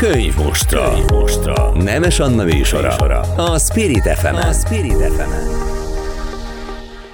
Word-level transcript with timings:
Könyv 0.00 0.36
mostra. 0.36 0.90
Könyv 0.90 1.10
mostra. 1.10 1.72
Nemes 1.74 2.20
Anna 2.20 2.44
műsora. 2.44 2.88
A 3.36 3.58
Spirit 3.58 4.02
fm 4.02 4.34
A 4.34 4.52
Spirit 4.52 4.96
fm 4.96 5.30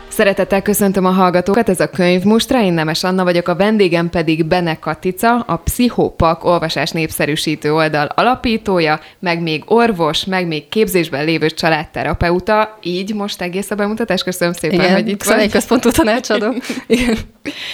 Szeretettel 0.08 0.62
köszöntöm 0.62 1.04
a 1.04 1.10
hallgatókat, 1.10 1.68
ez 1.68 1.80
a 1.80 1.90
könyv 1.90 2.22
Mustra, 2.22 2.62
én 2.62 2.72
Nemes 2.72 3.04
Anna 3.04 3.24
vagyok, 3.24 3.48
a 3.48 3.56
vendégem 3.56 4.10
pedig 4.10 4.44
Bene 4.44 4.78
Katica, 4.78 5.40
a 5.40 5.56
Pszichopak 5.56 6.44
olvasás 6.44 6.90
népszerűsítő 6.90 7.72
oldal 7.72 8.06
alapítója, 8.14 9.00
meg 9.18 9.42
még 9.42 9.62
orvos, 9.66 10.24
meg 10.24 10.46
még 10.46 10.68
képzésben 10.68 11.24
lévő 11.24 11.50
családterapeuta, 11.50 12.78
így 12.82 13.14
most 13.14 13.42
egész 13.42 13.70
a 13.70 13.74
bemutatás, 13.74 14.22
köszönöm 14.22 14.54
szépen, 14.54 14.80
Igen, 14.80 14.92
hogy 14.92 15.08
itt 15.08 15.22
vagy. 15.22 15.50
központú 15.50 15.90
tanácsadó. 15.90 16.54
Igen, 16.86 17.16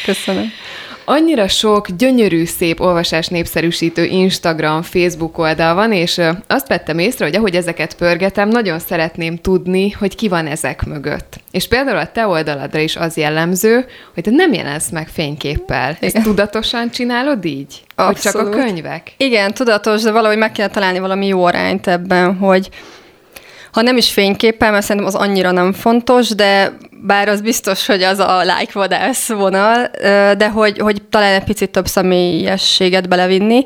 köszönöm. 0.04 0.52
Annyira 1.04 1.48
sok 1.48 1.90
gyönyörű, 1.90 2.44
szép 2.44 2.80
olvasás 2.80 3.28
népszerűsítő 3.28 4.04
Instagram, 4.04 4.82
Facebook 4.82 5.38
oldal 5.38 5.74
van, 5.74 5.92
és 5.92 6.20
azt 6.46 6.68
vettem 6.68 6.98
észre, 6.98 7.24
hogy 7.24 7.36
ahogy 7.36 7.54
ezeket 7.54 7.94
pörgetem, 7.94 8.48
nagyon 8.48 8.78
szeretném 8.78 9.36
tudni, 9.36 9.90
hogy 9.90 10.14
ki 10.14 10.28
van 10.28 10.46
ezek 10.46 10.84
mögött. 10.84 11.40
És 11.50 11.68
például 11.68 11.98
a 11.98 12.12
te 12.12 12.26
oldaladra 12.26 12.80
is 12.80 12.96
az 12.96 13.16
jellemző, 13.16 13.84
hogy 14.14 14.22
te 14.22 14.30
nem 14.30 14.52
jelensz 14.52 14.90
meg 14.90 15.08
fényképpel. 15.08 15.96
Igen. 16.00 16.10
Ezt 16.14 16.24
tudatosan 16.24 16.90
csinálod 16.90 17.44
így? 17.44 17.82
Abszolút. 17.94 18.22
Hogy 18.22 18.32
csak 18.32 18.46
a 18.46 18.64
könyvek? 18.64 19.12
Igen, 19.16 19.54
tudatos, 19.54 20.02
de 20.02 20.12
valahogy 20.12 20.38
meg 20.38 20.52
kell 20.52 20.68
találni 20.68 20.98
valami 20.98 21.26
jó 21.26 21.44
arányt 21.44 21.86
ebben, 21.86 22.36
hogy 22.36 22.68
ha 23.72 23.82
nem 23.82 23.96
is 23.96 24.12
fényképpel, 24.12 24.70
mert 24.70 24.84
szerintem 24.84 25.14
az 25.14 25.20
annyira 25.28 25.50
nem 25.50 25.72
fontos, 25.72 26.28
de 26.28 26.76
bár 27.04 27.28
az 27.28 27.40
biztos, 27.40 27.86
hogy 27.86 28.02
az 28.02 28.18
a 28.18 28.40
like 28.40 28.72
vadász 28.72 29.28
vonal, 29.28 29.90
de 30.36 30.48
hogy, 30.48 30.78
hogy 30.78 31.02
talán 31.02 31.34
egy 31.34 31.44
picit 31.44 31.70
több 31.70 31.86
személyességet 31.86 33.08
belevinni, 33.08 33.64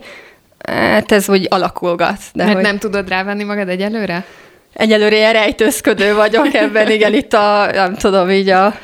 hát 0.68 1.12
ez 1.12 1.28
úgy 1.28 1.46
alakulgat. 1.50 2.18
De 2.32 2.44
Mert 2.44 2.54
hogy... 2.54 2.64
nem 2.64 2.78
tudod 2.78 3.08
rávenni 3.08 3.44
magad 3.44 3.68
egyelőre? 3.68 4.24
Egyelőre 4.72 5.16
ilyen 5.16 5.32
rejtőzködő 5.32 6.14
vagyok 6.14 6.54
ebben, 6.54 6.90
igen, 6.90 7.14
itt 7.14 7.32
a, 7.32 7.68
nem 7.72 7.94
tudom, 7.94 8.30
így 8.30 8.48
a 8.48 8.74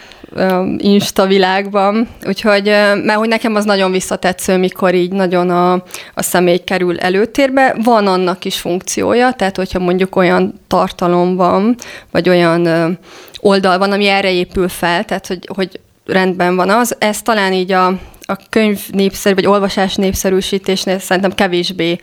Insta 0.76 1.26
világban. 1.26 2.08
Úgyhogy, 2.26 2.64
mert 3.04 3.14
hogy 3.14 3.28
nekem 3.28 3.54
az 3.54 3.64
nagyon 3.64 3.92
visszatetsző, 3.92 4.56
mikor 4.56 4.94
így 4.94 5.12
nagyon 5.12 5.50
a, 5.50 5.72
a 6.14 6.22
személy 6.22 6.58
kerül 6.58 6.98
előtérbe. 6.98 7.76
Van 7.84 8.06
annak 8.06 8.44
is 8.44 8.60
funkciója, 8.60 9.32
tehát 9.32 9.56
hogyha 9.56 9.78
mondjuk 9.78 10.16
olyan 10.16 10.60
tartalom 10.66 11.36
van, 11.36 11.76
vagy 12.10 12.28
olyan 12.28 12.98
oldal 13.40 13.78
van, 13.78 13.92
ami 13.92 14.06
erre 14.06 14.32
épül 14.32 14.68
fel, 14.68 15.04
tehát 15.04 15.26
hogy, 15.26 15.48
hogy 15.54 15.80
rendben 16.06 16.56
van 16.56 16.70
az. 16.70 16.96
Ez 16.98 17.22
talán 17.22 17.52
így 17.52 17.72
a, 17.72 17.86
a 18.20 18.36
könyv 18.50 18.80
népszerű, 18.90 19.34
vagy 19.34 19.46
olvasás 19.46 19.94
népszerűsítésnél 19.94 20.98
szerintem 20.98 21.32
kevésbé 21.32 21.98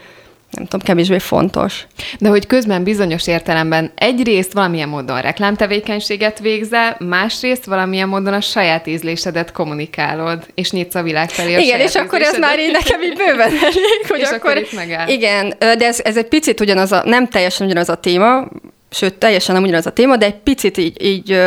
nem 0.52 0.66
tudom, 0.66 0.86
kevésbé 0.86 1.18
fontos. 1.18 1.88
De 2.20 2.30
hogy 2.30 2.48
közben 2.48 2.84
bizonyos 2.84 3.28
értelemben 3.28 3.92
egyrészt 3.96 4.54
valamilyen 4.54 4.90
módon 4.90 5.22
reklámtevékenységet 5.22 6.40
végzel, 6.40 6.96
másrészt 7.00 7.66
valamilyen 7.66 8.08
módon 8.08 8.34
a 8.34 8.42
saját 8.42 8.88
ízlésedet 8.88 9.52
kommunikálod, 9.52 10.46
és 10.56 10.72
nyitsz 10.72 10.96
a 10.96 11.04
világ 11.04 11.30
felé 11.30 11.56
a 11.56 11.60
Igen, 11.60 11.80
és 11.80 11.96
akkor 11.96 12.22
ez 12.22 12.38
már 12.38 12.60
én 12.60 12.72
nekem 12.72 13.02
így 13.02 13.16
bőven 13.18 13.52
elég, 13.70 14.06
hogy 14.08 14.20
és 14.20 14.28
akkor, 14.28 14.50
akkor 14.50 14.58
itt 14.58 14.74
megáll. 14.74 15.08
Igen, 15.08 15.54
de 15.60 15.86
ez, 15.86 16.00
ez 16.04 16.18
egy 16.18 16.28
picit 16.28 16.60
ugyanaz 16.60 16.92
a, 16.92 17.02
nem 17.06 17.28
teljesen 17.28 17.66
ugyanaz 17.66 17.90
a 17.90 17.96
téma, 17.96 18.48
sőt, 18.92 19.14
teljesen 19.14 19.56
nem 19.56 19.64
ugyanaz 19.64 19.86
a 19.86 19.92
téma, 19.92 20.18
de 20.18 20.26
egy 20.26 20.40
picit 20.40 20.78
így, 20.78 21.04
így 21.06 21.42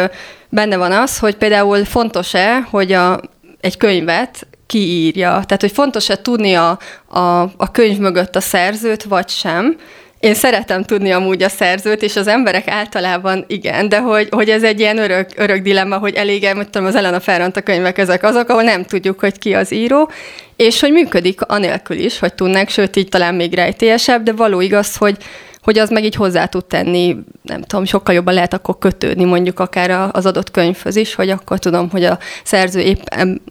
benne 0.48 0.77
van 0.77 0.92
az, 0.92 1.19
hogy 1.19 1.34
például 1.34 1.84
fontos-e, 1.84 2.61
hogy 2.70 2.92
a, 2.92 3.20
egy 3.61 3.77
könyvet 3.77 4.47
kiírja. 4.73 5.28
Tehát, 5.28 5.61
hogy 5.61 5.73
fontos-e 5.73 6.17
tudni 6.17 6.55
a, 6.55 6.78
a, 7.09 7.41
a 7.41 7.70
könyv 7.73 7.98
mögött 7.98 8.37
a 8.37 8.41
szerzőt, 8.41 9.03
vagy 9.03 9.28
sem. 9.28 9.77
Én 10.20 10.34
szeretem 10.34 10.84
tudni 10.84 11.11
amúgy 11.11 11.42
a 11.42 11.48
szerzőt, 11.48 12.03
és 12.03 12.17
az 12.17 12.27
emberek 12.27 12.69
általában 12.69 13.45
igen, 13.48 13.89
de 13.89 14.00
hogy, 14.00 14.28
hogy 14.31 14.49
ez 14.49 14.62
egy 14.62 14.81
ilyen 14.81 14.99
örök, 14.99 15.28
örök 15.37 15.62
dilemma, 15.62 15.99
hogy 15.99 16.15
elég, 16.15 16.49
tudom, 16.71 16.87
az 16.87 16.94
Elena 16.94 17.21
Ferrant 17.21 17.56
a 17.56 17.61
könyvek 17.61 17.99
ezek 17.99 18.22
azok, 18.22 18.49
ahol 18.49 18.62
nem 18.62 18.84
tudjuk, 18.84 19.21
hogy 19.21 19.38
ki 19.38 19.55
az 19.55 19.72
író, 19.72 20.11
és 20.56 20.81
hogy 20.81 20.93
működik 20.93 21.41
anélkül 21.41 21.99
is, 21.99 22.19
hogy 22.19 22.34
tudnánk, 22.34 22.69
sőt, 22.69 22.97
így 22.97 23.09
talán 23.09 23.34
még 23.34 23.55
rejtélyesebb, 23.55 24.22
de 24.22 24.32
való 24.32 24.61
igaz, 24.61 24.97
hogy, 24.97 25.16
hogy 25.62 25.78
az 25.78 25.91
meg 25.91 26.05
így 26.05 26.15
hozzá 26.15 26.47
tud 26.47 26.65
tenni, 26.65 27.17
nem 27.43 27.62
tudom, 27.62 27.84
sokkal 27.84 28.15
jobban 28.15 28.34
lehet 28.34 28.55
akkor 28.55 28.78
kötődni 28.78 29.25
mondjuk 29.25 29.61
akár 29.61 30.11
az 30.12 30.27
adott 30.27 30.50
könyvhöz 30.50 30.97
is, 30.97 31.15
hogy 31.15 31.31
akkor 31.31 31.59
tudom, 31.59 31.91
hogy 31.91 32.05
a 32.05 32.19
szerző 32.45 32.81
épp 32.81 33.03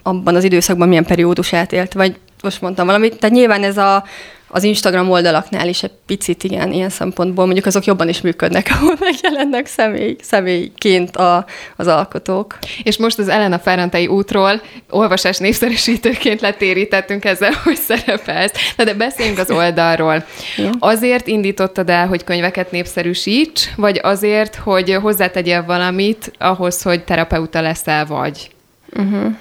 abban 0.03 0.35
az 0.35 0.43
időszakban 0.43 0.87
milyen 0.87 1.05
periódusát 1.05 1.71
élt, 1.71 1.93
vagy 1.93 2.15
most 2.41 2.61
mondtam 2.61 2.85
valamit. 2.85 3.19
Tehát 3.19 3.35
nyilván 3.35 3.63
ez 3.63 3.77
a, 3.77 4.03
az 4.51 4.63
Instagram 4.63 5.09
oldalaknál 5.09 5.67
is 5.67 5.83
egy 5.83 5.91
picit 6.05 6.43
ilyen, 6.43 6.71
ilyen 6.71 6.89
szempontból 6.89 7.45
mondjuk 7.45 7.65
azok 7.65 7.85
jobban 7.85 8.09
is 8.09 8.21
működnek, 8.21 8.69
ahol 8.75 8.95
megjelennek 8.99 9.65
személy, 9.65 10.15
személyként 10.21 11.15
a, 11.15 11.45
az 11.75 11.87
alkotók. 11.87 12.57
És 12.83 12.97
most 12.97 13.19
az 13.19 13.27
Elena 13.27 13.59
Ferrantai 13.59 14.07
útról 14.07 14.61
olvasás 14.89 15.37
népszerűsítőként 15.37 16.41
letérítettünk 16.41 17.25
ezzel, 17.25 17.51
hogy 17.63 17.75
szerepelsz. 17.75 18.51
Na 18.77 18.83
de 18.83 18.93
beszéljünk 18.93 19.37
az 19.37 19.51
oldalról. 19.51 20.25
Ja. 20.57 20.69
Azért 20.79 21.27
indítottad 21.27 21.89
el, 21.89 22.07
hogy 22.07 22.23
könyveket 22.23 22.71
népszerűsíts, 22.71 23.69
vagy 23.75 23.99
azért, 24.03 24.55
hogy 24.55 24.97
hozzátegyél 25.01 25.63
valamit 25.65 26.31
ahhoz, 26.37 26.81
hogy 26.81 27.03
terapeuta 27.03 27.61
leszel 27.61 28.05
vagy? 28.05 28.49
Uh-huh. 28.93 29.35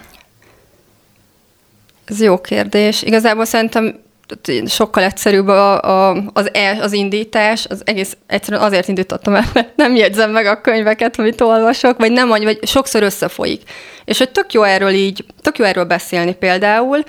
Ez 2.05 2.23
jó 2.23 2.41
kérdés. 2.41 3.03
Igazából 3.03 3.45
szerintem 3.45 4.01
sokkal 4.67 5.03
egyszerűbb 5.03 5.49
a, 5.49 5.83
a, 5.83 6.23
az, 6.33 6.55
el, 6.55 6.83
az 6.83 6.93
indítás, 6.93 7.67
az 7.69 7.83
egész 7.85 8.17
egyszerűen 8.27 8.63
azért 8.63 8.89
indítottam 8.89 9.35
el, 9.35 9.45
mert 9.53 9.77
nem 9.77 9.95
jegyzem 9.95 10.31
meg 10.31 10.47
a 10.47 10.61
könyveket, 10.61 11.19
amit 11.19 11.41
olvasok, 11.41 11.99
vagy 11.99 12.13
nem, 12.13 12.29
vagy 12.29 12.59
sokszor 12.63 13.03
összefolyik. 13.03 13.63
És 14.05 14.19
hogy 14.19 14.31
tök 14.31 14.53
jó 14.53 14.63
erről 14.63 14.91
így, 14.91 15.25
tök 15.41 15.59
jó 15.59 15.65
erről 15.65 15.85
beszélni 15.85 16.35
például, 16.35 17.05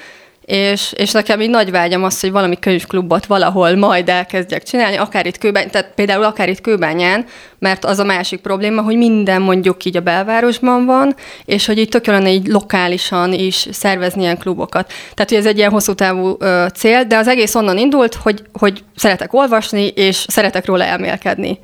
és, 0.45 0.93
és 0.95 1.11
nekem 1.11 1.41
így 1.41 1.49
nagy 1.49 1.71
vágyam 1.71 2.03
az, 2.03 2.19
hogy 2.19 2.31
valami 2.31 2.59
könyvklubot 2.59 3.25
valahol 3.25 3.75
majd 3.75 4.09
elkezdjek 4.09 4.63
csinálni, 4.63 4.95
akár 4.95 5.25
itt 5.25 5.37
Kőbány, 5.37 5.69
tehát 5.69 5.91
például 5.95 6.23
akár 6.23 6.49
itt 6.49 6.61
Kőbányán, 6.61 7.25
mert 7.59 7.85
az 7.85 7.99
a 7.99 8.03
másik 8.03 8.39
probléma, 8.39 8.81
hogy 8.81 8.97
minden 8.97 9.41
mondjuk 9.41 9.85
így 9.85 9.97
a 9.97 10.01
belvárosban 10.01 10.85
van, 10.85 11.15
és 11.45 11.65
hogy 11.65 11.77
így 11.77 11.89
tök 11.89 12.05
lenne 12.05 12.31
így 12.31 12.47
lokálisan 12.47 13.33
is 13.33 13.67
szervezni 13.71 14.21
ilyen 14.21 14.37
klubokat. 14.37 14.93
Tehát, 15.13 15.29
hogy 15.29 15.39
ez 15.39 15.45
egy 15.45 15.57
ilyen 15.57 15.71
hosszú 15.71 15.93
távú 15.93 16.35
ö, 16.39 16.65
cél, 16.75 17.03
de 17.03 17.17
az 17.17 17.27
egész 17.27 17.55
onnan 17.55 17.77
indult, 17.77 18.15
hogy, 18.15 18.43
hogy 18.53 18.83
szeretek 18.95 19.33
olvasni, 19.33 19.87
és 19.87 20.25
szeretek 20.27 20.65
róla 20.65 20.83
elmélkedni 20.83 21.59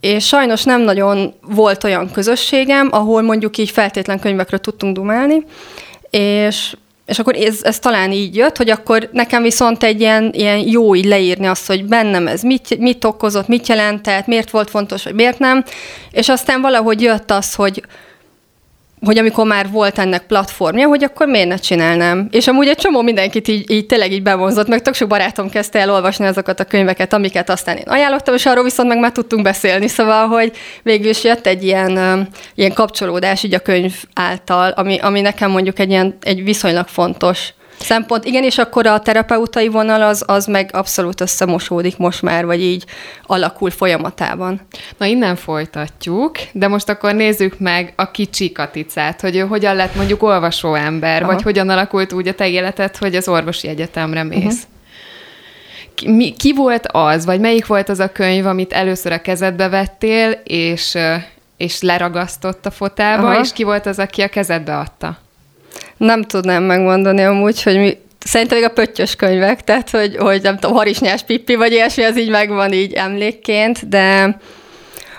és 0.00 0.26
sajnos 0.26 0.64
nem 0.64 0.80
nagyon 0.80 1.34
volt 1.40 1.84
olyan 1.84 2.10
közösségem, 2.10 2.88
ahol 2.90 3.22
mondjuk 3.22 3.58
így 3.58 3.70
feltétlen 3.70 4.20
könyvekről 4.20 4.60
tudtunk 4.60 4.94
dumálni, 4.94 5.44
és 6.10 6.74
és 7.06 7.18
akkor 7.18 7.34
ez, 7.36 7.58
ez 7.62 7.78
talán 7.78 8.12
így 8.12 8.36
jött, 8.36 8.56
hogy 8.56 8.70
akkor 8.70 9.08
nekem 9.12 9.42
viszont 9.42 9.82
egy 9.82 10.00
ilyen, 10.00 10.30
ilyen 10.32 10.58
jó 10.58 10.94
így 10.94 11.04
leírni 11.04 11.46
azt, 11.46 11.66
hogy 11.66 11.84
bennem 11.84 12.26
ez 12.26 12.42
mit, 12.42 12.78
mit 12.78 13.04
okozott, 13.04 13.48
mit 13.48 13.66
jelentett, 13.68 14.26
miért 14.26 14.50
volt 14.50 14.70
fontos, 14.70 15.04
vagy 15.04 15.14
miért 15.14 15.38
nem. 15.38 15.64
És 16.10 16.28
aztán 16.28 16.60
valahogy 16.60 17.02
jött 17.02 17.30
az, 17.30 17.54
hogy, 17.54 17.82
hogy 19.04 19.18
amikor 19.18 19.46
már 19.46 19.70
volt 19.70 19.98
ennek 19.98 20.26
platformja, 20.26 20.88
hogy 20.88 21.04
akkor 21.04 21.26
miért 21.26 21.48
ne 21.48 21.56
csinálnám. 21.56 22.28
És 22.30 22.48
amúgy 22.48 22.68
egy 22.68 22.76
csomó 22.76 23.02
mindenkit 23.02 23.48
így, 23.48 23.70
így 23.70 23.86
tényleg 23.86 24.12
így 24.12 24.22
bevonzott, 24.22 24.68
meg 24.68 24.82
tök 24.82 24.94
sok 24.94 25.08
barátom 25.08 25.50
kezdte 25.50 25.78
el 25.78 25.90
olvasni 25.90 26.26
azokat 26.26 26.60
a 26.60 26.64
könyveket, 26.64 27.12
amiket 27.12 27.50
aztán 27.50 27.76
én 27.76 27.84
ajánlottam, 27.86 28.34
és 28.34 28.46
arról 28.46 28.64
viszont 28.64 28.88
meg 28.88 28.98
már 28.98 29.12
tudtunk 29.12 29.42
beszélni, 29.42 29.88
szóval, 29.88 30.26
hogy 30.26 30.52
végül 30.82 31.08
is 31.08 31.24
jött 31.24 31.46
egy 31.46 31.64
ilyen, 31.64 32.28
ilyen 32.54 32.72
kapcsolódás 32.72 33.42
így 33.42 33.54
a 33.54 33.58
könyv 33.58 33.94
által, 34.14 34.70
ami, 34.70 34.98
ami 34.98 35.20
nekem 35.20 35.50
mondjuk 35.50 35.78
egy, 35.78 35.90
ilyen, 35.90 36.16
egy 36.20 36.44
viszonylag 36.44 36.86
fontos 36.88 37.52
szempont. 37.78 38.24
Igen, 38.24 38.42
és 38.42 38.58
akkor 38.58 38.86
a 38.86 39.00
terapeutai 39.00 39.68
vonal 39.68 40.02
az, 40.02 40.24
az 40.26 40.46
meg 40.46 40.70
abszolút 40.72 41.20
összemosódik 41.20 41.96
most 41.96 42.22
már, 42.22 42.46
vagy 42.46 42.62
így 42.62 42.84
alakul 43.26 43.70
folyamatában. 43.70 44.60
Na 44.98 45.06
innen 45.06 45.36
folytatjuk, 45.36 46.36
de 46.52 46.68
most 46.68 46.88
akkor 46.88 47.14
nézzük 47.14 47.58
meg 47.58 47.92
a 47.96 48.10
kicsi 48.10 48.52
Katicát, 48.52 49.20
hogy 49.20 49.36
ő 49.36 49.40
hogyan 49.40 49.76
lett 49.76 49.94
mondjuk 49.94 50.22
olvasó 50.22 50.74
ember, 50.74 51.22
Aha. 51.22 51.32
vagy 51.32 51.42
hogyan 51.42 51.68
alakult 51.68 52.12
úgy 52.12 52.28
a 52.28 52.34
te 52.34 52.48
életed, 52.48 52.96
hogy 52.96 53.14
az 53.14 53.28
orvosi 53.28 53.68
egyetemre 53.68 54.22
mész. 54.22 54.44
Uh-huh. 54.44 54.72
Ki, 55.94 56.10
mi, 56.10 56.32
ki 56.32 56.52
volt 56.52 56.86
az, 56.86 57.24
vagy 57.24 57.40
melyik 57.40 57.66
volt 57.66 57.88
az 57.88 58.00
a 58.00 58.12
könyv, 58.12 58.46
amit 58.46 58.72
először 58.72 59.12
a 59.12 59.20
kezedbe 59.20 59.68
vettél, 59.68 60.30
és, 60.44 60.98
és 61.56 61.80
leragasztott 61.80 62.66
a 62.66 62.70
fotába, 62.70 63.30
Aha. 63.30 63.40
és 63.40 63.52
ki 63.52 63.62
volt 63.62 63.86
az, 63.86 63.98
aki 63.98 64.22
a 64.22 64.28
kezedbe 64.28 64.78
adta? 64.78 65.18
Nem 65.96 66.22
tudnám 66.22 66.62
megmondani 66.62 67.22
amúgy, 67.22 67.62
hogy 67.62 67.78
mi, 67.78 67.98
szerintem 68.24 68.58
még 68.58 68.66
a 68.66 68.72
pöttyös 68.72 69.16
könyvek, 69.16 69.64
tehát 69.64 69.90
hogy, 69.90 70.16
hogy 70.16 70.42
nem 70.42 70.58
tudom, 70.58 70.76
harisnyás 70.76 71.22
pippi, 71.22 71.54
vagy 71.54 71.72
ilyesmi, 71.72 72.04
az 72.04 72.18
így 72.18 72.30
megvan 72.30 72.72
így 72.72 72.92
emlékként, 72.92 73.88
de 73.88 74.36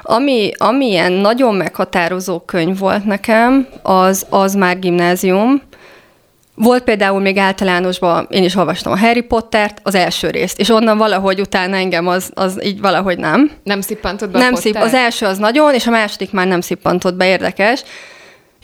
ami, 0.02 0.52
ami 0.58 0.86
ilyen 0.86 1.12
nagyon 1.12 1.56
meghatározó 1.56 2.40
könyv 2.40 2.78
volt 2.78 3.06
nekem, 3.06 3.68
az, 3.82 4.26
az 4.30 4.54
már 4.54 4.80
gimnázium, 4.80 5.62
volt 6.56 6.84
például 6.84 7.20
még 7.20 7.38
általánosban, 7.38 8.28
én 8.30 8.44
is 8.44 8.56
olvastam 8.56 8.92
a 8.92 8.98
Harry 8.98 9.22
Pottert, 9.22 9.80
az 9.84 9.96
első 9.96 10.30
részt, 10.30 10.60
és 10.60 10.70
onnan 10.70 10.98
valahogy 10.98 11.40
utána 11.40 11.76
engem 11.76 12.08
az, 12.08 12.32
az 12.34 12.64
így 12.64 12.82
valahogy 12.82 13.18
nem. 13.18 13.52
Nem 13.64 13.82
szippantott 13.82 14.30
be 14.30 14.40
Nem 14.40 14.54
a 14.54 14.58
szip, 14.58 14.76
az 14.76 14.94
első 14.94 15.26
az 15.26 15.38
nagyon, 15.38 15.74
és 15.74 15.88
a 15.88 15.92
második 15.92 16.32
már 16.32 16.48
nem 16.48 16.62
szippantott 16.62 17.14
be, 17.14 17.28
érdekes. 17.28 17.84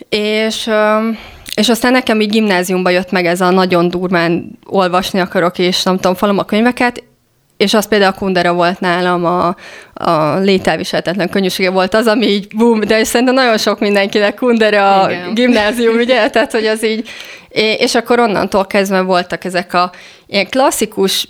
És, 0.08 0.66
öm, 0.66 1.18
és 1.54 1.68
aztán 1.68 1.92
nekem 1.92 2.20
így 2.20 2.30
gimnáziumba 2.30 2.90
jött 2.90 3.10
meg 3.10 3.26
ez 3.26 3.40
a 3.40 3.50
nagyon 3.50 3.88
durván 3.88 4.58
olvasni 4.66 5.20
akarok, 5.20 5.58
és 5.58 5.82
nem 5.82 5.94
tudom, 5.94 6.14
falom 6.14 6.38
a 6.38 6.44
könyveket, 6.44 7.02
és 7.56 7.74
az 7.74 7.88
például 7.88 8.12
a 8.12 8.18
Kundera 8.18 8.52
volt 8.52 8.80
nálam, 8.80 9.24
a, 9.24 9.56
a 9.92 10.38
lételviselhetetlen 10.38 11.28
könnyűsége 11.28 11.70
volt 11.70 11.94
az, 11.94 12.06
ami 12.06 12.26
így 12.26 12.46
bum, 12.56 12.80
de 12.80 13.04
szerintem 13.04 13.34
nagyon 13.34 13.58
sok 13.58 13.80
mindenkinek 13.80 14.34
Kundera 14.34 15.00
a 15.00 15.10
gimnázium, 15.34 15.96
ugye, 15.96 16.28
tehát 16.30 16.52
hogy 16.52 16.66
az 16.66 16.84
így, 16.84 17.08
és 17.78 17.94
akkor 17.94 18.18
onnantól 18.18 18.66
kezdve 18.66 19.00
voltak 19.00 19.44
ezek 19.44 19.74
a 19.74 19.92
ilyen 20.26 20.48
klasszikus 20.48 21.28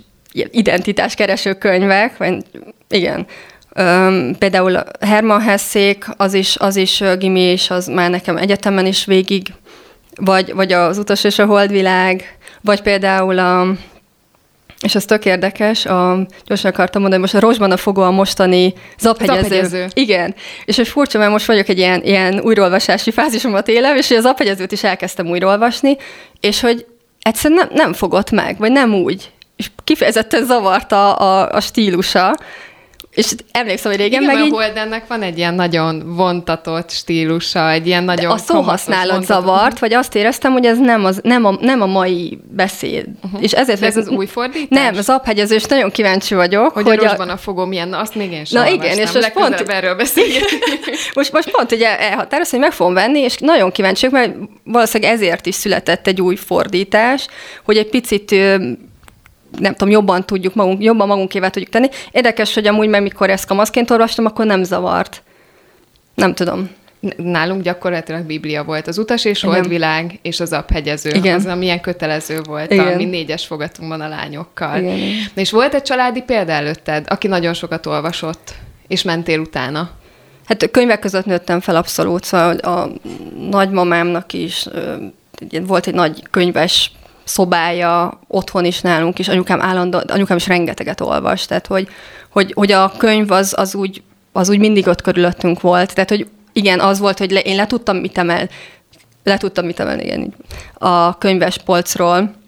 identitáskereső 0.51 1.53
könyvek, 1.55 2.17
vagy 2.17 2.37
igen, 2.89 3.27
Öm, 3.75 4.35
például 4.39 4.77
a 4.77 4.85
Hermann 5.01 5.41
Hessék, 5.41 6.05
az 6.17 6.35
is, 6.35 6.57
az 6.57 6.77
is 6.77 7.03
gimi, 7.19 7.41
és 7.41 7.71
az 7.71 7.87
már 7.87 8.11
nekem 8.11 8.37
egyetemen 8.37 8.87
is 8.87 9.05
végig, 9.05 9.47
vagy, 10.21 10.55
vagy 10.55 10.73
az 10.73 10.99
Utas 10.99 11.25
és 11.25 11.39
a 11.39 11.47
Holdvilág, 11.47 12.37
vagy 12.61 12.83
például 12.83 13.39
a, 13.39 13.73
és 14.81 14.95
ez 14.95 15.05
tök 15.05 15.25
érdekes, 15.25 15.87
a, 15.87 16.27
gyorsan 16.47 16.71
akartam 16.71 17.01
mondani, 17.01 17.23
most 17.23 17.35
a 17.35 17.41
Rosban 17.41 17.71
a 17.71 17.77
fogó 17.77 18.03
a 18.03 18.11
mostani 18.11 18.75
zaphegyező. 18.99 19.43
Zaphegyező. 19.43 19.87
Igen. 19.95 20.35
És 20.65 20.77
hogy 20.77 20.89
furcsa, 20.89 21.19
mert 21.19 21.31
most 21.31 21.47
vagyok 21.47 21.69
egy 21.69 21.79
ilyen, 21.79 22.03
ilyen 22.03 22.41
újraolvasási 22.41 23.11
fázisomat 23.11 23.69
élem, 23.69 23.97
és 23.97 24.11
az 24.11 24.23
zaphegyezőt 24.23 24.73
is 24.73 24.85
elkezdtem 24.85 25.27
újraolvasni, 25.27 25.97
és 26.41 26.61
hogy 26.61 26.87
egyszerűen 27.21 27.61
nem, 27.67 27.77
nem 27.85 27.93
fogott 27.93 28.31
meg, 28.31 28.59
vagy 28.59 28.73
nem 28.73 28.95
úgy. 28.95 29.31
És 29.57 29.71
kifejezetten 29.85 30.45
zavarta 30.45 31.15
a, 31.15 31.57
a 31.57 31.61
stílusa, 31.61 32.35
és 33.15 33.33
emlékszem, 33.51 33.91
hogy 33.91 34.01
régen 34.01 34.23
Igen, 34.23 34.35
meg 34.35 34.45
így... 34.45 34.53
a 34.53 34.55
Holdennek 34.55 35.07
van 35.07 35.23
egy 35.23 35.39
ilyen 35.39 35.55
nagyon 35.55 36.15
vontatott 36.17 36.91
stílusa, 36.91 37.71
egy 37.71 37.87
ilyen 37.87 38.05
nagyon 38.05 38.31
a 38.31 38.37
szóhasználat 38.37 39.25
zavart, 39.25 39.79
vagy 39.79 39.93
azt 39.93 40.15
éreztem, 40.15 40.53
hogy 40.53 40.65
ez 40.65 40.79
nem, 40.79 41.05
az, 41.05 41.21
nem, 41.23 41.45
a, 41.45 41.57
nem 41.61 41.81
a 41.81 41.87
mai 41.87 42.39
beszéd. 42.51 43.07
Uh-huh. 43.25 43.43
És 43.43 43.53
ezért 43.53 43.81
De 43.81 43.87
ez 43.87 43.97
az 43.97 44.09
új 44.09 44.27
fordítás? 44.27 44.67
Nem, 44.69 44.97
az 44.97 45.09
aphegyező, 45.09 45.55
és 45.55 45.65
nagyon 45.65 45.91
kíváncsi 45.91 46.35
vagyok, 46.35 46.73
Hogy, 46.73 46.85
hogy 46.85 46.99
a 46.99 47.03
rosban 47.03 47.29
a 47.29 47.37
fogó 47.37 47.65
milyen, 47.65 47.89
na 47.89 47.99
azt 47.99 48.15
még 48.15 48.33
én 48.33 48.45
sem 48.45 48.63
Na 48.63 48.71
igen, 48.71 48.99
és 48.99 49.13
most 49.13 49.33
pont- 49.33 49.61
erről 49.69 49.95
beszélgetünk. 49.95 50.63
most, 51.15 51.33
most 51.33 51.51
pont 51.51 51.73
ugye 51.73 52.01
elhatároztam, 52.01 52.59
hogy 52.59 52.69
meg 52.69 52.77
fogom 52.77 52.95
venni, 52.95 53.19
és 53.19 53.37
nagyon 53.39 53.71
kíváncsi 53.71 54.09
vagyok, 54.09 54.27
mert 54.27 54.49
valószínűleg 54.65 55.13
ezért 55.13 55.47
is 55.47 55.55
született 55.55 56.07
egy 56.07 56.21
új 56.21 56.37
fordítás, 56.37 57.27
hogy 57.65 57.77
egy 57.77 57.89
picit 57.89 58.35
nem 59.59 59.73
tudom, 59.73 59.93
jobban 59.93 60.27
tudjuk 60.27 60.55
magunk, 60.55 60.83
jobban 60.83 61.07
magunkével 61.07 61.51
tudjuk 61.51 61.71
tenni. 61.71 61.89
Érdekes, 62.11 62.55
hogy 62.55 62.67
amúgy 62.67 62.89
meg 62.89 63.03
mikor 63.03 63.31
ezt 63.31 63.47
kamaszként 63.47 63.91
olvastam, 63.91 64.25
akkor 64.25 64.47
nem 64.47 64.63
zavart. 64.63 65.23
Nem 66.15 66.35
tudom. 66.35 66.71
Nálunk 67.17 67.63
gyakorlatilag 67.63 68.25
Biblia 68.25 68.65
volt. 68.65 68.87
Az 68.87 68.99
utas 68.99 69.25
és 69.25 69.43
holdvilág 69.43 70.19
és 70.23 70.41
az 70.41 70.53
aphegyező. 70.53 71.11
Igen. 71.11 71.35
Az, 71.35 71.47
ami 71.47 71.65
ilyen 71.65 71.81
kötelező 71.81 72.41
volt, 72.45 72.73
Igen. 72.73 72.93
ami 72.93 73.05
négyes 73.05 73.47
fogatunkban 73.47 74.01
a 74.01 74.09
lányokkal. 74.09 74.79
Igen. 74.79 74.99
Na 75.35 75.41
és 75.41 75.51
volt 75.51 75.75
egy 75.75 75.83
családi 75.83 76.23
példa 76.23 76.53
előtted, 76.53 77.07
aki 77.09 77.27
nagyon 77.27 77.55
sokat 77.55 77.87
olvasott, 77.87 78.55
és 78.89 79.03
mentél 79.03 79.39
utána? 79.39 79.91
Hát 80.45 80.71
könyvek 80.71 80.99
között 80.99 81.25
nőttem 81.25 81.61
fel 81.61 81.77
abszolút, 81.77 82.25
szóval 82.25 82.57
a 82.57 82.91
nagymamámnak 83.51 84.33
is 84.33 84.67
volt 85.67 85.87
egy 85.87 85.95
nagy 85.95 86.23
könyves 86.31 86.93
szobája, 87.25 88.21
otthon 88.29 88.65
is 88.65 88.81
nálunk 88.81 89.19
is, 89.19 89.29
anyukám 89.29 89.63
állandó, 89.63 89.99
anyukám 90.07 90.37
is 90.37 90.47
rengeteget 90.47 91.01
olvas, 91.01 91.47
tehát 91.47 91.67
hogy, 91.67 91.89
hogy, 92.31 92.53
hogy 92.55 92.73
a 92.73 92.93
könyv 92.97 93.31
az, 93.31 93.55
az, 93.57 93.75
úgy, 93.75 94.03
az 94.33 94.49
úgy 94.49 94.59
mindig 94.59 94.87
ott 94.87 95.03
körülöttünk 95.03 95.61
volt, 95.61 95.95
tehát 95.95 96.11
hogy 96.11 96.29
igen, 96.53 96.81
az 96.81 96.99
volt, 96.99 97.19
hogy 97.19 97.31
le, 97.31 97.41
én 97.41 97.57
le 97.57 97.67
tudtam 97.67 97.97
mit 97.97 98.19
emel, 98.19 98.49
le 99.25 99.37
tudtam 99.37 99.65
mit 99.65 99.81
emelni, 99.81 100.03
igen, 100.03 100.35
a 100.75 101.19
könyves 101.19 101.59
polcról, 101.59 102.41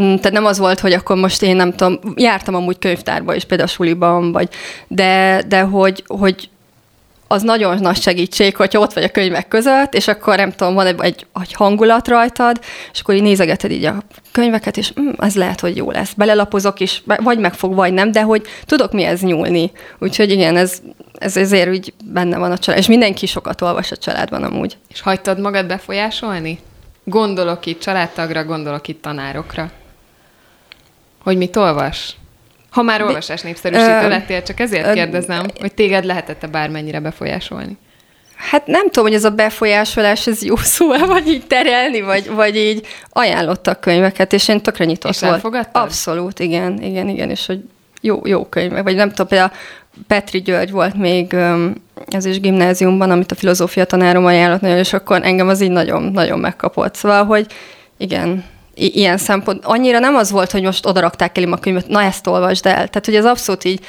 Mm, 0.00 0.14
Tehát 0.14 0.32
nem 0.32 0.44
az 0.44 0.58
volt, 0.58 0.80
hogy 0.80 0.92
akkor 0.92 1.16
most 1.16 1.42
én 1.42 1.56
nem 1.56 1.72
tudom, 1.72 1.98
jártam 2.14 2.54
amúgy 2.54 2.78
könyvtárba 2.78 3.34
is, 3.34 3.44
például 3.44 3.68
a 3.68 3.72
suliban, 3.72 4.32
vagy, 4.32 4.48
de, 4.88 5.42
de 5.48 5.60
hogy, 5.60 6.04
hogy 6.06 6.48
az 7.28 7.42
nagyon 7.42 7.78
nagy 7.78 8.00
segítség, 8.00 8.56
hogyha 8.56 8.80
ott 8.80 8.92
vagy 8.92 9.02
a 9.02 9.08
könyvek 9.08 9.48
között, 9.48 9.94
és 9.94 10.08
akkor 10.08 10.36
nem 10.36 10.52
tudom, 10.52 10.74
van 10.74 10.86
egy, 10.86 11.00
egy, 11.00 11.26
egy 11.40 11.52
hangulat 11.52 12.08
rajtad, 12.08 12.60
és 12.92 13.00
akkor 13.00 13.14
így 13.14 13.22
nézegeted 13.22 13.70
így 13.70 13.84
a 13.84 14.02
könyveket, 14.32 14.76
és 14.76 14.92
mm, 15.00 15.08
ez 15.18 15.36
lehet, 15.36 15.60
hogy 15.60 15.76
jó 15.76 15.90
lesz. 15.90 16.12
Belelapozok 16.12 16.80
is, 16.80 17.02
vagy 17.06 17.38
megfog, 17.38 17.74
vagy 17.74 17.92
nem, 17.92 18.12
de 18.12 18.22
hogy 18.22 18.42
tudok 18.64 18.92
mihez 18.92 19.20
nyúlni. 19.20 19.70
Úgyhogy 19.98 20.30
igen, 20.30 20.56
ez, 20.56 20.82
ez 21.18 21.36
ezért 21.36 21.68
úgy 21.68 21.94
benne 22.04 22.38
van 22.38 22.50
a 22.50 22.58
család. 22.58 22.80
És 22.80 22.86
mindenki 22.86 23.26
sokat 23.26 23.62
olvas 23.62 23.90
a 23.90 23.96
családban 23.96 24.42
amúgy. 24.42 24.76
És 24.88 25.00
hagytad 25.00 25.40
magad 25.40 25.66
befolyásolni? 25.66 26.58
Gondolok 27.04 27.66
itt 27.66 27.80
családtagra, 27.80 28.44
gondolok 28.44 28.88
itt 28.88 29.02
tanárokra. 29.02 29.70
Hogy 31.22 31.36
mit 31.36 31.56
olvas? 31.56 32.16
Ha 32.76 32.82
már 32.82 33.02
olvasás 33.02 33.42
népszerűsítő 33.42 34.08
lettél, 34.08 34.42
csak 34.42 34.60
ezért 34.60 34.92
kérdezem, 34.92 35.46
hogy 35.60 35.74
téged 35.74 36.04
lehetett-e 36.04 36.46
bármennyire 36.46 37.00
befolyásolni? 37.00 37.76
Hát 38.36 38.66
nem 38.66 38.84
tudom, 38.84 39.04
hogy 39.04 39.14
ez 39.14 39.24
a 39.24 39.30
befolyásolás, 39.30 40.26
ez 40.26 40.42
jó 40.42 40.56
szó 40.56 40.88
vagy 41.06 41.28
így 41.28 41.46
terelni, 41.46 42.00
vagy, 42.00 42.30
vagy 42.30 42.56
így 42.56 42.86
ajánlottak 43.10 43.80
könyveket, 43.80 44.32
és 44.32 44.48
én 44.48 44.60
tökre 44.60 44.84
nyitott 44.84 45.12
És 45.12 45.20
volt. 45.20 45.68
Abszolút, 45.72 46.38
igen, 46.38 46.82
igen, 46.82 47.08
igen, 47.08 47.30
és 47.30 47.46
hogy 47.46 47.60
jó, 48.00 48.20
jó 48.24 48.44
könyvek, 48.44 48.82
vagy 48.82 48.94
nem 48.94 49.08
tudom, 49.08 49.26
például 49.26 49.50
Petri 50.06 50.42
György 50.42 50.70
volt 50.70 50.94
még, 50.94 51.36
ez 52.08 52.24
is 52.24 52.40
gimnáziumban, 52.40 53.10
amit 53.10 53.32
a 53.32 53.34
filozófia 53.34 53.84
tanárom 53.84 54.24
ajánlott 54.24 54.60
nagyon, 54.60 54.78
és 54.78 54.92
akkor 54.92 55.20
engem 55.22 55.48
az 55.48 55.60
így 55.60 55.70
nagyon, 55.70 56.02
nagyon 56.02 56.38
megkapott. 56.38 56.94
Szóval, 56.94 57.24
hogy 57.24 57.46
igen, 57.96 58.44
ilyen 58.76 59.16
szempont. 59.16 59.64
Annyira 59.64 59.98
nem 59.98 60.14
az 60.14 60.30
volt, 60.30 60.50
hogy 60.50 60.62
most 60.62 60.86
odarakták 60.86 61.36
elém 61.36 61.52
a 61.52 61.56
könyvet, 61.56 61.88
na 61.88 62.02
ezt 62.02 62.26
olvasd 62.26 62.66
el. 62.66 62.74
Tehát, 62.74 63.04
hogy 63.04 63.14
ez 63.14 63.24
abszolút 63.24 63.64
így 63.64 63.80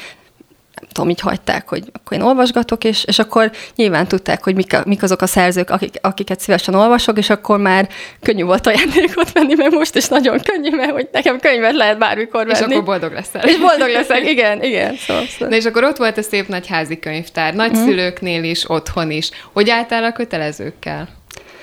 nem 0.82 0.90
tudom, 0.92 1.10
így 1.10 1.20
hagyták, 1.20 1.70
hogy 1.70 1.84
akkor 1.92 2.18
én 2.18 2.24
olvasgatok, 2.24 2.84
és, 2.84 3.04
és 3.04 3.20
akkor 3.20 3.52
nyilván 3.76 4.08
tudták, 4.08 4.44
hogy 4.44 4.56
mik, 4.56 4.74
a, 4.74 4.82
mik 4.86 5.04
azok 5.04 5.22
a 5.22 5.28
szerzők, 5.28 5.70
akik, 5.70 5.96
akiket 6.02 6.40
szívesen 6.40 6.74
olvasok, 6.74 7.18
és 7.18 7.30
akkor 7.30 7.58
már 7.60 7.90
könnyű 8.22 8.44
volt 8.44 8.68
ajándékot 8.68 9.32
venni, 9.32 9.54
mert 9.56 9.72
most 9.72 9.96
is 9.96 10.08
nagyon 10.08 10.40
könnyű, 10.40 10.76
mert 10.76 10.92
hogy 10.92 11.08
nekem 11.12 11.40
könyvet 11.40 11.76
lehet 11.76 11.98
bármikor 11.98 12.48
És 12.50 12.60
venni. 12.60 12.74
akkor 12.74 12.86
boldog 12.86 13.14
leszel. 13.14 13.42
és 13.44 13.58
boldog 13.58 13.88
leszek, 13.88 14.30
igen, 14.30 14.64
igen. 14.64 14.96
Szóval, 14.96 15.26
szóval. 15.26 15.48
Na 15.48 15.56
és 15.56 15.66
akkor 15.66 15.84
ott 15.84 15.98
volt 15.98 16.18
a 16.18 16.22
szép 16.22 16.48
nagy 16.48 16.68
házi 16.68 17.00
könyvtár, 17.00 17.54
nagyszülőknél 17.54 18.44
is, 18.44 18.70
otthon 18.70 19.12
is. 19.12 19.30
Hogy 19.54 19.70
álltál 19.70 20.04
a 20.04 20.12
kötelezőkkel? 20.12 21.08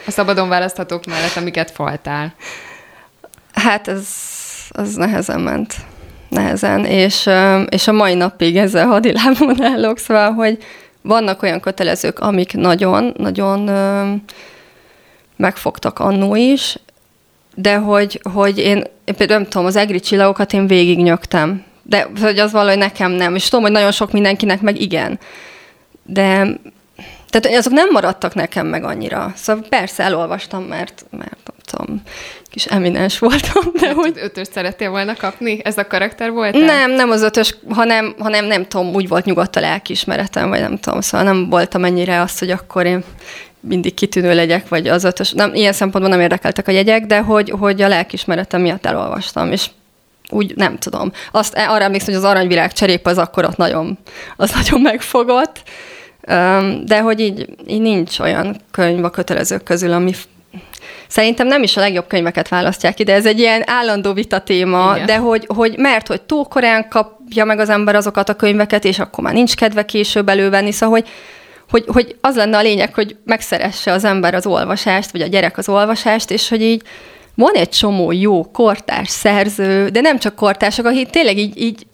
A 0.07 0.11
szabadon 0.11 0.49
választhatók 0.49 1.05
mellett, 1.05 1.37
amiket 1.37 1.71
faltál. 1.71 2.35
Hát 3.55 3.89
ez 3.89 4.09
az 4.69 4.95
nehezen 4.95 5.41
ment. 5.41 5.75
Nehezen. 6.29 6.85
És, 6.85 7.29
és 7.69 7.89
a 7.89 7.93
mai 7.93 8.15
napig 8.15 8.57
ezzel 8.57 8.87
hadilábon 8.87 9.63
állok, 9.63 9.99
szóval, 9.99 10.33
hogy 10.33 10.59
vannak 11.03 11.43
olyan 11.43 11.61
kötelezők, 11.61 12.19
amik 12.19 12.53
nagyon, 12.53 13.15
nagyon 13.17 13.69
ö, 13.69 14.13
megfogtak 15.37 15.99
annó 15.99 16.35
is, 16.35 16.77
de 17.55 17.77
hogy, 17.77 18.21
hogy 18.33 18.59
én, 18.59 18.85
én 19.05 19.15
például 19.17 19.41
nem 19.41 19.49
tudom, 19.49 19.67
az 19.67 19.77
egri 19.77 20.01
csillagokat 20.01 20.53
én 20.53 20.67
végignyögtem. 20.67 21.65
De 21.83 22.09
hogy 22.21 22.39
az 22.39 22.53
valahogy 22.53 22.79
nekem 22.79 23.11
nem. 23.11 23.35
És 23.35 23.49
tudom, 23.49 23.65
hogy 23.65 23.73
nagyon 23.73 23.93
sok 23.93 24.13
mindenkinek 24.13 24.61
meg 24.61 24.81
igen. 24.81 25.19
De 26.03 26.47
tehát 27.31 27.59
azok 27.59 27.73
nem 27.73 27.89
maradtak 27.91 28.35
nekem 28.35 28.67
meg 28.67 28.85
annyira. 28.85 29.33
Szóval 29.37 29.65
persze 29.69 30.03
elolvastam, 30.03 30.63
mert, 30.63 31.05
mert 31.11 31.44
tudom, 31.65 32.03
kis 32.51 32.65
eminens 32.65 33.19
voltam, 33.19 33.63
de 33.81 33.87
Hát, 33.87 33.95
hogy... 33.97 34.19
ötöst 34.23 34.53
szerettél 34.53 34.91
volna 34.91 35.15
kapni? 35.17 35.61
Ez 35.65 35.79
a 35.79 35.87
karakter 35.87 36.31
volt? 36.31 36.55
Nem, 36.55 36.91
nem 36.91 37.11
az 37.11 37.23
ötös, 37.23 37.55
hanem, 37.69 38.15
hanem 38.19 38.45
nem 38.45 38.67
tudom, 38.67 38.95
úgy 38.95 39.09
volt 39.09 39.25
nyugodt 39.25 39.57
a 39.57 39.61
lelkiismeretem, 39.61 40.49
vagy 40.49 40.61
nem 40.61 40.79
tudom, 40.79 41.01
szóval 41.01 41.33
nem 41.33 41.49
voltam 41.49 41.85
ennyire 41.85 42.21
azt, 42.21 42.39
hogy 42.39 42.51
akkor 42.51 42.87
én 42.87 43.05
mindig 43.61 43.95
kitűnő 43.95 44.35
legyek, 44.35 44.69
vagy 44.69 44.89
az 44.89 45.05
ötös. 45.05 45.33
Nem, 45.33 45.55
ilyen 45.55 45.73
szempontból 45.73 46.15
nem 46.15 46.23
érdekeltek 46.23 46.69
a 46.69 46.73
jegyek, 46.73 47.07
de 47.07 47.21
hogy, 47.21 47.51
hogy 47.51 47.83
a 47.83 47.89
lelkiismeretem 47.89 48.61
miatt 48.61 48.87
elolvastam, 48.87 49.53
és 49.53 49.67
úgy 50.31 50.57
nem 50.57 50.79
tudom. 50.79 51.13
Azt 51.33 51.55
arra 51.57 51.85
emlékszem, 51.85 52.15
hogy 52.15 52.23
az 52.25 52.31
aranyvilág 52.31 52.73
cserép 52.73 53.07
az 53.07 53.19
akkor 53.19 53.45
ott 53.45 53.57
nagyon, 53.57 53.99
az 54.37 54.51
nagyon 54.51 54.81
megfogott, 54.81 55.63
de 56.85 57.01
hogy 57.03 57.21
így, 57.21 57.49
így 57.67 57.81
nincs 57.81 58.19
olyan 58.19 58.57
könyv 58.71 59.05
a 59.05 59.11
kötelezők 59.11 59.63
közül, 59.63 59.93
ami 59.93 60.13
Szerintem 61.15 61.47
nem 61.47 61.63
is 61.63 61.77
a 61.77 61.81
legjobb 61.81 62.07
könyveket 62.07 62.49
választják 62.49 63.01
ide, 63.01 63.15
ez 63.15 63.27
egy 63.27 63.39
ilyen 63.39 63.63
állandó 63.67 64.13
vita 64.13 64.39
téma, 64.39 64.93
Igen. 64.95 65.07
de 65.07 65.17
hogy, 65.17 65.47
hogy 65.55 65.75
mert 65.77 66.07
hogy 66.07 66.23
túl 66.23 66.45
korán 66.45 66.89
kapja 66.89 67.45
meg 67.45 67.59
az 67.59 67.69
ember 67.69 67.95
azokat 67.95 68.29
a 68.29 68.35
könyveket, 68.35 68.85
és 68.85 68.99
akkor 68.99 69.25
már 69.25 69.33
nincs 69.33 69.55
kedve 69.55 69.85
később 69.85 70.29
elővenni, 70.29 70.73
szóval 70.73 71.01
hogy, 71.01 71.09
hogy, 71.71 71.85
hogy 71.87 72.17
az 72.21 72.37
lenne 72.37 72.57
a 72.57 72.63
lényeg, 72.63 72.95
hogy 72.95 73.17
megszeresse 73.25 73.93
az 73.93 74.05
ember 74.05 74.35
az 74.35 74.47
olvasást, 74.47 75.11
vagy 75.11 75.21
a 75.21 75.27
gyerek 75.27 75.59
az 75.59 75.69
olvasást, 75.69 76.31
és 76.31 76.49
hogy 76.49 76.63
így 76.63 76.83
van 77.35 77.55
egy 77.55 77.69
csomó 77.69 78.13
jó 78.13 78.51
kortárs 78.51 79.11
szerző, 79.11 79.89
de 79.89 80.01
nem 80.01 80.19
csak 80.19 80.35
kortársak, 80.35 80.87
akik 80.87 81.11
tényleg 81.11 81.39
így, 81.39 81.61
így 81.61 81.87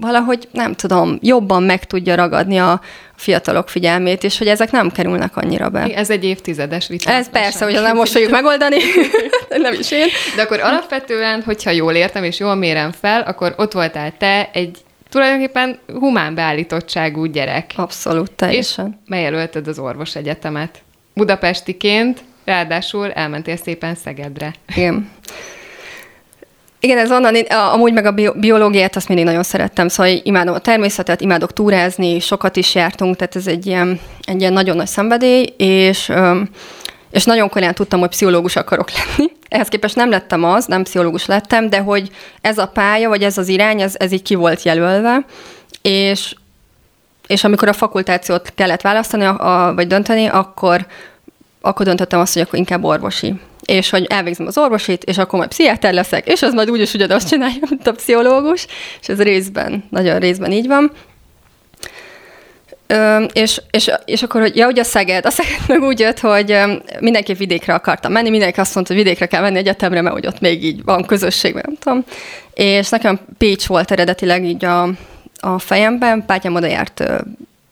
valahogy, 0.00 0.48
nem 0.52 0.74
tudom, 0.74 1.18
jobban 1.20 1.62
meg 1.62 1.84
tudja 1.84 2.14
ragadni 2.14 2.58
a 2.58 2.80
fiatalok 3.16 3.68
figyelmét, 3.68 4.24
és 4.24 4.38
hogy 4.38 4.46
ezek 4.46 4.70
nem 4.70 4.90
kerülnek 4.90 5.36
annyira 5.36 5.68
be. 5.68 5.82
Ez 5.94 6.10
egy 6.10 6.24
évtizedes 6.24 6.88
vita. 6.88 7.10
Ez 7.10 7.30
persze, 7.30 7.64
hogy 7.64 7.74
nem 7.74 7.96
most 7.96 8.12
fogjuk 8.12 8.30
megoldani, 8.30 8.76
nem 9.48 9.72
is 9.72 9.90
én. 9.90 10.06
De 10.36 10.42
akkor 10.42 10.60
alapvetően, 10.60 11.42
hogyha 11.42 11.70
jól 11.70 11.94
értem 11.94 12.24
és 12.24 12.38
jól 12.38 12.54
mérem 12.54 12.92
fel, 13.00 13.20
akkor 13.20 13.54
ott 13.56 13.72
voltál 13.72 14.12
te 14.18 14.50
egy 14.52 14.78
tulajdonképpen 15.08 15.78
humán 15.86 16.34
beállítottságú 16.34 17.24
gyerek. 17.24 17.72
Abszolút, 17.76 18.32
teljesen. 18.32 18.86
És 18.86 19.10
bejelölted 19.10 19.66
az 19.68 19.78
orvos 19.78 20.16
egyetemet. 20.16 20.82
Budapestiként, 21.14 22.20
ráadásul 22.44 23.12
elmentél 23.12 23.56
szépen 23.56 23.94
Szegedre. 23.94 24.54
Igen. 24.74 25.10
Igen, 26.82 26.98
ez 26.98 27.10
onnan, 27.10 27.34
amúgy 27.72 27.92
meg 27.92 28.04
a 28.04 28.14
biológiát 28.34 28.96
azt 28.96 29.08
mindig 29.08 29.26
nagyon 29.26 29.42
szerettem, 29.42 29.88
szóval 29.88 30.20
imádom 30.22 30.54
a 30.54 30.58
természetet, 30.58 31.20
imádok 31.20 31.52
túrázni, 31.52 32.20
sokat 32.20 32.56
is 32.56 32.74
jártunk, 32.74 33.16
tehát 33.16 33.36
ez 33.36 33.46
egy 33.46 33.66
ilyen, 33.66 34.00
egy 34.24 34.40
ilyen 34.40 34.52
nagyon 34.52 34.76
nagy 34.76 34.86
szenvedély, 34.86 35.54
és, 35.56 36.12
és 37.10 37.24
nagyon 37.24 37.48
korán 37.48 37.74
tudtam, 37.74 38.00
hogy 38.00 38.08
pszichológus 38.08 38.56
akarok 38.56 38.88
lenni. 38.96 39.30
Ehhez 39.48 39.68
képest 39.68 39.96
nem 39.96 40.10
lettem 40.10 40.44
az, 40.44 40.66
nem 40.66 40.82
pszichológus 40.82 41.26
lettem, 41.26 41.70
de 41.70 41.78
hogy 41.78 42.10
ez 42.40 42.58
a 42.58 42.66
pálya, 42.66 43.08
vagy 43.08 43.22
ez 43.22 43.38
az 43.38 43.48
irány, 43.48 43.80
ez, 43.80 43.94
ez 43.98 44.12
így 44.12 44.22
ki 44.22 44.34
volt 44.34 44.62
jelölve, 44.62 45.24
és, 45.82 46.34
és 47.26 47.44
amikor 47.44 47.68
a 47.68 47.72
fakultációt 47.72 48.52
kellett 48.54 48.80
választani, 48.80 49.24
a, 49.24 49.72
vagy 49.74 49.86
dönteni, 49.86 50.26
akkor, 50.26 50.86
akkor 51.60 51.86
döntöttem 51.86 52.20
azt, 52.20 52.32
hogy 52.32 52.42
akkor 52.42 52.58
inkább 52.58 52.84
orvosi 52.84 53.34
és 53.70 53.90
hogy 53.90 54.06
elvégzem 54.08 54.46
az 54.46 54.58
orvosit, 54.58 55.04
és 55.04 55.18
akkor 55.18 55.38
majd 55.38 55.50
pszichiáter 55.50 55.92
leszek, 55.92 56.26
és 56.26 56.42
az 56.42 56.52
majd 56.52 56.70
úgyis 56.70 56.94
ugyanazt 56.94 57.28
csinálja, 57.28 57.60
mint 57.68 57.86
a 57.86 57.92
pszichológus, 57.92 58.66
és 59.00 59.08
ez 59.08 59.22
részben, 59.22 59.84
nagyon 59.90 60.18
részben 60.18 60.52
így 60.52 60.66
van. 60.66 60.92
Ö, 62.86 63.24
és, 63.32 63.60
és, 63.70 63.90
és 64.04 64.22
akkor, 64.22 64.40
hogy 64.40 64.56
ja, 64.56 64.66
ugye 64.66 64.80
a 64.80 64.84
Szeged, 64.84 65.26
a 65.26 65.30
Szeged 65.30 65.60
meg 65.66 65.82
úgy 65.82 65.98
jött, 65.98 66.18
hogy 66.18 66.58
mindenki 67.00 67.32
vidékre 67.32 67.74
akartam 67.74 68.12
menni, 68.12 68.30
mindenki 68.30 68.60
azt 68.60 68.74
mondta, 68.74 68.94
hogy 68.94 69.02
vidékre 69.02 69.26
kell 69.26 69.42
menni 69.42 69.58
egyetemre, 69.58 70.00
mert 70.00 70.14
hogy 70.14 70.26
ott 70.26 70.40
még 70.40 70.64
így 70.64 70.84
van 70.84 71.06
közösség, 71.06 71.54
nem 71.54 71.76
tudom. 71.78 72.04
És 72.54 72.88
nekem 72.88 73.20
Pécs 73.38 73.66
volt 73.66 73.90
eredetileg 73.90 74.44
így 74.44 74.64
a, 74.64 74.88
a 75.40 75.58
fejemben, 75.58 76.26
Pátyám 76.26 76.54
oda 76.54 76.66
járt 76.66 77.02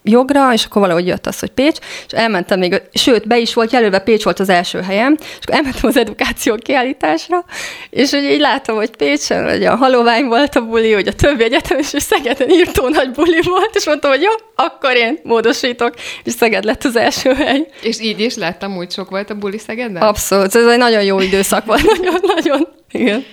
jogra, 0.09 0.53
és 0.53 0.65
akkor 0.65 0.83
valahogy 0.83 1.07
jött 1.07 1.27
az, 1.27 1.39
hogy 1.39 1.51
Pécs, 1.51 1.79
és 2.07 2.13
elmentem 2.13 2.59
még, 2.59 2.83
sőt, 2.93 3.27
be 3.27 3.39
is 3.39 3.55
volt 3.55 3.73
jelölve, 3.73 3.99
Pécs 3.99 4.25
volt 4.25 4.41
az 4.41 4.49
első 4.49 4.81
helyem, 4.81 5.17
és 5.21 5.39
akkor 5.43 5.55
elmentem 5.55 5.89
az 5.89 5.97
edukáció 5.97 6.55
kiállításra, 6.55 7.45
és 7.91 8.11
hogy 8.11 8.23
így 8.23 8.41
látom, 8.41 8.77
hogy 8.77 8.97
Pécsen, 8.97 9.51
hogy 9.51 9.65
a 9.65 9.77
halovány 9.77 10.25
volt 10.25 10.55
a 10.55 10.61
buli, 10.61 10.93
hogy 10.93 11.09
a 11.09 11.13
többi 11.13 11.45
egyetem, 11.45 11.79
és 11.79 11.87
Szegeden 11.87 12.51
írtó 12.51 12.89
nagy 12.89 13.11
buli 13.11 13.41
volt, 13.43 13.71
és 13.75 13.87
mondtam, 13.87 14.11
hogy 14.11 14.23
jó, 14.23 14.31
akkor 14.55 14.97
én 14.97 15.19
módosítok, 15.23 15.95
és 16.25 16.33
Szeged 16.33 16.65
lett 16.65 16.85
az 16.85 16.97
első 16.97 17.33
hely. 17.33 17.67
És 17.83 18.01
így 18.01 18.21
is 18.21 18.37
láttam, 18.37 18.75
hogy 18.75 18.91
sok 18.91 19.11
volt 19.11 19.31
a 19.31 19.35
buli 19.35 19.59
Szegeden? 19.59 20.03
Abszolút, 20.03 20.55
ez 20.55 20.67
egy 20.67 20.79
nagyon 20.79 21.03
jó 21.03 21.21
időszak 21.21 21.65
volt, 21.65 21.83
nagyon-nagyon, 21.99 22.69
igen. 22.91 23.25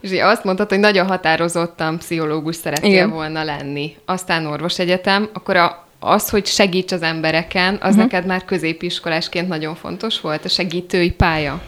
És 0.00 0.10
azt 0.20 0.44
mondtad, 0.44 0.68
hogy 0.68 0.78
nagyon 0.78 1.06
határozottan 1.06 1.98
pszichológus 1.98 2.56
szerettél 2.56 2.90
Igen. 2.90 3.10
volna 3.10 3.44
lenni. 3.44 3.96
Aztán 4.04 4.46
orvosegyetem, 4.46 5.28
akkor 5.32 5.56
a 5.56 5.87
az, 6.00 6.28
hogy 6.28 6.46
segíts 6.46 6.92
az 6.92 7.02
embereken, 7.02 7.74
az 7.74 7.80
uh-huh. 7.80 7.96
neked 7.96 8.26
már 8.26 8.44
középiskolásként 8.44 9.48
nagyon 9.48 9.74
fontos 9.74 10.20
volt, 10.20 10.44
a 10.44 10.48
segítői 10.48 11.10
pálya? 11.10 11.60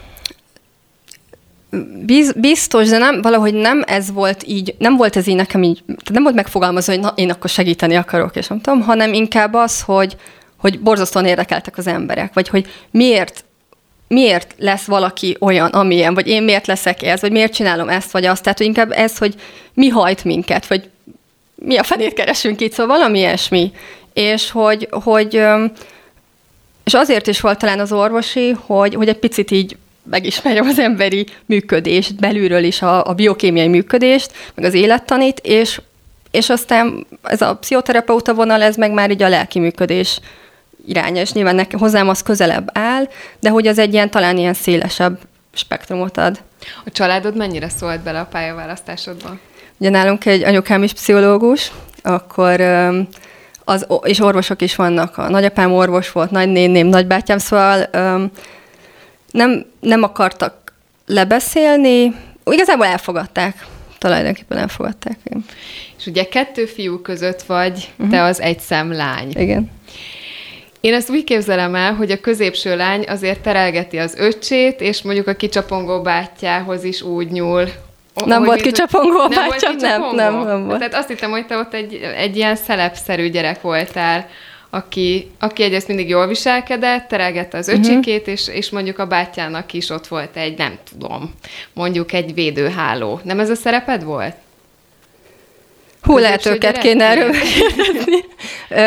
Biz, 2.05 2.33
biztos, 2.33 2.89
de 2.89 2.99
nem, 2.99 3.23
valahogy 3.23 3.55
nem 3.55 3.83
ez 3.87 4.13
volt 4.13 4.43
így, 4.47 4.75
nem 4.79 4.97
volt 4.97 5.17
ez 5.17 5.27
így 5.27 5.37
nekem 5.37 5.63
így, 5.63 5.83
nem 6.13 6.23
volt 6.23 6.35
megfogalmazva, 6.35 6.93
hogy 6.93 7.01
na, 7.01 7.13
én 7.15 7.31
akkor 7.31 7.51
segíteni 7.51 7.95
akarok, 7.95 8.37
és 8.37 8.47
nem 8.47 8.61
tudom, 8.61 8.81
hanem 8.81 9.13
inkább 9.13 9.55
az, 9.55 9.83
hogy, 9.83 10.17
hogy 10.57 10.81
borzasztóan 10.81 11.27
érdekeltek 11.27 11.79
az 11.79 11.87
emberek, 11.87 12.35
vagy 12.35 12.49
hogy 12.49 12.67
miért 12.91 13.45
miért 14.09 14.55
lesz 14.59 14.85
valaki 14.85 15.37
olyan, 15.41 15.71
amilyen, 15.71 16.15
vagy 16.15 16.27
én 16.27 16.43
miért 16.43 16.67
leszek 16.67 17.03
ez, 17.03 17.21
vagy 17.21 17.33
miért 17.33 17.53
csinálom 17.53 17.89
ezt, 17.89 18.11
vagy 18.11 18.25
azt. 18.25 18.43
Tehát, 18.43 18.59
hogy 18.59 18.67
inkább 18.67 18.91
ez, 18.91 19.19
hogy 19.19 19.35
mi 19.75 19.89
hajt 19.89 20.25
minket, 20.25 20.67
vagy 20.67 20.91
mi 21.55 21.77
a 21.77 21.83
fenét 21.83 22.13
keresünk 22.13 22.61
itt, 22.61 22.73
szóval 22.73 22.97
valami 22.97 23.19
ilyesmi 23.19 23.73
és 24.13 24.51
hogy, 24.51 24.89
hogy 24.91 25.43
és 26.85 26.95
azért 26.95 27.27
is 27.27 27.41
volt 27.41 27.59
talán 27.59 27.81
az 27.81 27.93
orvosi, 27.93 28.57
hogy, 28.67 28.95
hogy 28.95 29.09
egy 29.09 29.19
picit 29.19 29.51
így 29.51 29.77
megismerjem 30.03 30.67
az 30.67 30.79
emberi 30.79 31.27
működést, 31.47 32.15
belülről 32.15 32.65
is 32.65 32.83
a, 32.83 33.07
a 33.07 33.15
biokémiai 33.15 33.69
működést, 33.69 34.33
meg 34.55 34.65
az 34.65 34.75
élettanit, 34.75 35.41
és, 35.43 35.81
és 36.31 36.51
aztán 36.51 37.07
ez 37.23 37.41
a 37.41 37.57
pszichoterapeuta 37.57 38.35
vonal, 38.35 38.63
ez 38.63 38.77
meg 38.77 38.93
már 38.93 39.11
így 39.11 39.23
a 39.23 39.29
lelki 39.29 39.59
működés 39.59 40.21
iránya, 40.87 41.21
és 41.21 41.33
nyilván 41.33 41.55
nekem, 41.55 41.79
hozzám 41.79 42.09
az 42.09 42.23
közelebb 42.23 42.71
áll, 42.73 43.09
de 43.41 43.49
hogy 43.49 43.67
az 43.67 43.79
egy 43.79 43.93
ilyen 43.93 44.11
talán 44.11 44.39
ilyen 44.39 44.55
szélesebb 44.55 45.19
spektrumot 45.55 46.17
ad. 46.17 46.41
A 46.85 46.91
családod 46.91 47.37
mennyire 47.37 47.69
szólt 47.69 48.01
bele 48.01 48.21
a 48.21 48.25
pályaválasztásodba? 48.25 49.39
Ugye 49.79 49.91
nálunk 49.91 50.25
egy 50.25 50.43
anyukám 50.43 50.83
is 50.83 50.93
pszichológus, 50.93 51.73
akkor 52.03 52.61
az, 53.71 53.87
és 54.03 54.21
orvosok 54.21 54.63
is 54.63 54.77
vannak. 54.77 55.19
A 55.19 55.29
nagyapám 55.29 55.73
orvos 55.73 56.13
volt, 56.13 56.31
nagynéném, 56.31 56.87
nagybátyám, 56.87 57.39
szóval 57.39 57.89
öm, 57.93 58.31
nem, 59.31 59.67
nem 59.81 60.03
akartak 60.03 60.73
lebeszélni, 61.07 62.15
igazából 62.45 62.87
elfogadták. 62.87 63.67
Tulajdonképpen 63.99 64.59
elfogadták. 64.59 65.19
Igen. 65.25 65.45
És 65.99 66.07
ugye 66.07 66.25
kettő 66.25 66.67
fiú 66.67 67.01
között 67.01 67.43
vagy, 67.43 67.93
uh-huh. 67.93 68.11
te 68.11 68.23
az 68.23 68.41
egy 68.41 68.61
szem 68.61 68.93
lány. 68.93 69.31
Igen. 69.31 69.71
Én 70.81 70.95
ezt 70.95 71.11
úgy 71.11 71.25
képzelem 71.25 71.75
el, 71.75 71.95
hogy 71.95 72.11
a 72.11 72.21
középső 72.21 72.77
lány 72.77 73.05
azért 73.09 73.41
terelgeti 73.41 73.99
az 73.99 74.15
öccsét, 74.17 74.81
és 74.81 75.03
mondjuk 75.03 75.27
a 75.27 75.35
kicsapongó 75.35 76.03
bátyjához 76.03 76.85
is 76.85 77.03
úgy 77.03 77.31
nyúl, 77.31 77.69
nem 78.25 78.45
volt 78.45 78.61
kicsapongó 78.61 79.19
a 79.19 79.29
nem, 79.29 79.49
bátyám? 79.49 79.77
nem, 79.77 80.15
nem, 80.15 80.45
nem 80.45 80.67
volt. 80.67 80.79
Tehát 80.79 80.95
azt 80.95 81.09
hittem, 81.09 81.31
hogy 81.31 81.47
te 81.47 81.57
ott 81.57 81.75
egy, 81.75 81.95
egy 82.17 82.37
ilyen 82.37 82.57
szelepszerű 82.57 83.29
gyerek 83.29 83.61
voltál, 83.61 84.29
aki, 84.71 85.31
aki 85.39 85.63
egyrészt 85.63 85.89
mindig 85.89 86.09
jól 86.09 86.27
viselkedett, 86.27 87.09
terelgette 87.09 87.59
az 87.59 87.67
mhm. 87.67 87.77
öcsikét, 87.77 88.21
uh-huh. 88.21 88.35
és, 88.35 88.49
és 88.49 88.71
mondjuk 88.71 88.99
a 88.99 89.07
bátyának 89.07 89.73
is 89.73 89.91
ott 89.91 90.07
volt 90.07 90.37
egy, 90.37 90.59
nem 90.59 90.79
tudom, 90.91 91.35
mondjuk 91.73 92.13
egy 92.13 92.35
védőháló. 92.35 93.21
Nem 93.23 93.41
ez 93.41 93.51
a 93.51 93.55
szereped 93.55 94.05
volt? 94.05 94.35
Hú, 96.03 96.19
lehet 96.19 96.47
őket 96.47 96.79
kéne 96.79 97.05
erről 97.05 97.35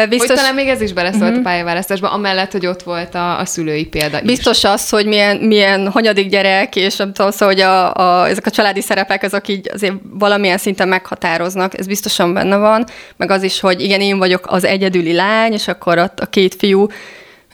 Biztos... 0.09 0.27
Hogy 0.27 0.37
talán 0.37 0.55
még 0.55 0.67
ez 0.67 0.81
is 0.81 0.93
beleszólt 0.93 1.23
uh-huh. 1.23 1.37
a 1.37 1.41
pályaválasztásba, 1.41 2.11
amellett, 2.11 2.51
hogy 2.51 2.65
ott 2.65 2.83
volt 2.83 3.15
a, 3.15 3.39
a 3.39 3.45
szülői 3.45 3.85
példa 3.85 4.19
is. 4.19 4.25
Biztos 4.25 4.63
az, 4.63 4.89
hogy 4.89 5.05
milyen, 5.05 5.37
milyen 5.37 5.91
hanyadik 5.91 6.29
gyerek, 6.29 6.75
és 6.75 6.95
nem 6.95 7.13
tudom, 7.13 7.31
szóval, 7.31 7.53
hogy 7.53 7.63
a, 7.63 7.93
a, 7.95 8.27
ezek 8.27 8.45
a 8.45 8.49
családi 8.49 8.81
szerepek, 8.81 9.23
azok 9.23 9.47
így 9.47 9.69
azért 9.73 9.93
valamilyen 10.13 10.57
szinten 10.57 10.87
meghatároznak, 10.87 11.77
ez 11.77 11.87
biztosan 11.87 12.33
benne 12.33 12.57
van, 12.57 12.85
meg 13.17 13.31
az 13.31 13.43
is, 13.43 13.59
hogy 13.59 13.81
igen, 13.81 14.01
én 14.01 14.17
vagyok 14.17 14.45
az 14.47 14.63
egyedüli 14.63 15.13
lány, 15.13 15.53
és 15.53 15.67
akkor 15.67 15.97
ott 15.97 16.19
a 16.19 16.25
két 16.25 16.55
fiú 16.55 16.87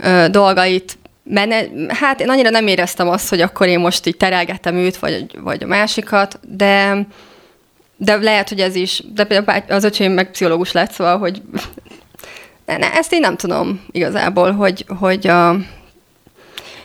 ö, 0.03 0.25
dolgait 0.31 0.97
Mene, 1.31 1.61
hát 1.87 2.21
én 2.21 2.29
annyira 2.29 2.49
nem 2.49 2.67
éreztem 2.67 3.09
azt, 3.09 3.29
hogy 3.29 3.41
akkor 3.41 3.67
én 3.67 3.79
most 3.79 4.05
így 4.05 4.17
terelgettem 4.17 4.75
őt, 4.75 4.97
vagy, 4.97 5.25
vagy 5.41 5.63
a 5.63 5.67
másikat, 5.67 6.39
de 6.47 7.05
de 8.01 8.15
lehet, 8.15 8.49
hogy 8.49 8.59
ez 8.59 8.75
is, 8.75 9.03
de 9.13 9.23
például 9.23 9.63
az 9.67 9.83
öcsém 9.83 10.11
meg 10.11 10.31
pszichológus 10.31 10.71
lett, 10.71 10.91
szóval, 10.91 11.17
hogy 11.17 11.41
ne, 12.65 12.77
ne, 12.77 12.93
ezt 12.93 13.13
én 13.13 13.19
nem 13.19 13.35
tudom 13.35 13.81
igazából, 13.91 14.51
hogy, 14.51 14.85
hogy 14.99 15.27
a, 15.27 15.55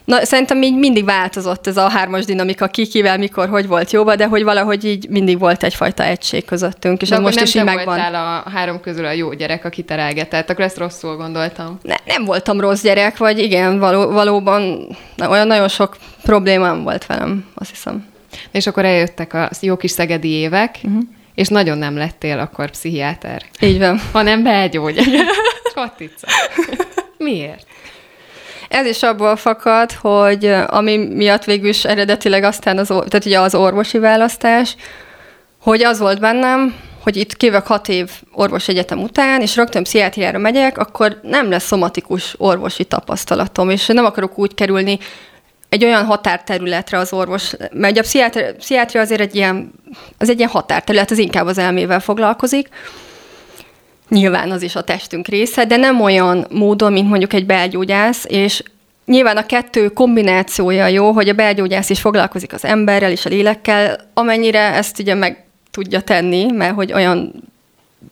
Na, 0.04 0.24
szerintem 0.24 0.62
így 0.62 0.76
mindig 0.76 1.04
változott 1.04 1.66
ez 1.66 1.76
a 1.76 1.88
hármas 1.88 2.24
dinamika, 2.24 2.66
ki, 2.66 2.86
kivel, 2.86 3.18
mikor, 3.18 3.48
hogy 3.48 3.66
volt 3.66 3.90
jóba, 3.90 4.16
de 4.16 4.26
hogy 4.26 4.42
valahogy 4.42 4.84
így 4.84 5.08
mindig 5.08 5.38
volt 5.38 5.62
egyfajta 5.62 6.04
egység 6.04 6.44
közöttünk, 6.44 7.02
és 7.02 7.08
de 7.08 7.14
ez 7.14 7.20
most 7.20 7.34
nem 7.34 7.44
is 7.44 7.54
így 7.54 7.64
megvan. 7.64 7.98
Nem 7.98 8.14
a 8.14 8.50
három 8.50 8.80
közül 8.80 9.04
a 9.04 9.10
jó 9.10 9.32
gyerek, 9.32 9.64
aki 9.64 9.82
terelgetett, 9.82 10.50
akkor 10.50 10.64
ezt 10.64 10.78
rosszul 10.78 11.16
gondoltam. 11.16 11.78
Ne, 11.82 11.94
nem 12.04 12.24
voltam 12.24 12.60
rossz 12.60 12.82
gyerek, 12.82 13.16
vagy 13.16 13.38
igen, 13.38 13.78
való, 13.78 14.10
valóban 14.10 14.88
olyan 15.28 15.46
nagyon 15.46 15.68
sok 15.68 15.96
problémám 16.22 16.82
volt 16.82 17.06
velem, 17.06 17.46
azt 17.54 17.70
hiszem. 17.70 18.12
És 18.50 18.66
akkor 18.66 18.84
eljöttek 18.84 19.34
a 19.34 19.50
jó 19.60 19.76
kis 19.76 19.90
szegedi 19.90 20.28
évek, 20.28 20.78
uh-huh. 20.82 21.02
és 21.34 21.48
nagyon 21.48 21.78
nem 21.78 21.96
lettél 21.96 22.38
akkor 22.38 22.70
pszichiáter. 22.70 23.42
Így 23.60 23.78
van. 23.78 24.00
Hanem 24.12 24.42
belgyógyász. 24.42 25.06
Katica. 25.74 26.26
Miért? 27.18 27.66
Ez 28.68 28.86
is 28.86 29.02
abból 29.02 29.36
fakad, 29.36 29.92
hogy 29.92 30.54
ami 30.66 30.96
miatt 30.96 31.44
végül 31.44 31.68
is 31.68 31.84
eredetileg 31.84 32.42
aztán 32.44 32.78
az, 32.78 32.86
tehát 32.86 33.24
ugye 33.24 33.40
az 33.40 33.54
orvosi 33.54 33.98
választás, 33.98 34.76
hogy 35.60 35.82
az 35.82 35.98
volt 35.98 36.20
bennem, 36.20 36.74
hogy 37.02 37.16
itt 37.16 37.36
kívök 37.36 37.66
hat 37.66 37.88
év 37.88 38.10
orvos 38.32 38.68
egyetem 38.68 39.02
után, 39.02 39.40
és 39.40 39.56
rögtön 39.56 39.82
pszichiátriára 39.82 40.38
megyek, 40.38 40.78
akkor 40.78 41.18
nem 41.22 41.50
lesz 41.50 41.64
szomatikus 41.64 42.34
orvosi 42.38 42.84
tapasztalatom, 42.84 43.70
és 43.70 43.86
nem 43.86 44.04
akarok 44.04 44.38
úgy 44.38 44.54
kerülni 44.54 44.98
egy 45.74 45.84
olyan 45.84 46.04
határterületre 46.04 46.98
az 46.98 47.12
orvos, 47.12 47.52
mert 47.72 47.98
a 47.98 48.00
pszichiátria, 48.00 48.54
pszichiátria 48.54 49.00
azért 49.00 49.20
egy 49.20 49.34
ilyen, 49.34 49.72
az 50.18 50.30
egy 50.30 50.38
ilyen 50.38 50.50
határterület, 50.50 51.10
az 51.10 51.18
inkább 51.18 51.46
az 51.46 51.58
elmével 51.58 52.00
foglalkozik, 52.00 52.68
Nyilván 54.08 54.50
az 54.50 54.62
is 54.62 54.76
a 54.76 54.84
testünk 54.84 55.28
része, 55.28 55.64
de 55.64 55.76
nem 55.76 56.00
olyan 56.00 56.46
módon, 56.50 56.92
mint 56.92 57.08
mondjuk 57.08 57.32
egy 57.32 57.46
belgyógyász, 57.46 58.24
és 58.28 58.62
Nyilván 59.06 59.36
a 59.36 59.46
kettő 59.46 59.88
kombinációja 59.88 60.86
jó, 60.86 61.10
hogy 61.12 61.28
a 61.28 61.32
belgyógyász 61.32 61.90
is 61.90 62.00
foglalkozik 62.00 62.52
az 62.52 62.64
emberrel 62.64 63.10
és 63.10 63.26
a 63.26 63.28
lélekkel, 63.28 64.10
amennyire 64.14 64.74
ezt 64.74 64.98
ugye 64.98 65.14
meg 65.14 65.44
tudja 65.70 66.00
tenni, 66.00 66.52
mert 66.52 66.74
hogy 66.74 66.92
olyan 66.92 67.32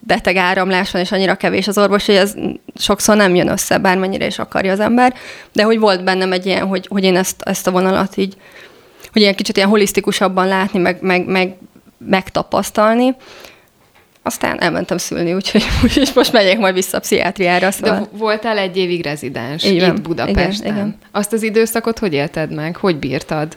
beteg 0.01 0.37
áramlás 0.37 0.91
van, 0.91 1.03
és 1.03 1.13
annyira 1.13 1.35
kevés 1.35 1.69
az 1.69 1.79
orvos, 1.79 2.07
hogy 2.07 2.15
ez 2.15 2.35
sokszor 2.75 3.17
nem 3.17 3.35
jön 3.35 3.49
össze, 3.49 3.79
bármennyire 3.79 4.27
is 4.27 4.39
akarja 4.39 4.73
az 4.73 4.81
ember, 4.81 5.15
de 5.53 5.63
hogy 5.63 5.79
volt 5.79 6.05
bennem 6.05 6.33
egy 6.33 6.47
ilyen, 6.47 6.67
hogy, 6.67 6.87
hogy 6.87 7.05
én 7.05 7.17
ezt, 7.17 7.43
ezt 7.43 7.67
a 7.67 7.71
vonalat 7.71 8.17
így, 8.17 8.37
hogy 9.13 9.23
ilyen 9.23 9.35
kicsit 9.35 9.57
ilyen 9.57 9.69
holisztikusabban 9.69 10.47
látni, 10.47 10.79
meg, 10.79 10.99
meg, 11.01 11.27
meg 11.27 11.57
megtapasztalni. 12.07 13.17
Aztán 14.23 14.61
elmentem 14.61 14.99
szülni, 14.99 15.35
úgyhogy, 15.35 15.65
úgyhogy 15.85 16.11
most 16.15 16.33
megyek 16.33 16.59
majd 16.59 16.75
vissza 16.75 16.97
a 16.97 17.01
pszichiátriára. 17.01 17.71
Szóval. 17.71 17.99
De 17.99 18.19
voltál 18.19 18.59
egy 18.59 18.77
évig 18.77 19.03
rezidens 19.03 19.65
így 19.65 19.83
itt 19.83 20.01
Budapesten. 20.01 20.67
Igen, 20.67 20.77
igen. 20.77 20.99
Azt 21.11 21.33
az 21.33 21.43
időszakot 21.43 21.99
hogy 21.99 22.13
élted 22.13 22.55
meg? 22.55 22.77
Hogy 22.77 22.97
bírtad? 22.97 23.57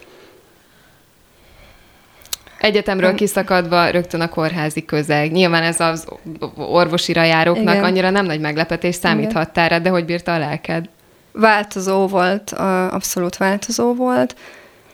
Egyetemről 2.65 3.15
kiszakadva 3.15 3.89
rögtön 3.89 4.21
a 4.21 4.29
kórházi 4.29 4.85
közeg. 4.85 5.31
Nyilván 5.31 5.63
ez 5.63 5.79
az 5.79 6.05
orvosira 6.55 7.23
járóknak 7.23 7.73
Igen. 7.73 7.83
annyira 7.83 8.09
nem 8.09 8.25
nagy 8.25 8.39
meglepetés 8.39 8.95
számíthattál 8.95 9.69
rá, 9.69 9.77
de 9.77 9.89
hogy 9.89 10.05
bírta 10.05 10.33
a 10.33 10.37
lelked? 10.37 10.85
Változó 11.31 12.07
volt, 12.07 12.51
abszolút 12.91 13.37
változó 13.37 13.93
volt. 13.93 14.35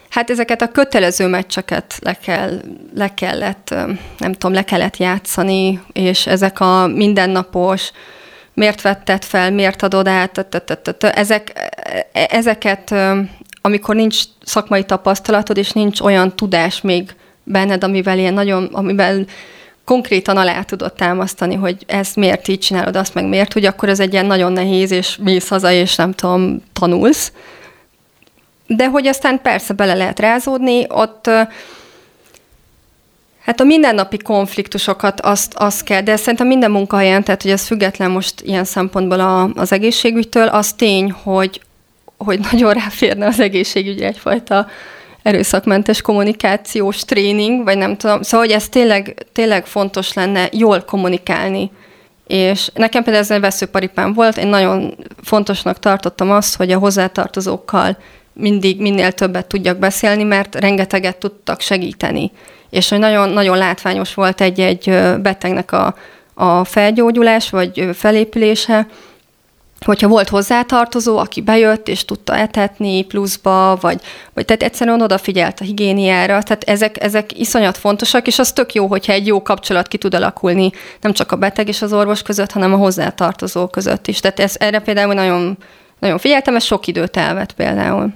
Hát 0.09 0.29
ezeket 0.29 0.61
a 0.61 0.67
kötelező 0.67 1.27
meccseket 1.27 1.97
le, 1.99 2.13
kell, 2.13 2.61
le 2.95 3.13
kellett, 3.13 3.69
nem 4.17 4.33
tudom, 4.33 4.53
le 4.53 4.63
kellett 4.63 4.97
játszani, 4.97 5.81
és 5.93 6.27
ezek 6.27 6.59
a 6.59 6.87
mindennapos, 6.87 7.91
miért 8.53 8.81
vetted 8.81 9.23
fel, 9.23 9.51
miért 9.51 9.83
adod 9.83 10.07
át, 10.07 10.45
ezek, 10.99 11.51
e, 12.11 12.27
ezeket, 12.29 12.95
amikor 13.61 13.95
nincs 13.95 14.21
szakmai 14.43 14.83
tapasztalatod, 14.83 15.57
és 15.57 15.71
nincs 15.71 15.99
olyan 15.99 16.35
tudás 16.35 16.81
még 16.81 17.15
benned, 17.43 17.83
amivel 17.83 18.17
ilyen 18.17 18.33
nagyon, 18.33 18.69
amivel 18.71 19.25
konkrétan 19.85 20.37
alá 20.37 20.61
tudod 20.61 20.93
támasztani, 20.93 21.55
hogy 21.55 21.83
ezt 21.87 22.15
miért 22.15 22.47
így 22.47 22.59
csinálod, 22.59 22.95
azt 22.95 23.13
meg 23.13 23.25
miért, 23.27 23.53
hogy 23.53 23.65
akkor 23.65 23.89
ez 23.89 23.99
egy 23.99 24.13
ilyen 24.13 24.25
nagyon 24.25 24.51
nehéz, 24.51 24.91
és 24.91 25.17
mész 25.21 25.47
haza, 25.47 25.71
és 25.71 25.95
nem 25.95 26.11
tudom, 26.11 26.63
tanulsz. 26.73 27.31
De 28.67 28.87
hogy 28.87 29.07
aztán 29.07 29.41
persze 29.41 29.73
bele 29.73 29.93
lehet 29.93 30.19
rázódni, 30.19 30.85
ott 30.89 31.29
Hát 33.45 33.59
a 33.59 33.63
mindennapi 33.63 34.17
konfliktusokat 34.17 35.21
azt, 35.21 35.53
azt 35.53 35.83
kell, 35.83 36.01
de 36.01 36.15
szerintem 36.15 36.47
minden 36.47 36.71
munkahelyen, 36.71 37.23
tehát 37.23 37.41
hogy 37.41 37.51
ez 37.51 37.65
független 37.65 38.11
most 38.11 38.41
ilyen 38.41 38.63
szempontból 38.63 39.19
a, 39.19 39.49
az 39.55 39.71
egészségügytől, 39.71 40.47
az 40.47 40.73
tény, 40.73 41.11
hogy, 41.11 41.61
hogy 42.17 42.39
nagyon 42.51 42.73
ráférne 42.73 43.25
az 43.25 43.39
egészségügy 43.39 44.01
egyfajta 44.01 44.67
erőszakmentes 45.23 46.01
kommunikációs 46.01 47.05
tréning, 47.05 47.63
vagy 47.63 47.77
nem 47.77 47.97
tudom. 47.97 48.21
Szóval, 48.21 48.45
hogy 48.45 48.55
ez 48.55 48.69
tényleg, 48.69 49.25
tényleg 49.31 49.65
fontos 49.65 50.13
lenne 50.13 50.49
jól 50.51 50.81
kommunikálni. 50.81 51.71
És 52.27 52.69
nekem 52.73 53.03
például 53.03 53.23
ez 53.23 53.31
egy 53.31 53.39
veszőparipám 53.39 54.13
volt, 54.13 54.37
én 54.37 54.47
nagyon 54.47 54.97
fontosnak 55.23 55.79
tartottam 55.79 56.31
azt, 56.31 56.55
hogy 56.55 56.71
a 56.71 56.77
hozzátartozókkal 56.77 57.97
mindig 58.33 58.81
minél 58.81 59.11
többet 59.11 59.45
tudjak 59.45 59.77
beszélni, 59.77 60.23
mert 60.23 60.55
rengeteget 60.55 61.17
tudtak 61.17 61.61
segíteni. 61.61 62.31
És 62.69 62.89
hogy 62.89 62.99
nagyon, 62.99 63.29
nagyon 63.29 63.57
látványos 63.57 64.13
volt 64.13 64.41
egy-egy 64.41 64.99
betegnek 65.21 65.71
a, 65.71 65.95
a 66.33 66.63
felgyógyulás, 66.63 67.49
vagy 67.49 67.89
felépülése, 67.93 68.87
hogyha 69.85 70.07
volt 70.07 70.29
hozzátartozó, 70.29 71.17
aki 71.17 71.41
bejött 71.41 71.87
és 71.87 72.05
tudta 72.05 72.35
etetni 72.35 73.03
pluszba, 73.03 73.77
vagy, 73.81 74.01
vagy 74.33 74.45
tehát 74.45 74.63
egyszerűen 74.63 75.01
odafigyelt 75.01 75.59
a 75.59 75.63
higiéniára, 75.63 76.43
tehát 76.43 76.63
ezek, 76.63 77.03
ezek 77.03 77.39
iszonyat 77.39 77.77
fontosak, 77.77 78.27
és 78.27 78.39
az 78.39 78.51
tök 78.51 78.73
jó, 78.73 78.87
hogyha 78.87 79.13
egy 79.13 79.27
jó 79.27 79.41
kapcsolat 79.41 79.87
ki 79.87 79.97
tud 79.97 80.13
alakulni, 80.13 80.71
nem 81.01 81.13
csak 81.13 81.31
a 81.31 81.35
beteg 81.35 81.67
és 81.67 81.81
az 81.81 81.93
orvos 81.93 82.21
között, 82.21 82.51
hanem 82.51 82.73
a 82.73 82.77
hozzátartozó 82.77 83.67
között 83.67 84.07
is. 84.07 84.19
Tehát 84.19 84.39
ez, 84.39 84.55
erre 84.59 84.79
például 84.79 85.13
nagyon, 85.13 85.57
nagyon 85.99 86.17
figyeltem, 86.17 86.55
ez 86.55 86.63
sok 86.63 86.87
időt 86.87 87.17
elvett 87.17 87.53
például 87.53 88.13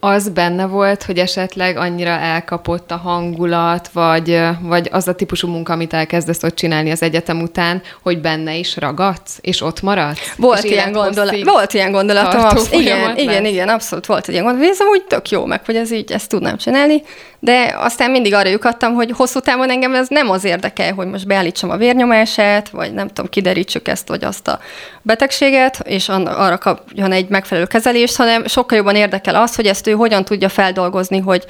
az 0.00 0.28
benne 0.28 0.66
volt, 0.66 1.02
hogy 1.02 1.18
esetleg 1.18 1.76
annyira 1.76 2.10
elkapott 2.10 2.90
a 2.90 2.96
hangulat, 2.96 3.88
vagy, 3.88 4.40
vagy 4.60 4.88
az 4.92 5.08
a 5.08 5.14
típusú 5.14 5.48
munka, 5.48 5.72
amit 5.72 5.92
elkezdesz 5.92 6.42
ott 6.42 6.54
csinálni 6.54 6.90
az 6.90 7.02
egyetem 7.02 7.40
után, 7.40 7.82
hogy 8.02 8.20
benne 8.20 8.54
is 8.54 8.76
ragadsz, 8.76 9.38
és 9.40 9.62
ott 9.62 9.82
maradsz? 9.82 10.34
Volt 10.36 10.64
ilyen 10.64 10.92
gondolat. 10.92 11.44
Volt 11.44 11.72
ilyen 11.72 11.90
gondolatom. 11.90 12.44
Absz- 12.44 12.74
igen, 12.74 13.16
igen, 13.16 13.44
igen, 13.44 13.68
abszolút 13.68 14.06
volt 14.06 14.28
egy 14.28 14.32
ilyen 14.32 14.44
gondolat. 14.44 14.70
Ez 14.70 14.78
úgy 14.90 15.04
tök 15.04 15.30
jó, 15.30 15.44
meg 15.44 15.64
hogy 15.64 15.76
ez 15.76 15.92
így, 15.92 16.12
ezt 16.12 16.28
tudnám 16.28 16.56
csinálni, 16.56 17.02
de 17.38 17.74
aztán 17.78 18.10
mindig 18.10 18.34
arra 18.34 18.48
lyukadtam, 18.48 18.94
hogy 18.94 19.12
hosszú 19.16 19.40
távon 19.40 19.70
engem 19.70 19.94
ez 19.94 20.08
nem 20.08 20.30
az 20.30 20.44
érdekel, 20.44 20.92
hogy 20.92 21.06
most 21.06 21.26
beállítsam 21.26 21.70
a 21.70 21.76
vérnyomását, 21.76 22.68
vagy 22.68 22.92
nem 22.92 23.08
tudom, 23.08 23.30
kiderítsük 23.30 23.88
ezt 23.88 24.08
vagy 24.08 24.24
azt 24.24 24.48
a 24.48 24.58
betegséget, 25.02 25.80
és 25.84 26.08
arra 26.08 26.58
kapjon 26.58 27.12
egy 27.12 27.28
megfelelő 27.28 27.66
kezelést, 27.66 28.16
hanem 28.16 28.46
sokkal 28.46 28.76
jobban 28.76 28.94
érdekel 28.94 29.34
az, 29.34 29.54
hogy 29.54 29.66
ezt 29.66 29.86
ő 29.90 29.92
hogyan 29.92 30.24
tudja 30.24 30.48
feldolgozni, 30.48 31.18
hogy 31.18 31.44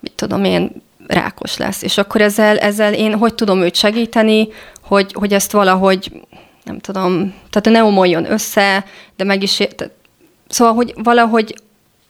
mit 0.00 0.12
tudom 0.12 0.44
én, 0.44 0.70
rákos 1.06 1.56
lesz. 1.56 1.82
És 1.82 1.98
akkor 1.98 2.20
ezzel, 2.20 2.58
ezzel 2.58 2.94
én 2.94 3.14
hogy 3.14 3.34
tudom 3.34 3.62
őt 3.62 3.74
segíteni, 3.74 4.48
hogy, 4.82 5.12
hogy 5.12 5.32
ezt 5.32 5.52
valahogy, 5.52 6.12
nem 6.64 6.78
tudom, 6.78 7.34
tehát 7.50 7.78
ne 7.78 7.84
omoljon 7.84 8.30
össze, 8.32 8.84
de 9.16 9.24
meg 9.24 9.42
is, 9.42 9.58
szóval, 10.48 10.74
hogy 10.74 10.92
valahogy 10.96 11.54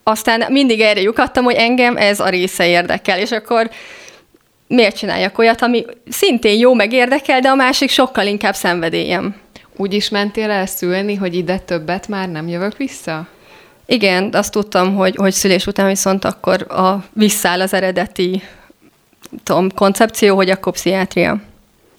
aztán 0.03 0.53
mindig 0.53 0.81
erre 0.81 1.01
lyukadtam, 1.01 1.45
hogy 1.45 1.55
engem 1.55 1.97
ez 1.97 2.21
a 2.21 2.29
része 2.29 2.69
érdekel, 2.69 3.19
és 3.19 3.31
akkor 3.31 3.71
miért 4.67 4.97
csináljak 4.97 5.39
olyat, 5.39 5.63
ami 5.63 5.85
szintén 6.09 6.59
jó, 6.59 6.75
meg 6.75 6.93
érdekel, 6.93 7.41
de 7.41 7.49
a 7.49 7.55
másik 7.55 7.91
sokkal 7.91 8.27
inkább 8.27 8.55
szenvedélyem. 8.55 9.37
Úgy 9.77 9.95
is 9.95 10.09
mentél 10.09 10.51
el 10.51 10.67
szülni, 10.67 11.15
hogy 11.15 11.35
ide 11.35 11.59
többet 11.59 12.09
már 12.09 12.29
nem 12.29 12.49
jövök 12.49 12.77
vissza? 12.77 13.27
Igen, 13.93 14.29
azt 14.33 14.53
tudtam, 14.53 14.95
hogy, 14.95 15.17
hogy 15.17 15.33
szülés 15.33 15.67
után 15.67 15.87
viszont 15.87 16.25
akkor 16.25 16.67
a, 16.73 17.05
visszáll 17.13 17.61
az 17.61 17.75
eredeti 17.75 18.43
tudom, 19.43 19.71
koncepció, 19.75 20.37
hogy 20.37 20.51
akkor 20.51 20.73
pszichiátria. 20.73 21.41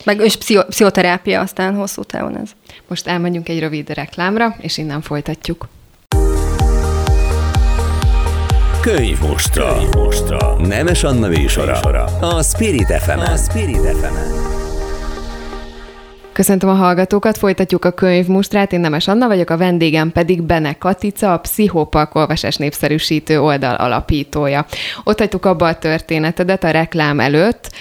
Meg 0.06 0.19
és 0.19 0.36
pszicho, 0.36 0.65
pszichoterápia 0.65 1.41
aztán 1.41 1.75
hosszú 1.75 2.03
távon 2.03 2.38
ez. 2.38 2.49
Most 2.88 3.08
elmegyünk 3.08 3.49
egy 3.49 3.60
rövid 3.60 3.89
reklámra, 3.89 4.56
és 4.60 4.77
innen 4.77 5.01
folytatjuk. 5.01 5.67
Könyv 8.82 9.19
mostra. 9.19 9.73
Könyv 9.73 9.93
mostra. 9.93 10.56
Nemes 10.60 11.03
Anna 11.03 11.27
műsora. 11.27 11.79
A 12.19 12.43
Spirit 12.43 12.91
fm 13.01 13.19
A 13.19 13.36
Spirit 13.36 13.86
fm 13.86 14.62
Köszöntöm 16.34 16.69
a 16.69 16.74
hallgatókat, 16.74 17.38
folytatjuk 17.38 17.86
a 17.86 17.91
könyvmustrát, 17.91 18.74
én 18.74 18.80
Nemes 18.80 19.08
Anna 19.08 19.28
vagyok, 19.28 19.50
a 19.50 19.58
vendégem 19.58 20.12
pedig 20.12 20.41
Bene 20.41 20.74
Katica, 20.74 21.34
a 21.34 21.38
Pszichopalk 21.38 22.15
olvasás 22.15 22.56
népszerűsítő 22.56 23.41
oldal 23.41 23.76
alapítója. 23.76 24.65
Ott 25.04 25.19
hagytuk 25.19 25.46
abba 25.46 25.67
a 25.67 25.78
történetedet 25.78 26.63
a 26.63 26.72
reklám 26.72 27.19
előtt, 27.19 27.72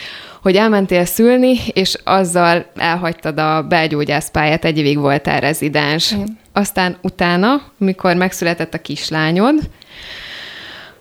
hogy 0.43 0.57
elmentél 0.57 1.05
szülni, 1.05 1.57
és 1.73 1.99
azzal 2.05 2.65
elhagytad 2.77 3.38
a 3.38 3.62
belgyógyászpályát, 3.62 4.65
egy 4.65 4.79
évig 4.79 4.99
voltál 4.99 5.41
rezidens. 5.41 6.15
Mm. 6.15 6.23
Aztán 6.53 6.97
utána, 7.03 7.62
mikor 7.79 8.17
megszületett 8.17 8.75
a 8.75 8.79
kislányod, 8.79 9.55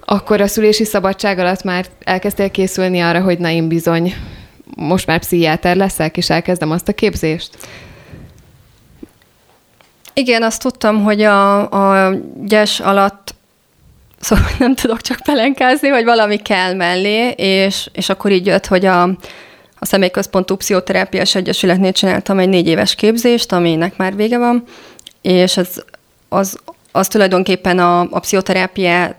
akkor 0.05 0.41
a 0.41 0.47
szülési 0.47 0.83
szabadság 0.83 1.39
alatt 1.39 1.63
már 1.63 1.85
elkezdtél 2.03 2.51
készülni 2.51 2.99
arra, 2.99 3.21
hogy 3.21 3.39
na 3.39 3.49
én 3.49 3.67
bizony 3.67 4.13
most 4.75 5.07
már 5.07 5.19
pszichiáter 5.19 5.75
leszek, 5.75 6.17
és 6.17 6.29
elkezdem 6.29 6.71
azt 6.71 6.87
a 6.87 6.93
képzést? 6.93 7.57
Igen, 10.13 10.43
azt 10.43 10.61
tudtam, 10.61 11.03
hogy 11.03 11.21
a, 11.21 11.59
a 12.05 12.13
gyes 12.43 12.79
alatt 12.79 13.35
szóval 14.19 14.45
nem 14.59 14.75
tudok 14.75 15.01
csak 15.01 15.19
pelenkázni, 15.23 15.89
vagy 15.89 16.03
valami 16.03 16.37
kell 16.37 16.73
mellé, 16.73 17.29
és, 17.29 17.89
és 17.93 18.09
akkor 18.09 18.31
így 18.31 18.45
jött, 18.45 18.65
hogy 18.65 18.85
a, 18.85 19.03
a 19.79 19.85
Személyközpontú 19.85 20.55
Pszichoterápiás 20.55 21.35
Egyesületnél 21.35 21.91
csináltam 21.91 22.39
egy 22.39 22.49
négy 22.49 22.67
éves 22.67 22.95
képzést, 22.95 23.51
aminek 23.51 23.97
már 23.97 24.15
vége 24.15 24.37
van, 24.37 24.63
és 25.21 25.57
ez, 25.57 25.83
az, 26.29 26.59
az 26.91 27.07
tulajdonképpen 27.07 27.79
a, 27.79 27.99
a 27.99 28.19
pszichoterápiát 28.19 29.15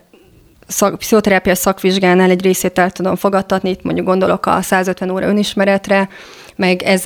szak, 0.72 0.98
pszichoterápiás 0.98 1.58
szakvizsgánál 1.58 2.30
egy 2.30 2.42
részét 2.42 2.78
el 2.78 2.90
tudom 2.90 3.16
fogadtatni, 3.16 3.70
itt 3.70 3.82
mondjuk 3.82 4.06
gondolok 4.06 4.46
a 4.46 4.62
150 4.62 5.10
óra 5.10 5.26
önismeretre, 5.26 6.08
meg 6.56 6.82
ez, 6.82 7.04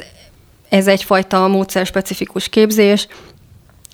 ez 0.69 0.87
egyfajta 0.87 1.49
módszer 1.49 1.87
specifikus 1.87 2.49
képzés, 2.49 3.09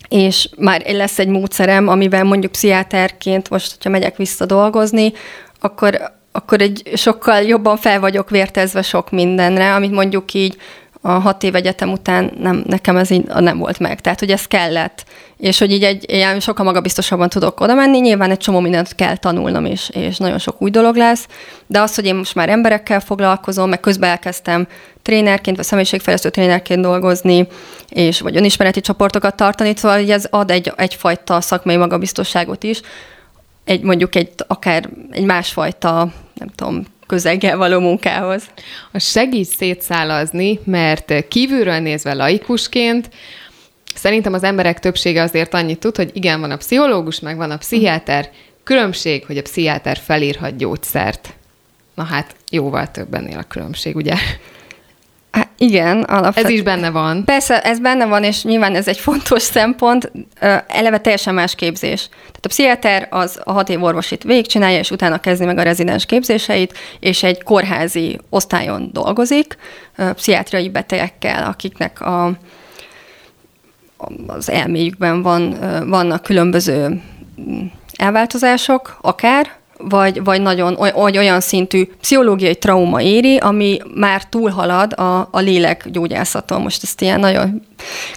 és 0.09 0.49
már 0.57 0.83
lesz 0.87 1.19
egy 1.19 1.27
módszerem, 1.27 1.87
amivel 1.87 2.23
mondjuk 2.23 2.51
pszichiáterként, 2.51 3.49
most, 3.49 3.71
hogyha 3.71 3.89
megyek 3.89 4.17
vissza 4.17 4.45
dolgozni, 4.45 5.13
akkor, 5.59 6.01
akkor 6.31 6.61
egy 6.61 6.91
sokkal 6.95 7.41
jobban 7.41 7.77
fel 7.77 7.99
vagyok 7.99 8.29
vértezve 8.29 8.81
sok 8.81 9.11
mindenre, 9.11 9.73
amit 9.73 9.91
mondjuk 9.91 10.33
így 10.33 10.57
a 11.05 11.11
hat 11.11 11.43
év 11.43 11.55
egyetem 11.55 11.91
után 11.91 12.31
nem, 12.39 12.63
nekem 12.67 12.97
ez 12.97 13.09
így 13.09 13.23
nem 13.25 13.57
volt 13.57 13.79
meg. 13.79 14.01
Tehát, 14.01 14.19
hogy 14.19 14.31
ez 14.31 14.45
kellett. 14.45 15.05
És 15.37 15.59
hogy 15.59 15.71
így 15.71 15.83
egy 15.83 16.05
ilyen 16.07 16.39
sokkal 16.39 16.65
magabiztosabban 16.65 17.29
tudok 17.29 17.59
oda 17.59 17.73
menni, 17.73 17.99
nyilván 17.99 18.31
egy 18.31 18.37
csomó 18.37 18.59
mindent 18.59 18.95
kell 18.95 19.17
tanulnom 19.17 19.65
is, 19.65 19.89
és 19.89 20.17
nagyon 20.17 20.37
sok 20.37 20.61
új 20.61 20.69
dolog 20.69 20.95
lesz, 20.95 21.27
de 21.67 21.81
az, 21.81 21.95
hogy 21.95 22.05
én 22.05 22.15
most 22.15 22.35
már 22.35 22.49
emberekkel 22.49 22.99
foglalkozom, 22.99 23.69
meg 23.69 23.79
közben 23.79 24.09
elkezdtem 24.09 24.67
trénerként, 25.01 25.55
vagy 25.55 25.65
személyiségfejlesztő 25.65 26.29
trénerként 26.29 26.81
dolgozni, 26.81 27.47
és 27.89 28.19
vagy 28.19 28.35
önismereti 28.35 28.81
csoportokat 28.81 29.35
tartani, 29.35 29.73
szóval 29.75 29.97
hogy 29.97 30.11
ez 30.11 30.27
ad 30.29 30.51
egy, 30.51 30.73
egyfajta 30.75 31.41
szakmai 31.41 31.75
magabiztosságot 31.75 32.63
is, 32.63 32.81
egy 33.63 33.81
mondjuk 33.81 34.15
egy 34.15 34.29
akár 34.47 34.89
egy 35.11 35.25
másfajta, 35.25 36.07
nem 36.33 36.49
tudom, 36.55 36.85
közeggel 37.13 37.57
való 37.57 37.79
munkához. 37.79 38.43
A 38.91 38.99
segíts 38.99 39.47
szétszálazni, 39.47 40.59
mert 40.63 41.27
kívülről 41.27 41.79
nézve 41.79 42.13
laikusként 42.13 43.09
szerintem 43.95 44.33
az 44.33 44.43
emberek 44.43 44.79
többsége 44.79 45.21
azért 45.21 45.53
annyit 45.53 45.79
tud, 45.79 45.95
hogy 45.95 46.09
igen, 46.13 46.39
van 46.39 46.51
a 46.51 46.57
pszichológus, 46.57 47.19
meg 47.19 47.37
van 47.37 47.51
a 47.51 47.57
pszichiáter, 47.57 48.29
különbség, 48.63 49.25
hogy 49.25 49.37
a 49.37 49.41
pszichiáter 49.41 49.97
felírhat 49.97 50.57
gyógyszert. 50.57 51.33
Na 51.95 52.03
hát, 52.03 52.35
jóval 52.49 52.91
több 52.91 53.13
ennél 53.13 53.37
a 53.37 53.43
különbség, 53.43 53.95
ugye? 53.95 54.15
Igen, 55.63 56.01
alapvetően. 56.01 56.45
Ez 56.45 56.51
is 56.51 56.61
benne 56.61 56.89
van. 56.89 57.23
Persze, 57.23 57.61
ez 57.61 57.79
benne 57.79 58.05
van, 58.05 58.23
és 58.23 58.43
nyilván 58.43 58.75
ez 58.75 58.87
egy 58.87 58.97
fontos 58.97 59.41
szempont. 59.41 60.11
Eleve 60.67 60.97
teljesen 60.97 61.33
más 61.33 61.55
képzés. 61.55 62.07
Tehát 62.09 62.45
a 62.45 62.47
pszichiáter 62.47 63.07
az 63.09 63.39
a 63.43 63.51
hat 63.51 63.69
év 63.69 63.83
orvosit 63.83 64.23
végigcsinálja, 64.23 64.79
és 64.79 64.91
utána 64.91 65.19
kezdi 65.19 65.45
meg 65.45 65.57
a 65.57 65.61
rezidens 65.61 66.05
képzéseit, 66.05 66.77
és 66.99 67.23
egy 67.23 67.43
kórházi 67.43 68.19
osztályon 68.29 68.89
dolgozik, 68.93 69.57
pszichiátriai 70.13 70.69
betegekkel, 70.69 71.43
akiknek 71.43 72.01
a, 72.01 72.31
az 74.27 74.49
elméjükben 74.49 75.21
van, 75.21 75.57
vannak 75.87 76.23
különböző 76.23 77.01
mm, 77.41 77.65
elváltozások, 77.95 78.97
akár, 79.01 79.51
vagy, 79.77 80.23
vagy 80.23 80.41
nagyon 80.41 80.77
vagy 80.93 81.17
olyan 81.17 81.41
szintű 81.41 81.83
pszichológiai 82.01 82.55
trauma 82.55 83.01
éri, 83.01 83.37
ami 83.37 83.79
már 83.95 84.23
túlhalad 84.25 84.93
a, 84.93 85.27
a 85.31 85.39
lélek 85.39 85.89
gyógyászaton. 85.89 86.61
Most 86.61 86.83
ezt 86.83 87.01
ilyen 87.01 87.19
nagyon 87.19 87.61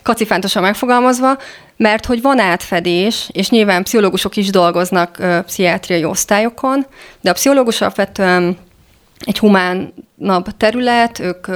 kacifántosan 0.03 0.63
megfogalmazva, 0.63 1.37
mert 1.77 2.07
hogy 2.07 2.23
van 2.23 2.39
átfedés, 2.39 3.29
és 3.33 3.51
nyilván 3.51 3.83
pszichológusok 3.83 4.37
is 4.37 4.51
dolgoznak 4.51 5.19
ö, 5.19 5.39
pszichiátriai 5.47 6.05
osztályokon, 6.05 6.87
de 7.21 7.31
a 7.31 7.33
pszichológus 7.33 7.81
alapvetően 7.81 8.57
egy 9.25 9.39
humánabb 9.39 10.57
terület, 10.57 11.19
ők 11.19 11.47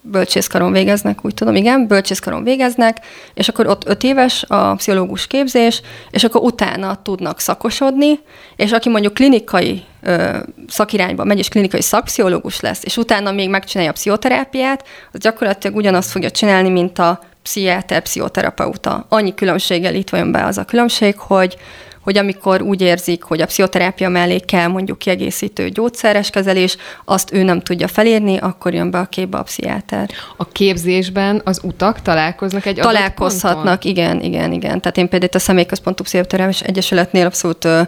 bölcsészkaron 0.00 0.72
végeznek, 0.72 1.24
úgy 1.24 1.34
tudom, 1.34 1.54
igen, 1.54 1.86
bölcsészkaron 1.86 2.44
végeznek, 2.44 2.96
és 3.34 3.48
akkor 3.48 3.66
ott 3.66 3.86
öt 3.86 4.02
éves 4.02 4.44
a 4.48 4.74
pszichológus 4.74 5.26
képzés, 5.26 5.82
és 6.10 6.24
akkor 6.24 6.42
utána 6.42 7.02
tudnak 7.02 7.40
szakosodni, 7.40 8.18
és 8.56 8.72
aki 8.72 8.88
mondjuk 8.88 9.14
klinikai 9.14 9.82
ö, 10.02 10.38
szakirányba 10.68 11.24
megy, 11.24 11.38
és 11.38 11.48
klinikai 11.48 11.82
szakpszichológus 11.82 12.60
lesz, 12.60 12.84
és 12.84 12.96
utána 12.96 13.32
még 13.32 13.50
megcsinálja 13.50 13.90
a 13.90 13.94
pszichoterápiát, 13.94 14.84
az 15.12 15.20
gyakorlatilag 15.20 15.76
ugyanazt 15.76 16.10
fogja 16.10 16.30
csinálni, 16.30 16.68
mint 16.68 16.98
a 16.98 17.20
pszichiáter, 17.42 18.02
pszichoterapeuta. 18.02 19.06
Annyi 19.08 19.34
különbséggel 19.34 19.94
itt 19.94 20.10
van 20.10 20.32
be 20.32 20.44
az 20.44 20.58
a 20.58 20.64
különbség, 20.64 21.18
hogy 21.18 21.56
hogy 22.04 22.18
amikor 22.18 22.62
úgy 22.62 22.80
érzik, 22.80 23.22
hogy 23.22 23.40
a 23.40 23.46
pszichoterápia 23.46 24.08
mellé 24.08 24.38
kell 24.38 24.66
mondjuk 24.66 24.98
kiegészítő 24.98 25.68
gyógyszeres 25.68 26.30
kezelés, 26.30 26.76
azt 27.04 27.32
ő 27.32 27.42
nem 27.42 27.60
tudja 27.60 27.88
felírni, 27.88 28.36
akkor 28.36 28.74
jön 28.74 28.90
be 28.90 28.98
a 28.98 29.04
képbe 29.04 29.38
a 29.38 29.42
pszichiáter. 29.42 30.10
A 30.36 30.48
képzésben 30.48 31.40
az 31.44 31.60
utak 31.62 32.02
találkoznak 32.02 32.66
egy 32.66 32.76
Találkozhatnak, 32.76 33.84
igen, 33.84 34.20
igen, 34.20 34.52
igen. 34.52 34.80
Tehát 34.80 34.96
én 34.96 35.08
például 35.08 35.30
a 35.34 35.38
Személyközpontú 35.38 36.02
Pszichoterápiás 36.02 36.62
Egyesületnél 36.62 37.26
abszolút 37.26 37.64
ö, 37.64 37.82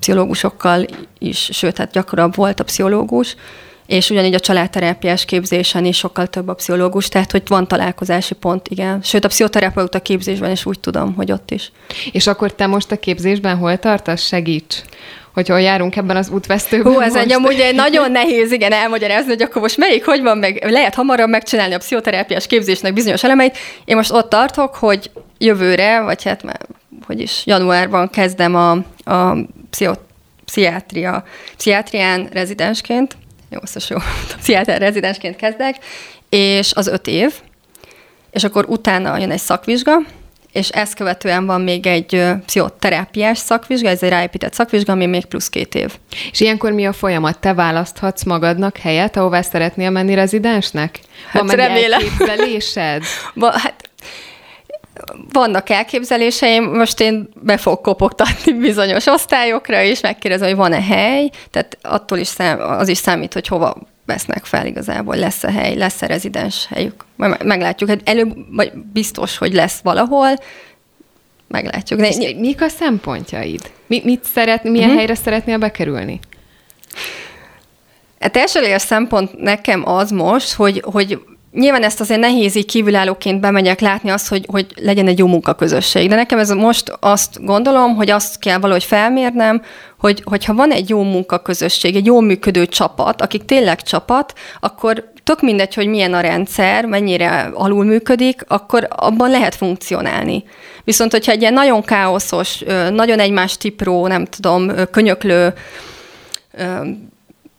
pszichológusokkal 0.00 0.84
is, 1.18 1.48
sőt, 1.52 1.76
hát 1.76 1.90
gyakoribb 1.90 2.34
volt 2.34 2.60
a 2.60 2.64
pszichológus, 2.64 3.36
és 3.88 4.10
ugyanígy 4.10 4.34
a 4.34 4.40
családterápiás 4.40 5.24
képzésen 5.24 5.84
is 5.84 5.96
sokkal 5.96 6.26
több 6.26 6.48
a 6.48 6.54
pszichológus, 6.54 7.08
tehát 7.08 7.30
hogy 7.30 7.42
van 7.46 7.68
találkozási 7.68 8.34
pont, 8.34 8.68
igen. 8.68 9.00
Sőt, 9.02 9.24
a 9.24 9.28
pszichoterapeuta 9.28 10.00
képzésben 10.00 10.50
is 10.50 10.66
úgy 10.66 10.80
tudom, 10.80 11.14
hogy 11.14 11.32
ott 11.32 11.50
is. 11.50 11.72
És 12.12 12.26
akkor 12.26 12.54
te 12.54 12.66
most 12.66 12.92
a 12.92 12.98
képzésben 12.98 13.56
hol 13.56 13.78
tartasz? 13.78 14.26
Segíts! 14.26 14.74
hogy 15.32 15.48
hol 15.48 15.60
járunk 15.60 15.96
ebben 15.96 16.16
az 16.16 16.28
útvesztőben 16.30 16.92
Hú, 16.92 17.00
ez 17.00 17.16
egy 17.16 17.32
amúgy 17.32 17.60
egy 17.60 17.74
nagyon 17.74 18.10
nehéz, 18.10 18.52
igen, 18.52 18.72
elmagyarázni, 18.72 19.28
hogy 19.28 19.42
akkor 19.42 19.62
most 19.62 19.76
melyik, 19.76 20.04
hogy 20.04 20.22
van, 20.22 20.38
meg 20.38 20.64
lehet 20.70 20.94
hamarabb 20.94 21.28
megcsinálni 21.28 21.74
a 21.74 21.78
pszichoterápiás 21.78 22.46
képzésnek 22.46 22.92
bizonyos 22.92 23.24
elemeit. 23.24 23.58
Én 23.84 23.96
most 23.96 24.12
ott 24.12 24.28
tartok, 24.28 24.74
hogy 24.74 25.10
jövőre, 25.38 26.00
vagy 26.00 26.24
hát 26.24 26.42
már, 26.42 26.60
hogy 27.06 27.20
is, 27.20 27.42
januárban 27.44 28.10
kezdem 28.10 28.54
a, 28.54 28.70
a 29.12 29.36
pszichiátria, 30.44 31.24
pszichiátrián 31.56 32.28
rezidensként, 32.32 33.16
jó, 33.48 33.58
jó, 33.88 33.96
pszichiáter 34.38 34.80
rezidensként 34.80 35.36
kezdek, 35.36 35.76
és 36.28 36.72
az 36.74 36.86
öt 36.86 37.06
év, 37.06 37.34
és 38.30 38.44
akkor 38.44 38.64
utána 38.68 39.18
jön 39.18 39.30
egy 39.30 39.38
szakvizsga, 39.38 39.98
és 40.52 40.68
ezt 40.68 40.94
követően 40.94 41.46
van 41.46 41.60
még 41.60 41.86
egy 41.86 42.22
pszichoterápiás 42.46 43.38
szakvizsga, 43.38 43.88
ez 43.88 44.02
egy 44.02 44.08
ráépített 44.08 44.52
szakvizsga, 44.52 44.92
ami 44.92 45.06
még 45.06 45.24
plusz 45.24 45.48
két 45.48 45.74
év. 45.74 45.94
És 46.30 46.40
ilyenkor 46.40 46.72
mi 46.72 46.86
a 46.86 46.92
folyamat? 46.92 47.38
Te 47.38 47.54
választhatsz 47.54 48.22
magadnak 48.22 48.76
helyet, 48.76 49.16
ahová 49.16 49.42
szeretnél 49.42 49.90
menni 49.90 50.14
rezidensnek? 50.14 51.00
Hát 51.30 51.42
van 51.42 51.56
remélem. 51.56 52.00
elképzelésed? 52.00 53.02
hát 53.62 53.87
vannak 55.32 55.70
elképzeléseim, 55.70 56.64
most 56.64 57.00
én 57.00 57.28
be 57.42 57.56
fogok 57.56 57.82
kopogtatni 57.82 58.52
bizonyos 58.68 59.06
osztályokra, 59.06 59.82
és 59.82 60.00
megkérdezem, 60.00 60.48
hogy 60.48 60.56
van-e 60.56 60.82
hely, 60.82 61.30
tehát 61.50 61.78
attól 61.82 62.18
is 62.18 62.26
szám, 62.26 62.60
az 62.60 62.88
is 62.88 62.98
számít, 62.98 63.32
hogy 63.32 63.46
hova 63.46 63.76
vesznek 64.06 64.44
fel 64.44 64.66
igazából, 64.66 65.16
lesz-e 65.16 65.52
hely, 65.52 65.76
lesz-e 65.76 66.06
rezidens 66.06 66.66
helyük. 66.66 67.04
Majd 67.16 67.44
meglátjuk, 67.44 67.88
hát 67.90 68.00
előbb 68.04 68.36
vagy 68.50 68.72
biztos, 68.92 69.38
hogy 69.38 69.52
lesz 69.52 69.80
valahol, 69.82 70.30
meglátjuk. 71.48 72.00
De, 72.00 72.14
mik 72.38 72.62
a 72.62 72.68
szempontjaid? 72.68 73.70
Mi, 73.86 74.00
mit 74.04 74.24
szeretni, 74.24 74.70
milyen 74.70 74.84
uh-huh. 74.84 74.98
helyre 74.98 75.14
szeretnél 75.14 75.58
bekerülni? 75.58 76.20
Hát 78.20 78.36
első 78.36 78.76
szempont 78.76 79.38
nekem 79.40 79.88
az 79.88 80.10
most, 80.10 80.52
hogy, 80.52 80.82
hogy 80.92 81.18
Nyilván 81.52 81.82
ezt 81.82 82.00
azért 82.00 82.20
nehéz 82.20 82.54
így 82.54 82.66
kívülállóként 82.66 83.40
bemegyek 83.40 83.80
látni 83.80 84.10
azt, 84.10 84.28
hogy, 84.28 84.46
hogy 84.50 84.66
legyen 84.82 85.06
egy 85.06 85.18
jó 85.18 85.26
munkaközösség. 85.26 86.08
De 86.08 86.14
nekem 86.14 86.38
ez 86.38 86.50
most 86.50 86.92
azt 87.00 87.44
gondolom, 87.44 87.94
hogy 87.94 88.10
azt 88.10 88.38
kell 88.38 88.58
valahogy 88.58 88.84
felmérnem, 88.84 89.62
hogy, 89.98 90.22
hogyha 90.24 90.54
van 90.54 90.70
egy 90.70 90.88
jó 90.88 91.02
munkaközösség, 91.02 91.96
egy 91.96 92.06
jó 92.06 92.20
működő 92.20 92.66
csapat, 92.66 93.22
akik 93.22 93.44
tényleg 93.44 93.82
csapat, 93.82 94.32
akkor 94.60 95.12
tök 95.24 95.40
mindegy, 95.40 95.74
hogy 95.74 95.86
milyen 95.86 96.14
a 96.14 96.20
rendszer, 96.20 96.84
mennyire 96.84 97.50
alul 97.54 97.84
működik, 97.84 98.44
akkor 98.48 98.88
abban 98.90 99.30
lehet 99.30 99.54
funkcionálni. 99.54 100.44
Viszont, 100.84 101.12
hogyha 101.12 101.32
egy 101.32 101.40
ilyen 101.40 101.52
nagyon 101.52 101.82
káoszos, 101.82 102.64
nagyon 102.90 103.18
egymás 103.18 103.56
tipró, 103.56 104.06
nem 104.06 104.24
tudom, 104.24 104.72
könyöklő 104.90 105.52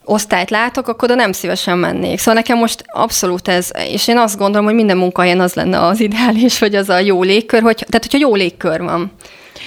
osztályt 0.10 0.50
látok, 0.50 0.88
akkor 0.88 1.12
oda 1.12 1.22
nem 1.22 1.32
szívesen 1.32 1.78
mennék. 1.78 2.20
Szóval 2.20 2.34
nekem 2.34 2.58
most 2.58 2.84
abszolút 2.88 3.48
ez, 3.48 3.72
és 3.88 4.08
én 4.08 4.18
azt 4.18 4.38
gondolom, 4.38 4.66
hogy 4.66 4.76
minden 4.76 4.98
munkahelyen 4.98 5.40
az 5.40 5.54
lenne 5.54 5.80
az 5.86 6.00
ideális, 6.00 6.60
hogy 6.60 6.76
az 6.76 6.90
a 6.90 7.00
jó 7.00 7.24
légkör, 7.24 7.62
hogy, 7.62 7.76
tehát 7.76 8.08
hogyha 8.10 8.28
jó 8.28 8.36
légkör 8.36 8.82
van. 8.82 9.12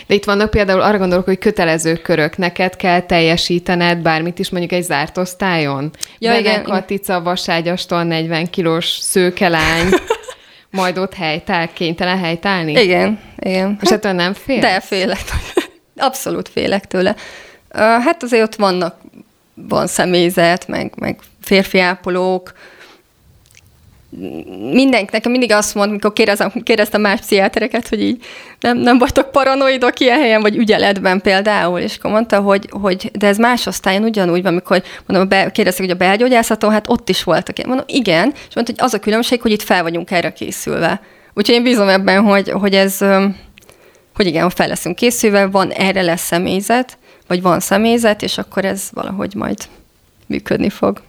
De 0.06 0.14
itt 0.14 0.24
vannak 0.24 0.50
például, 0.50 0.80
arra 0.80 0.98
gondolok, 0.98 1.24
hogy 1.24 1.38
kötelező 1.38 1.94
körök, 1.94 2.36
neked 2.36 2.76
kell 2.76 3.00
teljesítened 3.00 3.98
bármit 3.98 4.38
is 4.38 4.50
mondjuk 4.50 4.72
egy 4.72 4.82
zárt 4.82 5.18
osztályon. 5.18 5.90
Ja, 6.18 6.30
Benen 6.30 6.44
igen. 6.44 6.62
Katica 6.62 7.22
vaságyastól 7.22 8.02
40 8.02 8.50
kilós 8.50 8.86
szőkelány, 8.86 9.88
majd 10.70 10.98
ott 10.98 11.14
helytál, 11.14 11.72
kénytelen 11.72 12.18
helytálni? 12.18 12.72
Igen, 12.72 13.20
igen. 13.38 13.78
És 13.80 13.88
hát, 13.88 14.12
nem 14.12 14.34
fél? 14.34 14.60
De 14.60 14.80
félek. 14.80 15.24
Abszolút 15.96 16.48
félek 16.48 16.86
tőle. 16.86 17.14
Hát 17.78 18.22
azért 18.22 18.42
ott 18.42 18.54
vannak 18.54 19.01
van 19.54 19.86
személyzet, 19.86 20.68
meg, 20.68 20.92
meg 20.96 21.18
férfi 21.40 21.78
ápolók, 21.78 22.52
mindenki, 24.72 25.08
nekem 25.12 25.30
mindig 25.30 25.52
azt 25.52 25.74
mond, 25.74 25.90
mikor 25.90 26.12
kérdezem, 26.12 26.52
kérdeztem 26.62 27.00
más 27.00 27.20
pszichiátereket, 27.20 27.88
hogy 27.88 28.02
így 28.02 28.24
nem, 28.60 28.78
nem 28.78 28.98
vagytok 28.98 29.30
paranoidok 29.30 30.00
ilyen 30.00 30.18
helyen, 30.18 30.40
vagy 30.40 30.56
ügyeletben 30.56 31.20
például, 31.20 31.78
és 31.78 31.96
akkor 31.96 32.10
mondta, 32.10 32.40
hogy, 32.40 32.68
hogy 32.70 33.10
de 33.18 33.26
ez 33.26 33.38
más 33.38 33.66
osztályon 33.66 34.02
ugyanúgy 34.02 34.42
van, 34.42 34.52
amikor 34.52 34.82
mondom, 35.06 35.28
be, 35.28 35.50
kérdeztek, 35.50 35.84
hogy 35.84 35.94
a 35.94 35.98
belgyógyászaton, 35.98 36.70
hát 36.70 36.88
ott 36.88 37.08
is 37.08 37.24
voltak. 37.24 37.66
Mondom, 37.66 37.84
igen, 37.88 38.32
és 38.48 38.54
mondta, 38.54 38.72
hogy 38.76 38.84
az 38.84 38.94
a 38.94 38.98
különbség, 38.98 39.40
hogy 39.40 39.52
itt 39.52 39.62
fel 39.62 39.82
vagyunk 39.82 40.10
erre 40.10 40.32
készülve. 40.32 41.00
Úgyhogy 41.34 41.54
én 41.54 41.62
bízom 41.62 41.88
ebben, 41.88 42.22
hogy, 42.22 42.50
hogy 42.50 42.74
ez 42.74 42.98
hogy 44.14 44.26
igen, 44.26 44.50
fel 44.50 44.68
leszünk 44.68 44.96
készülve, 44.96 45.46
van 45.46 45.70
erre 45.70 46.02
lesz 46.02 46.26
személyzet, 46.26 46.98
vagy 47.32 47.42
van 47.42 47.60
személyzet, 47.60 48.22
és 48.22 48.38
akkor 48.38 48.64
ez 48.64 48.88
valahogy 48.92 49.34
majd 49.34 49.58
működni 50.26 50.68
fog. 50.68 51.00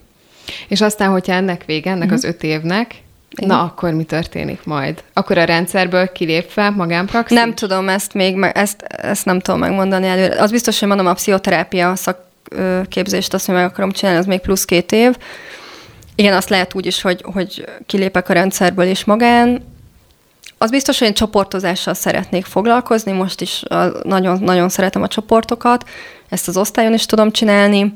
És 0.67 0.81
aztán, 0.81 1.09
hogyha 1.09 1.33
ennek 1.33 1.65
vége, 1.65 1.89
ennek 1.89 2.03
uh-huh. 2.03 2.17
az 2.17 2.23
öt 2.23 2.43
évnek, 2.43 2.95
igen. 3.35 3.55
Na, 3.55 3.63
akkor 3.63 3.93
mi 3.93 4.03
történik 4.03 4.63
majd? 4.63 5.03
Akkor 5.13 5.37
a 5.37 5.43
rendszerből 5.43 6.11
kilépve 6.11 6.69
magánpraxis? 6.69 7.37
Nem 7.37 7.53
tudom 7.53 7.89
ezt 7.89 8.13
még, 8.13 8.37
ezt, 8.53 8.81
ezt 8.81 9.25
nem 9.25 9.39
tudom 9.39 9.59
megmondani 9.59 10.07
előre. 10.07 10.41
Az 10.41 10.51
biztos, 10.51 10.79
hogy 10.79 10.87
mondom, 10.87 11.07
a 11.07 11.13
pszichoterápia 11.13 11.95
szakképzést 11.95 13.33
azt, 13.33 13.45
hogy 13.45 13.55
meg 13.55 13.65
akarom 13.65 13.91
csinálni, 13.91 14.19
az 14.19 14.25
még 14.25 14.39
plusz 14.39 14.65
két 14.65 14.91
év. 14.91 15.17
Igen, 16.15 16.33
azt 16.33 16.49
lehet 16.49 16.73
úgy 16.73 16.85
is, 16.85 17.01
hogy, 17.01 17.21
hogy 17.33 17.65
kilépek 17.85 18.29
a 18.29 18.33
rendszerből 18.33 18.85
és 18.85 19.03
magán. 19.03 19.72
Az 20.63 20.69
biztos, 20.69 20.99
hogy 20.99 21.07
én 21.07 21.13
csoportozással 21.13 21.93
szeretnék 21.93 22.45
foglalkozni, 22.45 23.11
most 23.11 23.41
is 23.41 23.63
nagyon, 24.03 24.39
nagyon 24.39 24.69
szeretem 24.69 25.01
a 25.01 25.07
csoportokat, 25.07 25.89
ezt 26.29 26.47
az 26.47 26.57
osztályon 26.57 26.93
is 26.93 27.05
tudom 27.05 27.31
csinálni. 27.31 27.93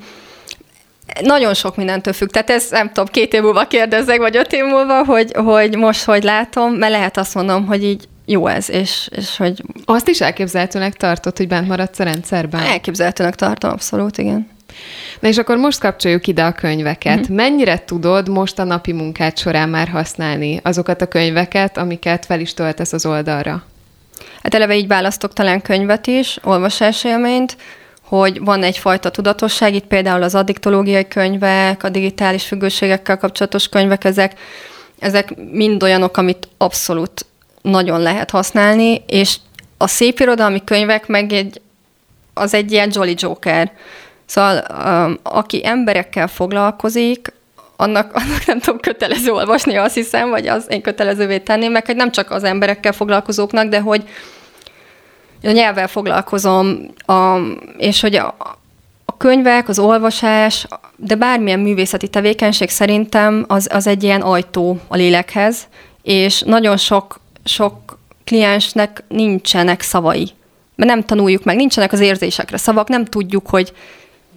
Nagyon 1.22 1.54
sok 1.54 1.76
mindentől 1.76 2.14
függ. 2.14 2.30
Tehát 2.30 2.50
ez 2.50 2.70
nem 2.70 2.88
tudom, 2.88 3.06
két 3.06 3.34
év 3.34 3.42
múlva 3.42 3.68
kérdezzek, 3.68 4.18
vagy 4.18 4.38
öt 4.38 4.54
év 4.54 4.64
múlva, 4.64 5.04
hogy, 5.06 5.32
hogy 5.36 5.78
most 5.78 6.04
hogy 6.04 6.24
látom, 6.24 6.74
mert 6.74 6.92
lehet 6.92 7.18
azt 7.18 7.36
mondom, 7.36 7.66
hogy 7.66 7.84
így 7.84 8.08
jó 8.26 8.48
ez, 8.48 8.70
és, 8.70 9.10
és 9.12 9.38
hogy... 9.38 9.64
Azt 9.86 10.08
is 10.08 10.22
elképzelhetőnek 10.22 10.94
tartott, 10.94 11.38
hogy 11.38 11.48
bent 11.48 11.68
maradsz 11.68 12.00
a 12.00 12.04
rendszerben? 12.04 12.62
Elképzelhetőnek 12.62 13.36
tartom, 13.36 13.72
abszolút, 13.72 14.18
igen. 14.18 14.48
Na 15.20 15.28
és 15.28 15.38
akkor 15.38 15.58
most 15.58 15.80
kapcsoljuk 15.80 16.28
ide 16.28 16.44
a 16.44 16.52
könyveket. 16.52 17.20
Mm-hmm. 17.20 17.36
Mennyire 17.36 17.84
tudod 17.86 18.30
most 18.30 18.60
a 18.60 18.64
napi 18.64 18.92
munkát 18.92 19.38
során 19.38 19.70
már 19.70 19.88
használni 19.88 20.60
azokat 20.64 21.02
a 21.02 21.08
könyveket, 21.08 21.78
amiket 21.78 22.26
fel 22.26 22.40
is 22.40 22.54
töltesz 22.54 22.94
az 22.94 23.06
oldalra? 23.06 23.64
Hát 24.44 24.54
eleve 24.54 24.76
így 24.76 24.88
választok 24.88 25.34
talán 25.34 25.62
könyvet 25.62 26.08
is, 26.08 26.38
olvasásélményt, 26.44 27.58
hogy 28.08 28.40
van 28.40 28.64
egyfajta 28.64 29.10
tudatosság, 29.10 29.74
itt 29.74 29.86
például 29.86 30.24
az 30.24 30.36
addiktológiai 30.36 31.08
könyvek, 31.08 31.84
a 31.84 31.90
digitális 31.90 32.44
függőségekkel 32.44 33.18
kapcsolatos 33.18 33.70
könyvek, 33.70 34.04
ezek, 34.04 34.40
ezek 35.00 35.34
mind 35.52 35.84
olyanok, 35.84 36.18
amit 36.18 36.48
abszolút 36.58 37.26
nagyon 37.62 38.00
lehet 38.00 38.30
használni, 38.30 39.04
és 39.08 39.38
a 39.78 39.88
szép 39.88 40.20
irodalmi 40.20 40.64
könyvek 40.64 41.08
meg 41.08 41.32
egy, 41.32 41.62
az 42.34 42.54
egy 42.54 42.72
ilyen 42.72 42.90
Jolly 42.94 43.14
Joker. 43.18 43.72
Szóval 44.28 44.64
um, 44.70 45.20
aki 45.24 45.66
emberekkel 45.66 46.28
foglalkozik, 46.28 47.34
annak, 47.76 48.14
annak 48.14 48.46
nem 48.46 48.60
tudom 48.60 48.80
kötelező 48.80 49.32
olvasni, 49.32 49.76
azt 49.76 49.96
hiszem, 49.96 50.30
vagy 50.30 50.48
az 50.48 50.66
én 50.70 50.82
kötelezővé 50.82 51.40
tenném, 51.40 51.72
meg 51.72 51.86
hogy 51.86 51.96
nem 51.96 52.12
csak 52.12 52.32
az 52.32 52.44
emberekkel 52.44 52.92
foglalkozóknak, 52.92 53.68
de 53.68 53.80
hogy 53.80 54.04
a 55.44 55.52
nyelvvel 55.52 55.88
foglalkozom, 55.88 56.94
a, 57.06 57.38
és 57.78 58.02
hogy 58.02 58.16
a, 58.16 58.36
a 59.06 59.18
könyvek, 59.18 59.70
az 59.70 59.80
olvasás, 59.80 60.68
de 60.96 61.16
bármilyen 61.16 61.60
művészeti 61.60 62.08
tevékenység 62.08 62.70
szerintem 62.70 63.46
az, 63.48 63.70
az 63.72 63.88
egy 63.88 64.04
ilyen 64.04 64.22
ajtó 64.22 64.80
a 64.88 64.96
lélekhez, 64.96 65.68
és 66.04 66.42
nagyon 66.42 66.78
sok, 66.78 67.20
sok 67.44 68.00
kliensnek 68.24 69.04
nincsenek 69.08 69.82
szavai. 69.82 70.30
Mert 70.76 70.90
nem 70.90 71.04
tanuljuk 71.04 71.44
meg, 71.44 71.56
nincsenek 71.56 71.92
az 71.92 72.00
érzésekre 72.00 72.58
szavak, 72.58 72.88
nem 72.88 73.06
tudjuk, 73.06 73.50
hogy 73.50 73.74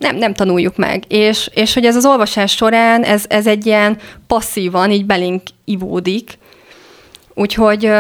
nem, 0.01 0.17
nem 0.17 0.35
tanuljuk 0.35 0.77
meg. 0.77 1.05
És, 1.09 1.51
és 1.55 1.75
hogy 1.75 1.85
ez 1.85 1.97
az 1.97 2.07
olvasás 2.07 2.53
során, 2.53 3.03
ez, 3.03 3.25
ez 3.29 3.47
egy 3.47 3.67
ilyen 3.67 3.99
passzívan 4.27 4.91
így 4.91 5.07
belénk 5.07 5.43
ivódik, 5.65 6.39
Úgyhogy, 7.35 7.91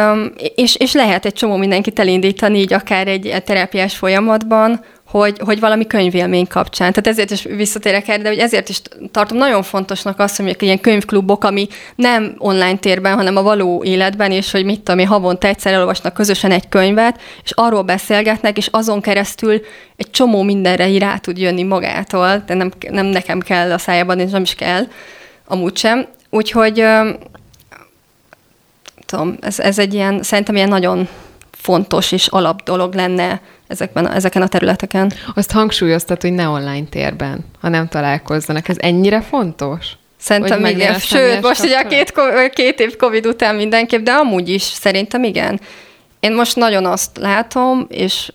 és, 0.54 0.76
és 0.76 0.92
lehet 0.92 1.24
egy 1.24 1.32
csomó 1.32 1.56
mindenkit 1.56 1.98
elindítani 1.98 2.58
így 2.58 2.72
akár 2.72 3.08
egy 3.08 3.42
terápiás 3.44 3.96
folyamatban, 3.96 4.84
hogy, 5.10 5.38
hogy 5.44 5.60
valami 5.60 5.86
könyvélmény 5.86 6.46
kapcsán. 6.46 6.92
Tehát 6.92 7.06
ezért 7.06 7.30
is 7.30 7.42
visszatérek 7.42 8.08
erre, 8.08 8.22
de 8.22 8.28
hogy 8.28 8.38
ezért 8.38 8.68
is 8.68 8.82
tartom 9.10 9.38
nagyon 9.38 9.62
fontosnak 9.62 10.18
azt, 10.18 10.36
hogy 10.36 10.56
ilyen 10.58 10.80
könyvklubok, 10.80 11.44
ami 11.44 11.68
nem 11.94 12.34
online 12.38 12.76
térben, 12.76 13.14
hanem 13.14 13.36
a 13.36 13.42
való 13.42 13.84
életben, 13.84 14.30
és 14.30 14.50
hogy 14.50 14.64
mit 14.64 14.80
tudom 14.80 14.98
én, 14.98 15.06
havonta 15.06 15.48
egyszer 15.48 15.72
elolvasnak 15.72 16.12
közösen 16.12 16.50
egy 16.50 16.68
könyvet, 16.68 17.20
és 17.44 17.50
arról 17.54 17.82
beszélgetnek, 17.82 18.56
és 18.56 18.68
azon 18.70 19.00
keresztül 19.00 19.60
egy 19.96 20.10
csomó 20.10 20.42
mindenre 20.42 20.88
így 20.88 20.98
rá 20.98 21.16
tud 21.16 21.38
jönni 21.38 21.62
magától, 21.62 22.42
de 22.46 22.54
nem, 22.54 22.70
nem 22.90 23.06
nekem 23.06 23.40
kell 23.40 23.72
a 23.72 23.78
szájában, 23.78 24.18
és 24.18 24.30
nem 24.30 24.42
is 24.42 24.54
kell, 24.54 24.86
amúgy 25.46 25.76
sem. 25.76 26.06
Úgyhogy 26.30 26.84
tudom, 29.06 29.36
ez, 29.40 29.58
ez 29.58 29.78
egy 29.78 29.94
ilyen, 29.94 30.22
szerintem 30.22 30.56
ilyen 30.56 30.68
nagyon 30.68 31.08
fontos 31.60 32.12
és 32.12 32.26
alap 32.26 32.62
dolog 32.62 32.94
lenne 32.94 33.40
ezekben, 33.66 34.10
ezeken 34.10 34.42
a 34.42 34.48
területeken. 34.48 35.12
Azt 35.34 35.52
hangsúlyoztat, 35.52 36.22
hogy 36.22 36.32
ne 36.32 36.48
online 36.48 36.86
térben, 36.90 37.44
ha 37.60 37.68
nem 37.68 37.88
találkozzanak. 37.88 38.68
Ez 38.68 38.76
ennyire 38.78 39.20
fontos? 39.20 39.86
Szerintem 40.18 40.64
igen. 40.64 40.98
Sőt, 40.98 41.42
most 41.42 41.64
ugye 41.64 41.78
a 41.78 41.86
két, 41.86 42.12
két 42.52 42.80
év 42.80 42.96
Covid 42.96 43.26
után 43.26 43.54
mindenképp, 43.54 44.04
de 44.04 44.12
amúgy 44.12 44.48
is 44.48 44.62
szerintem 44.62 45.24
igen. 45.24 45.60
Én 46.20 46.34
most 46.34 46.56
nagyon 46.56 46.86
azt 46.86 47.18
látom, 47.18 47.86
és 47.88 48.32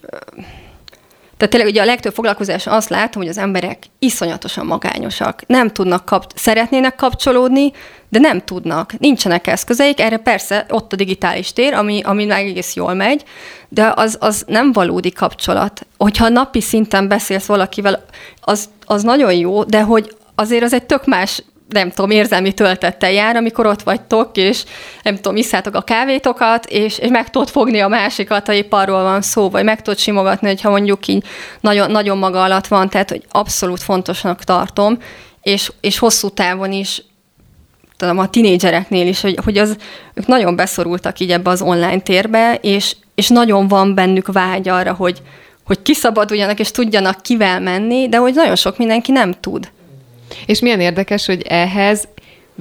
tehát 1.38 1.54
tényleg 1.54 1.72
ugye 1.72 1.82
a 1.82 1.86
legtöbb 1.86 2.14
foglalkozás 2.14 2.68
azt 2.68 2.90
látom, 2.90 3.22
hogy 3.22 3.32
az 3.32 3.38
emberek 3.38 3.84
iszonyatosan 4.00 4.66
magányosak. 4.66 5.42
Nem 5.48 5.70
tudnak, 5.70 6.06
kap- 6.06 6.38
szeretnének 6.38 6.96
kapcsolódni, 6.96 7.72
de 8.10 8.20
nem 8.20 8.42
tudnak. 8.42 9.00
Nincsenek 9.00 9.48
eszközeik. 9.48 10.00
Erre 10.00 10.18
persze 10.18 10.66
ott 10.70 10.94
a 10.94 10.96
digitális 10.96 11.54
tér, 11.54 11.74
ami, 11.74 12.02
ami 12.02 12.26
meg 12.26 12.46
egész 12.46 12.76
jól 12.76 12.94
megy, 12.94 13.24
de 13.70 13.94
az, 13.96 14.18
az 14.20 14.44
nem 14.48 14.72
valódi 14.72 15.12
kapcsolat. 15.12 15.88
Hogyha 15.98 16.30
napi 16.30 16.62
szinten 16.62 17.08
beszélsz 17.08 17.46
valakivel, 17.46 18.06
az, 18.42 18.70
az 18.86 19.04
nagyon 19.04 19.34
jó, 19.34 19.64
de 19.64 19.82
hogy 19.82 20.16
azért 20.36 20.64
az 20.64 20.74
egy 20.74 20.86
tök 20.86 21.06
más 21.06 21.44
nem 21.70 21.90
tudom, 21.90 22.10
érzelmi 22.10 22.54
töltettel 22.54 23.12
jár, 23.12 23.36
amikor 23.36 23.66
ott 23.66 23.82
vagytok, 23.82 24.38
és 24.38 24.64
nem 25.04 25.16
tudom, 25.16 25.36
isszátok 25.36 25.76
a 25.76 25.82
kávétokat, 25.82 26.66
és, 26.66 26.98
és 26.98 27.10
meg 27.10 27.30
tudod 27.30 27.50
fogni 27.50 27.80
a 27.80 27.88
másikat, 27.88 28.46
ha 28.46 28.54
épp 28.54 28.72
arról 28.72 29.04
van 29.04 29.22
szó, 29.22 29.50
vagy 29.50 29.64
meg 29.64 29.82
tudod 29.82 30.00
simogatni, 30.00 30.48
hogyha 30.48 30.70
mondjuk 30.70 31.08
így 31.08 31.24
nagyon, 31.60 31.92
nagyon 31.92 32.18
maga 32.18 32.44
alatt 32.44 32.68
van, 32.68 32.90
tehát 32.90 33.10
hogy 33.10 33.24
abszolút 33.30 33.84
fontosnak 33.84 34.44
tartom, 34.44 34.98
és, 35.42 35.72
és 35.82 35.98
hosszú 35.98 36.30
távon 36.30 36.72
is 36.72 37.04
tudom, 37.98 38.18
a 38.18 38.30
tinédzsereknél 38.30 39.08
is, 39.08 39.22
hogy, 39.22 39.40
hogy 39.44 39.58
az, 39.58 39.78
ők 40.14 40.28
nagyon 40.28 40.56
beszorultak 40.56 41.20
így 41.20 41.32
ebbe 41.32 41.50
az 41.50 41.62
online 41.62 42.00
térbe, 42.00 42.56
és, 42.62 42.96
és 43.16 43.28
nagyon 43.28 43.68
van 43.68 43.96
bennük 43.96 44.32
vágy 44.32 44.70
arra, 44.70 44.94
hogy, 44.94 45.22
hogy 45.66 45.82
kiszabaduljanak, 45.82 46.60
és 46.60 46.72
tudjanak 46.72 47.22
kivel 47.22 47.60
menni, 47.60 48.10
de 48.10 48.18
hogy 48.18 48.34
nagyon 48.34 48.56
sok 48.56 48.78
mindenki 48.78 49.12
nem 49.12 49.34
tud. 49.40 49.72
És 50.46 50.60
milyen 50.60 50.80
érdekes, 50.80 51.26
hogy 51.26 51.42
ehhez 51.42 52.08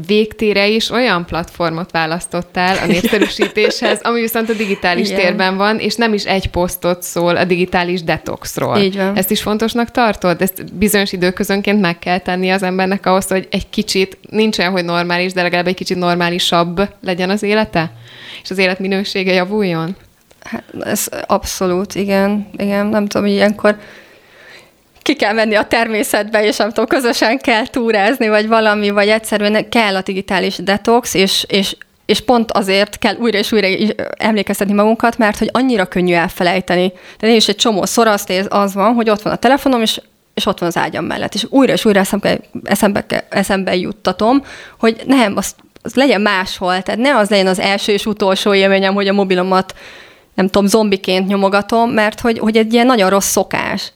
végtére 0.07 0.69
is 0.69 0.91
olyan 0.91 1.25
platformot 1.25 1.91
választottál 1.91 2.77
a 2.83 2.87
népszerűsítéshez, 2.87 4.01
ami 4.03 4.21
viszont 4.21 4.49
a 4.49 4.53
digitális 4.53 5.09
Igen. 5.09 5.21
térben 5.21 5.57
van, 5.57 5.79
és 5.79 5.95
nem 5.95 6.13
is 6.13 6.25
egy 6.25 6.51
posztot 6.51 7.03
szól 7.03 7.37
a 7.37 7.45
digitális 7.45 8.03
detoxról. 8.03 8.79
Így 8.79 8.97
van. 8.97 9.17
Ezt 9.17 9.31
is 9.31 9.43
fontosnak 9.43 9.91
tartod? 9.91 10.43
Ezt 10.43 10.75
bizonyos 10.75 11.13
időközönként 11.13 11.81
meg 11.81 11.99
kell 11.99 12.19
tenni 12.19 12.51
az 12.51 12.63
embernek 12.63 13.07
ahhoz, 13.07 13.27
hogy 13.27 13.49
egy 13.51 13.71
kicsit, 13.71 14.19
nincs 14.31 14.59
olyan, 14.59 14.73
hogy 14.73 14.85
normális, 14.85 15.33
de 15.33 15.43
legalább 15.43 15.67
egy 15.67 15.75
kicsit 15.75 15.97
normálisabb 15.97 16.89
legyen 17.01 17.31
az 17.31 17.43
élete? 17.43 17.93
És 18.43 18.51
az 18.51 18.59
életminősége 18.59 19.33
javuljon? 19.33 19.97
Hát, 20.45 20.65
ez 20.81 21.09
abszolút, 21.27 21.95
igen. 21.95 22.49
Igen, 22.57 22.87
nem 22.87 23.07
tudom, 23.07 23.27
ilyenkor 23.27 23.77
ki 25.05 25.15
kell 25.15 25.33
menni 25.33 25.55
a 25.55 25.67
természetbe, 25.67 26.45
és 26.45 26.57
nem 26.57 26.69
tudom, 26.69 26.87
közösen 26.87 27.39
kell 27.39 27.67
túrázni, 27.67 28.29
vagy 28.29 28.49
valami, 28.49 28.91
vagy 28.91 29.09
egyszerűen 29.09 29.69
kell 29.69 29.97
a 29.97 30.03
digitális 30.03 30.57
detox, 30.57 31.15
és, 31.15 31.45
és 31.49 31.77
és 32.07 32.21
pont 32.21 32.53
azért 32.53 32.99
kell 32.99 33.15
újra 33.17 33.39
és 33.39 33.53
újra 33.53 33.69
emlékeztetni 34.17 34.73
magunkat, 34.73 35.19
mert 35.19 35.39
hogy 35.39 35.49
annyira 35.53 35.87
könnyű 35.87 36.15
elfelejteni. 36.15 36.93
De 37.19 37.27
én 37.27 37.37
is 37.37 37.49
egy 37.49 37.57
csomó 37.57 37.85
szor 37.85 38.07
azt 38.07 38.31
ér, 38.31 38.47
az 38.49 38.75
van, 38.75 38.95
hogy 38.95 39.11
ott 39.11 39.23
van 39.23 39.33
a 39.33 39.37
telefonom, 39.37 39.81
és, 39.81 40.01
és 40.35 40.47
ott 40.47 40.59
van 40.59 40.69
az 40.69 40.77
ágyam 40.77 41.05
mellett. 41.05 41.35
És 41.35 41.47
újra 41.51 41.73
és 41.73 41.85
újra 41.85 42.01
eszembe, 42.01 42.39
eszembe, 42.65 43.05
eszembe 43.29 43.77
juttatom, 43.77 44.45
hogy 44.79 45.03
nem, 45.07 45.37
az, 45.37 45.55
az 45.83 45.95
legyen 45.95 46.21
máshol. 46.21 46.83
Tehát 46.83 47.01
ne 47.01 47.17
az 47.17 47.29
legyen 47.29 47.47
az 47.47 47.59
első 47.59 47.93
és 47.93 48.07
utolsó 48.07 48.55
élményem, 48.55 48.95
hogy 48.95 49.09
a 49.09 49.13
mobilomat 49.13 49.75
nem 50.35 50.49
tudom, 50.49 50.67
zombiként 50.67 51.27
nyomogatom, 51.27 51.91
mert 51.91 52.21
hogy, 52.21 52.39
hogy 52.39 52.57
egy 52.57 52.73
ilyen 52.73 52.87
nagyon 52.87 53.11
rossz 53.11 53.31
szokás. 53.31 53.93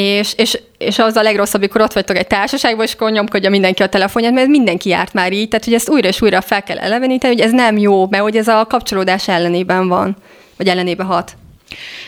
És, 0.00 0.32
és, 0.36 0.58
és 0.78 0.98
az 0.98 1.16
a 1.16 1.22
legrosszabb, 1.22 1.60
amikor 1.60 1.80
ott 1.80 1.92
vagytok 1.92 2.16
egy 2.16 2.26
társaságban, 2.26 2.84
és 2.84 2.92
akkor 2.92 3.10
nyomkodja 3.10 3.50
mindenki 3.50 3.82
a 3.82 3.88
telefonját, 3.88 4.32
mert 4.32 4.48
mindenki 4.48 4.88
járt 4.88 5.12
már 5.12 5.32
így, 5.32 5.48
tehát 5.48 5.64
hogy 5.64 5.74
ezt 5.74 5.90
újra 5.90 6.08
és 6.08 6.22
újra 6.22 6.40
fel 6.40 6.62
kell 6.62 6.78
eleveníteni, 6.78 7.34
hogy 7.34 7.42
ez 7.42 7.52
nem 7.52 7.78
jó, 7.78 8.06
mert 8.10 8.22
hogy 8.22 8.36
ez 8.36 8.48
a 8.48 8.66
kapcsolódás 8.68 9.28
ellenében 9.28 9.88
van, 9.88 10.16
vagy 10.56 10.68
ellenébe 10.68 11.04
hat. 11.04 11.32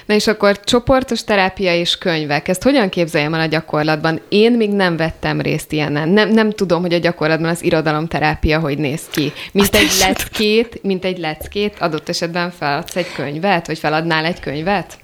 Na 0.07 0.14
és 0.14 0.26
akkor 0.26 0.61
csoportos 0.61 1.24
terápia 1.24 1.74
és 1.74 1.98
könyvek, 1.98 2.48
ezt 2.48 2.62
hogyan 2.62 2.88
képzeljem 2.88 3.35
el 3.35 3.40
a 3.40 3.46
gyakorlatban? 3.46 4.20
Én 4.29 4.53
még 4.53 4.70
nem 4.70 4.96
vettem 4.96 5.40
részt 5.40 5.72
ilyenen. 5.72 6.09
Nem, 6.09 6.29
nem 6.29 6.50
tudom, 6.50 6.81
hogy 6.81 6.94
a 6.94 6.98
gyakorlatban 6.98 7.50
az 7.50 7.64
irodalomterápia 7.64 8.59
hogy 8.59 8.79
néz 8.79 9.03
ki. 9.11 9.33
Mint 9.53 9.74
egy 9.74 9.90
leckét, 10.00 10.83
mint 10.83 11.05
egy 11.05 11.18
leckét, 11.18 11.76
adott 11.79 12.09
esetben 12.09 12.50
feladsz 12.50 12.96
egy 12.96 13.12
könyvet, 13.12 13.66
vagy 13.66 13.79
feladnál 13.79 14.24
egy 14.24 14.40
könyvet? 14.40 14.98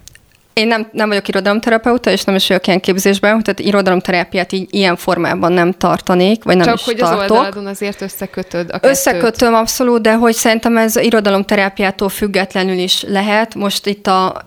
Én 0.57 0.67
nem, 0.67 0.87
nem 0.91 1.07
vagyok 1.07 1.27
irodalomterapeuta, 1.27 2.11
és 2.11 2.23
nem 2.23 2.35
is 2.35 2.47
vagyok 2.47 2.67
ilyen 2.67 2.79
képzésben, 2.79 3.43
tehát 3.43 3.59
irodalomterápiát 3.59 4.51
így 4.51 4.67
ilyen 4.69 4.95
formában 4.95 5.51
nem 5.51 5.71
tartanék, 5.71 6.43
vagy 6.43 6.55
nem 6.55 6.65
Csak 6.65 6.75
is 6.75 6.83
hogy 6.83 6.95
tartok. 6.95 7.21
az 7.21 7.31
oldaladon 7.31 7.65
azért 7.65 8.01
összekötöd 8.01 8.69
a 8.69 8.71
kettőt. 8.71 8.91
Összekötöm 8.91 9.53
abszolút, 9.53 10.01
de 10.01 10.13
hogy 10.13 10.33
szerintem 10.33 10.77
ez 10.77 10.95
irodalomterápiától 10.95 12.09
függetlenül 12.09 12.77
is 12.77 13.03
lehet. 13.07 13.55
Most 13.55 13.87
itt 13.87 14.07
a 14.07 14.41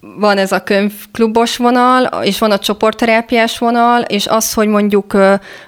van 0.00 0.38
ez 0.38 0.52
a 0.52 0.62
könyvklubos 0.62 1.56
vonal, 1.56 2.04
és 2.22 2.38
van 2.38 2.50
a 2.50 2.58
csoportterápiás 2.58 3.58
vonal, 3.58 4.00
és 4.00 4.26
az, 4.26 4.52
hogy 4.52 4.68
mondjuk 4.68 5.16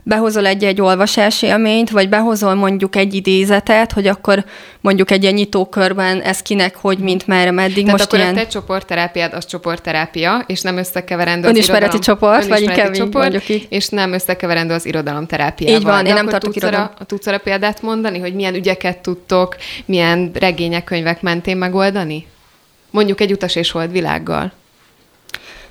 behozol 0.02 0.46
egy-egy 0.46 0.80
olvasási 0.80 1.46
élményt, 1.46 1.90
vagy 1.90 2.08
behozol 2.08 2.54
mondjuk 2.54 2.96
egy 2.96 3.14
idézetet, 3.14 3.92
hogy 3.92 4.06
akkor 4.06 4.44
mondjuk 4.80 5.10
egy 5.10 5.22
ilyen 5.22 5.34
nyitókörben 5.34 6.20
ez 6.20 6.42
kinek, 6.42 6.76
hogy, 6.76 6.98
mint 6.98 7.26
merre, 7.26 7.50
meddig. 7.50 7.84
Tehát 7.84 7.90
Most 7.90 8.04
akkor 8.04 8.18
ilyen... 8.18 8.36
a 8.36 8.38
te 8.38 8.46
csoportterápiád 8.46 9.32
az 9.34 9.46
csoportterápia, 9.46 10.44
és 10.46 10.60
nem 10.60 10.76
összekeverendő 10.76 11.48
az 11.48 11.54
Önismereti 11.54 11.96
irodalom, 11.96 12.18
csoport, 12.18 12.46
vagy 12.46 12.62
inkább 12.62 12.90
csoport, 12.90 13.12
mondjuk 13.12 13.48
így. 13.48 13.66
és 13.70 13.88
nem 13.88 14.12
összekeverendő 14.12 14.74
az 14.74 14.86
irodalomterápiával. 14.86 15.78
Így 15.78 15.84
van, 15.86 16.02
De 16.02 16.08
én 16.08 16.14
nem 16.14 16.28
tartok 16.28 16.52
tudsz 16.52 16.56
irodalom. 16.62 16.90
tudsz 17.06 17.26
arra 17.26 17.38
példát 17.38 17.82
mondani, 17.82 18.18
hogy 18.18 18.34
milyen 18.34 18.54
ügyeket 18.54 18.98
tudtok, 18.98 19.56
milyen 19.84 20.30
regények, 20.34 20.84
könyvek 20.84 21.22
mentén 21.22 21.56
megoldani? 21.56 22.26
Mondjuk 22.92 23.20
egy 23.20 23.32
utas 23.32 23.54
és 23.54 23.70
hold 23.70 23.92
világgal. 23.92 24.52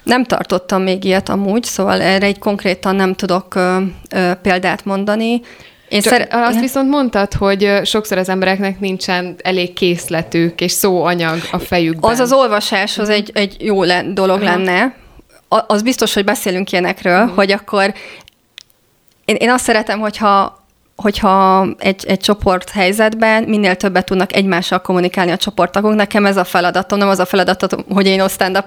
Nem 0.03 0.23
tartottam 0.23 0.81
még 0.81 1.03
ilyet 1.03 1.29
amúgy, 1.29 1.63
szóval 1.63 2.01
erre 2.01 2.25
egy 2.25 2.39
konkrétan 2.39 2.95
nem 2.95 3.13
tudok 3.13 3.55
ö, 3.55 3.77
ö, 4.09 4.31
példát 4.41 4.85
mondani. 4.85 5.41
Én 5.89 6.01
Csak 6.01 6.13
szer- 6.13 6.33
azt 6.33 6.59
viszont 6.59 6.89
mondtad, 6.89 7.33
hogy 7.33 7.79
sokszor 7.83 8.17
az 8.17 8.29
embereknek 8.29 8.79
nincsen 8.79 9.35
elég 9.43 9.73
készletük 9.73 10.61
és 10.61 10.71
szóanyag 10.71 11.39
a 11.51 11.59
fejükben. 11.59 12.11
Az 12.11 12.19
az 12.19 12.33
olvasás 12.33 12.97
az 12.97 13.09
egy, 13.09 13.31
egy 13.33 13.55
jó 13.59 13.83
le- 13.83 14.03
dolog 14.13 14.41
Aha. 14.41 14.55
lenne. 14.55 14.95
A- 15.47 15.63
Az 15.67 15.81
biztos, 15.81 16.13
hogy 16.13 16.23
beszélünk 16.23 16.71
ilyenekről, 16.71 17.21
uh-huh. 17.21 17.35
hogy 17.35 17.51
akkor 17.51 17.93
én, 19.25 19.35
én 19.35 19.49
azt 19.49 19.63
szeretem, 19.63 19.99
hogyha 19.99 20.60
hogyha 21.01 21.67
egy, 21.77 22.05
egy 22.07 22.19
csoport 22.19 22.69
helyzetben 22.69 23.43
minél 23.43 23.75
többet 23.75 24.05
tudnak 24.05 24.35
egymással 24.35 24.81
kommunikálni 24.81 25.31
a 25.31 25.37
csoporttagok. 25.37 25.95
Nekem 25.95 26.25
ez 26.25 26.37
a 26.37 26.43
feladatom, 26.43 26.99
nem 26.99 27.09
az 27.09 27.19
a 27.19 27.25
feladatom, 27.25 27.85
hogy 27.89 28.05
én 28.05 28.27
stand 28.27 28.63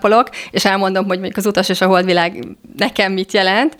és 0.51 0.65
elmondom, 0.65 1.07
hogy 1.07 1.19
mondjuk 1.19 1.37
az 1.37 1.47
utas 1.47 1.69
és 1.69 1.81
a 1.81 1.87
holdvilág 1.87 2.47
nekem 2.77 3.13
mit 3.13 3.33
jelent. 3.33 3.77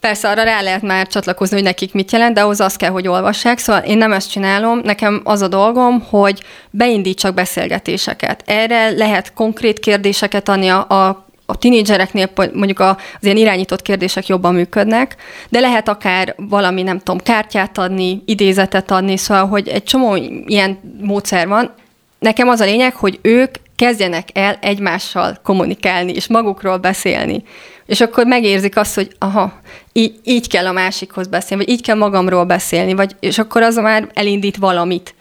Persze 0.00 0.28
arra 0.28 0.42
rá 0.42 0.62
lehet 0.62 0.82
már 0.82 1.06
csatlakozni, 1.06 1.54
hogy 1.56 1.64
nekik 1.64 1.92
mit 1.92 2.12
jelent, 2.12 2.34
de 2.34 2.40
ahhoz 2.40 2.60
az 2.60 2.76
kell, 2.76 2.90
hogy 2.90 3.08
olvassák. 3.08 3.58
Szóval 3.58 3.82
én 3.82 3.98
nem 3.98 4.12
ezt 4.12 4.30
csinálom, 4.30 4.80
nekem 4.84 5.20
az 5.24 5.42
a 5.42 5.48
dolgom, 5.48 6.00
hogy 6.00 6.42
beindítsak 6.70 7.34
beszélgetéseket. 7.34 8.42
Erre 8.46 8.90
lehet 8.90 9.32
konkrét 9.32 9.78
kérdéseket 9.78 10.48
adni 10.48 10.68
a, 10.68 10.88
a 10.88 11.26
a 11.52 11.56
tinédzsereknél 11.56 12.30
mondjuk 12.52 12.80
az 12.80 12.96
ilyen 13.20 13.36
irányított 13.36 13.82
kérdések 13.82 14.26
jobban 14.26 14.54
működnek, 14.54 15.16
de 15.48 15.60
lehet 15.60 15.88
akár 15.88 16.34
valami, 16.36 16.82
nem 16.82 16.98
tudom, 16.98 17.18
kártyát 17.18 17.78
adni, 17.78 18.22
idézetet 18.24 18.90
adni, 18.90 19.16
szóval, 19.16 19.46
hogy 19.46 19.68
egy 19.68 19.82
csomó 19.82 20.16
ilyen 20.46 20.78
módszer 21.00 21.48
van. 21.48 21.74
Nekem 22.18 22.48
az 22.48 22.60
a 22.60 22.64
lényeg, 22.64 22.94
hogy 22.94 23.18
ők 23.22 23.54
kezdjenek 23.76 24.28
el 24.32 24.58
egymással 24.60 25.38
kommunikálni, 25.42 26.12
és 26.12 26.28
magukról 26.28 26.76
beszélni. 26.76 27.42
És 27.86 28.00
akkor 28.00 28.26
megérzik 28.26 28.76
azt, 28.76 28.94
hogy 28.94 29.10
aha, 29.18 29.52
így, 29.92 30.20
így 30.24 30.48
kell 30.48 30.66
a 30.66 30.72
másikhoz 30.72 31.26
beszélni, 31.26 31.64
vagy 31.64 31.74
így 31.74 31.82
kell 31.82 31.96
magamról 31.96 32.44
beszélni, 32.44 32.94
vagy, 32.94 33.16
és 33.20 33.38
akkor 33.38 33.62
az 33.62 33.76
már 33.76 34.08
elindít 34.14 34.56
valamit. 34.56 35.14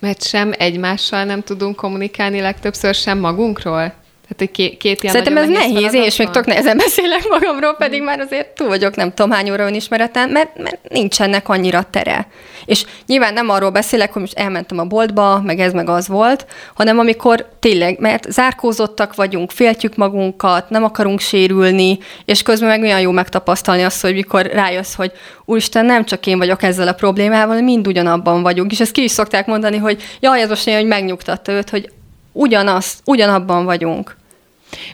Mert 0.00 0.26
sem 0.26 0.52
egymással 0.58 1.24
nem 1.24 1.42
tudunk 1.42 1.76
kommunikálni, 1.76 2.40
legtöbbször 2.40 2.94
sem 2.94 3.18
magunkról? 3.18 3.92
Tehát, 4.28 4.38
hogy 4.38 4.50
két, 4.50 4.76
két 4.76 5.02
ilyen 5.02 5.14
Szerintem 5.14 5.42
ez 5.42 5.48
nehéz, 5.48 5.94
én 5.94 6.02
is 6.02 6.16
még 6.16 6.30
tök 6.30 6.46
nehezen 6.46 6.76
beszélek 6.86 7.28
magamról, 7.28 7.74
pedig 7.74 8.02
már 8.02 8.20
azért 8.20 8.48
túl 8.48 8.68
vagyok 8.68 8.96
nem 8.96 9.12
tudom 9.14 9.30
hány 9.30 9.50
óra 9.50 9.66
önismereten, 9.66 10.28
mert, 10.28 10.58
mert 10.62 10.78
nincsenek 10.88 11.48
annyira 11.48 11.82
tere. 11.90 12.26
És 12.64 12.84
nyilván 13.06 13.32
nem 13.32 13.48
arról 13.48 13.70
beszélek, 13.70 14.12
hogy 14.12 14.20
most 14.20 14.38
elmentem 14.38 14.78
a 14.78 14.84
boltba, 14.84 15.40
meg 15.40 15.60
ez 15.60 15.72
meg 15.72 15.88
az 15.88 16.08
volt, 16.08 16.46
hanem 16.74 16.98
amikor 16.98 17.48
tényleg, 17.60 17.98
mert 18.00 18.30
zárkózottak 18.30 19.14
vagyunk, 19.14 19.50
féltjük 19.50 19.96
magunkat, 19.96 20.70
nem 20.70 20.84
akarunk 20.84 21.20
sérülni, 21.20 21.98
és 22.24 22.42
közben 22.42 22.68
meg 22.68 22.82
olyan 22.82 23.00
jó 23.00 23.10
megtapasztalni 23.10 23.82
azt, 23.82 24.02
hogy 24.02 24.14
mikor 24.14 24.46
rájössz, 24.46 24.94
hogy 24.94 25.12
úristen, 25.44 25.84
nem 25.84 26.04
csak 26.04 26.26
én 26.26 26.38
vagyok 26.38 26.62
ezzel 26.62 26.88
a 26.88 26.92
problémával, 26.92 27.60
mind 27.60 27.86
ugyanabban 27.86 28.42
vagyunk. 28.42 28.72
És 28.72 28.80
ezt 28.80 28.92
ki 28.92 29.02
is 29.02 29.10
szokták 29.10 29.46
mondani, 29.46 29.76
hogy 29.76 30.02
jaj, 30.20 30.40
ez 30.40 30.48
most 30.48 30.66
olyan, 30.66 30.78
hogy 30.78 30.88
megnyugtatta 30.88 31.52
őt, 31.52 31.70
hogy 31.70 31.90
ugyanaz, 32.36 32.98
ugyanabban 33.04 33.64
vagyunk. 33.64 34.16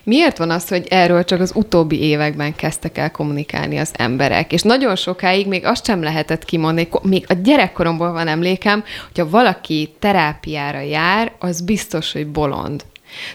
Miért 0.02 0.38
van 0.38 0.50
az, 0.50 0.68
hogy 0.68 0.87
erről 0.90 1.24
csak 1.24 1.40
az 1.40 1.52
utóbbi 1.55 2.02
években 2.02 2.55
kezdtek 2.55 2.98
el 2.98 3.11
kommunikálni 3.11 3.78
az 3.78 3.90
emberek? 3.92 4.52
És 4.52 4.62
nagyon 4.62 4.96
sokáig 4.96 5.46
még 5.46 5.64
azt 5.64 5.85
sem 5.85 6.02
lehetett 6.02 6.44
kimondani, 6.44 6.88
még 7.02 7.24
a 7.28 7.35
gyerekkoromból 7.42 8.12
van 8.12 8.28
emlékem, 8.28 8.85
hogyha 9.07 9.31
valaki 9.31 9.94
terápiára 9.98 10.81
jár, 10.81 11.33
az 11.38 11.61
biztos, 11.61 12.12
hogy 12.12 12.26
bolond. 12.26 12.85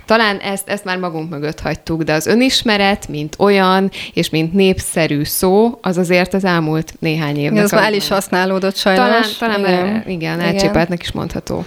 Talán 0.05 0.37
ezt, 0.37 0.69
ezt 0.69 0.83
már 0.83 0.97
magunk 0.97 1.29
mögött 1.29 1.59
hagytuk, 1.59 2.03
de 2.03 2.13
az 2.13 2.25
önismeret, 2.25 3.07
mint 3.07 3.35
olyan, 3.39 3.91
és 4.13 4.29
mint 4.29 4.53
népszerű 4.53 5.23
szó, 5.23 5.77
az 5.81 5.97
azért 5.97 6.33
az 6.33 6.43
elmúlt 6.43 6.93
néhány 6.99 7.37
évnek. 7.37 7.63
Ez 7.63 7.71
már 7.71 7.83
el 7.83 7.93
is 7.93 8.07
használódott 8.07 8.75
sajnos. 8.75 9.37
Talán, 9.37 9.55
talán 9.55 9.59
igen, 9.59 9.87
igen. 9.87 10.09
igen 10.09 10.39
elcsépeltnek 10.39 11.01
is 11.01 11.11
mondható. 11.11 11.65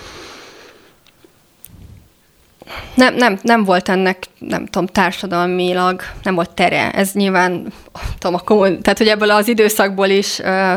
Nem, 2.94 3.14
nem, 3.14 3.38
nem 3.42 3.64
volt 3.64 3.88
ennek, 3.88 4.24
nem 4.38 4.66
tudom, 4.66 4.86
társadalmilag, 4.86 6.02
nem 6.22 6.34
volt 6.34 6.50
tere. 6.50 6.90
Ez 6.90 7.12
nyilván, 7.12 7.72
tudom, 8.18 8.34
a 8.34 8.38
kommun, 8.38 8.82
tehát 8.82 8.98
hogy 8.98 9.08
ebből 9.08 9.30
az 9.30 9.48
időszakból 9.48 10.08
is 10.08 10.38
ö, 10.38 10.74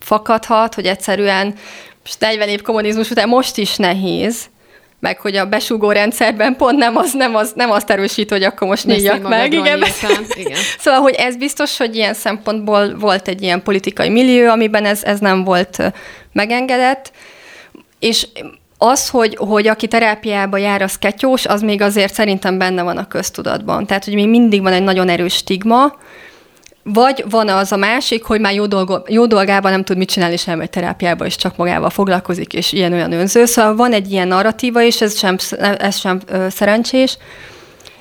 fakadhat, 0.00 0.74
hogy 0.74 0.86
egyszerűen 0.86 1.54
most 2.02 2.20
40 2.20 2.48
év 2.48 2.62
kommunizmus 2.62 3.10
után 3.10 3.28
most 3.28 3.56
is 3.56 3.76
nehéz, 3.76 4.50
meg 5.00 5.20
hogy 5.20 5.36
a 5.36 5.46
besúgó 5.46 5.90
rendszerben 5.90 6.56
pont 6.56 6.78
nem 6.78 6.96
az, 6.96 7.12
nem 7.12 7.34
az, 7.34 7.52
nem 7.54 7.70
azt 7.70 7.90
erősít, 7.90 8.30
hogy 8.30 8.42
akkor 8.42 8.68
most 8.68 8.84
nyíljak 8.84 9.28
meg. 9.28 9.52
Igen, 9.52 9.78
nyíltan, 9.78 10.24
igen. 10.34 10.58
Szóval, 10.78 11.00
hogy 11.00 11.14
ez 11.14 11.36
biztos, 11.36 11.76
hogy 11.76 11.96
ilyen 11.96 12.14
szempontból 12.14 12.98
volt 12.98 13.28
egy 13.28 13.42
ilyen 13.42 13.62
politikai 13.62 14.08
millió, 14.08 14.50
amiben 14.50 14.84
ez, 14.84 15.02
ez 15.04 15.18
nem 15.18 15.44
volt 15.44 15.92
megengedett, 16.32 17.12
és 17.98 18.26
az, 18.82 19.08
hogy, 19.08 19.36
hogy 19.36 19.66
aki 19.66 19.88
terápiába 19.88 20.56
jár, 20.56 20.82
az 20.82 20.98
ketyós, 20.98 21.46
az 21.46 21.62
még 21.62 21.82
azért 21.82 22.14
szerintem 22.14 22.58
benne 22.58 22.82
van 22.82 22.96
a 22.96 23.08
köztudatban. 23.08 23.86
Tehát, 23.86 24.04
hogy 24.04 24.14
még 24.14 24.28
mindig 24.28 24.62
van 24.62 24.72
egy 24.72 24.82
nagyon 24.82 25.08
erős 25.08 25.34
stigma, 25.34 25.96
vagy 26.82 27.24
van 27.30 27.48
az 27.48 27.72
a 27.72 27.76
másik, 27.76 28.24
hogy 28.24 28.40
már 28.40 28.54
jó, 28.54 28.66
dolgo, 28.66 28.98
jó 29.06 29.26
dolgában 29.26 29.70
nem 29.70 29.84
tud 29.84 29.96
mit 29.96 30.10
csinálni, 30.10 30.34
és 30.34 30.46
elmegy 30.46 30.70
terápiába, 30.70 31.26
és 31.26 31.36
csak 31.36 31.56
magával 31.56 31.90
foglalkozik, 31.90 32.52
és 32.52 32.72
ilyen-olyan 32.72 33.12
önző. 33.12 33.44
Szóval 33.44 33.76
van 33.76 33.92
egy 33.92 34.10
ilyen 34.10 34.28
narratíva, 34.28 34.82
és 34.82 35.00
ez 35.00 35.18
sem, 35.18 35.36
ez 35.78 35.96
sem 35.98 36.20
ö, 36.26 36.46
szerencsés. 36.50 37.18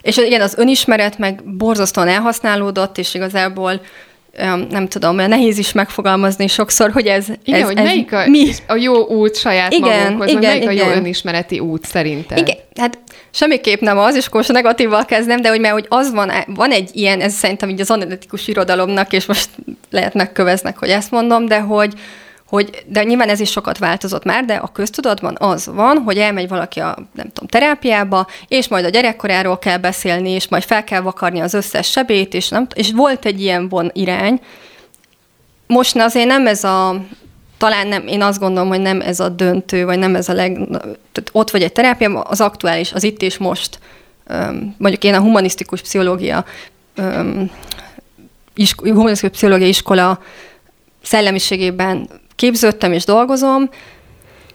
És 0.01 0.17
igen, 0.17 0.41
az 0.41 0.57
önismeret 0.57 1.17
meg 1.17 1.43
borzasztóan 1.57 2.07
elhasználódott, 2.07 2.97
és 2.97 3.13
igazából 3.13 3.81
nem 4.69 4.87
tudom, 4.87 5.15
nehéz 5.15 5.57
is 5.57 5.71
megfogalmazni 5.71 6.47
sokszor, 6.47 6.91
hogy 6.91 7.07
ez, 7.07 7.25
Igen, 7.43 7.61
ez, 7.61 7.67
hogy 7.67 7.77
ez 7.77 7.83
melyik 7.83 8.13
a, 8.13 8.27
mi? 8.27 8.51
a 8.67 8.75
jó 8.75 9.05
út 9.07 9.37
saját 9.37 9.73
Igen, 9.73 10.01
magunkhoz, 10.01 10.29
igen, 10.29 10.41
melyik 10.41 10.67
a 10.67 10.71
jó 10.71 10.85
igen. 10.85 10.97
önismereti 10.97 11.59
út 11.59 11.85
szerinted? 11.85 12.37
Igen, 12.37 12.55
hát 12.75 12.97
semmiképp 13.31 13.81
nem 13.81 13.97
az, 13.97 14.15
és 14.15 14.25
akkor 14.25 14.35
most 14.35 14.51
negatívval 14.51 15.05
kezdem, 15.05 15.41
de 15.41 15.49
hogy 15.49 15.59
mert 15.59 15.73
hogy 15.73 15.85
az 15.89 16.11
van, 16.11 16.31
van 16.47 16.71
egy 16.71 16.89
ilyen, 16.93 17.21
ez 17.21 17.33
szerintem 17.33 17.69
így 17.69 17.81
az 17.81 17.91
analitikus 17.91 18.47
irodalomnak, 18.47 19.13
és 19.13 19.25
most 19.25 19.49
lehet 19.89 20.13
megköveznek, 20.13 20.77
hogy 20.77 20.89
ezt 20.89 21.11
mondom, 21.11 21.45
de 21.45 21.59
hogy, 21.59 21.93
hogy, 22.51 22.83
de 22.87 23.03
nyilván 23.03 23.29
ez 23.29 23.39
is 23.39 23.51
sokat 23.51 23.77
változott 23.77 24.23
már, 24.23 24.45
de 24.45 24.53
a 24.53 24.67
köztudatban 24.67 25.35
az 25.39 25.65
van, 25.65 25.97
hogy 25.97 26.17
elmegy 26.17 26.47
valaki 26.47 26.79
a, 26.79 26.95
nem 27.13 27.31
tudom, 27.33 27.47
terápiába, 27.49 28.27
és 28.47 28.67
majd 28.67 28.85
a 28.85 28.89
gyerekkoráról 28.89 29.59
kell 29.59 29.77
beszélni, 29.77 30.29
és 30.29 30.47
majd 30.47 30.63
fel 30.63 30.83
kell 30.83 31.01
vakarni 31.01 31.39
az 31.39 31.53
összes 31.53 31.89
sebét, 31.91 32.33
és, 32.33 32.49
nem, 32.49 32.67
és 32.73 32.91
volt 32.91 33.25
egy 33.25 33.41
ilyen 33.41 33.69
von 33.69 33.91
irány. 33.93 34.41
Most 35.67 35.95
azért 35.95 36.27
nem 36.27 36.47
ez 36.47 36.63
a, 36.63 37.05
talán 37.57 37.87
nem, 37.87 38.07
én 38.07 38.21
azt 38.21 38.39
gondolom, 38.39 38.69
hogy 38.69 38.81
nem 38.81 39.01
ez 39.01 39.19
a 39.19 39.29
döntő, 39.29 39.85
vagy 39.85 39.99
nem 39.99 40.15
ez 40.15 40.29
a 40.29 40.33
leg... 40.33 40.53
Tehát 41.11 41.29
ott 41.31 41.51
vagy 41.51 41.63
egy 41.63 41.73
terápia, 41.73 42.21
az 42.21 42.41
aktuális, 42.41 42.93
az 42.93 43.03
itt 43.03 43.21
és 43.21 43.37
most. 43.37 43.79
Mondjuk 44.77 45.03
én 45.03 45.13
a 45.13 45.19
humanisztikus 45.19 45.81
pszichológia 45.81 46.45
humanisztikus 48.75 49.31
pszichológia 49.31 49.67
iskola 49.67 50.19
szellemiségében 51.01 52.09
képződtem 52.41 52.91
és 52.91 53.05
dolgozom, 53.05 53.69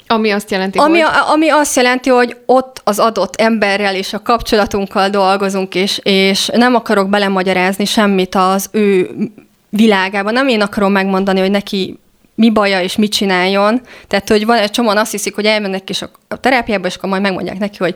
Ami 0.06 0.30
azt 0.30 0.50
jelenti, 0.50 0.78
ami, 0.78 1.00
hogy... 1.00 1.14
Ami 1.32 1.48
azt 1.48 1.76
jelenti, 1.76 2.10
hogy 2.10 2.36
ott 2.46 2.80
az 2.84 2.98
adott 2.98 3.36
emberrel 3.36 3.94
és 3.94 4.12
a 4.12 4.22
kapcsolatunkkal 4.22 5.08
dolgozunk, 5.08 5.74
és, 5.74 6.00
és 6.02 6.50
nem 6.54 6.74
akarok 6.74 7.08
belemagyarázni 7.08 7.84
semmit 7.84 8.34
az 8.34 8.68
ő 8.72 9.10
világában. 9.68 10.32
Nem 10.32 10.48
én 10.48 10.60
akarom 10.60 10.92
megmondani, 10.92 11.40
hogy 11.40 11.50
neki 11.50 11.98
mi 12.34 12.50
baja 12.50 12.80
és 12.80 12.96
mit 12.96 13.12
csináljon. 13.12 13.80
Tehát, 14.08 14.28
hogy 14.28 14.46
van 14.46 14.58
egy 14.58 14.70
csomóan 14.70 14.96
azt 14.96 15.10
hiszik, 15.10 15.34
hogy 15.34 15.46
elmennek 15.46 15.90
is 15.90 16.02
a 16.28 16.40
terápiába, 16.40 16.86
és 16.86 16.96
akkor 16.96 17.08
majd 17.08 17.22
megmondják 17.22 17.58
neki, 17.58 17.76
hogy 17.78 17.94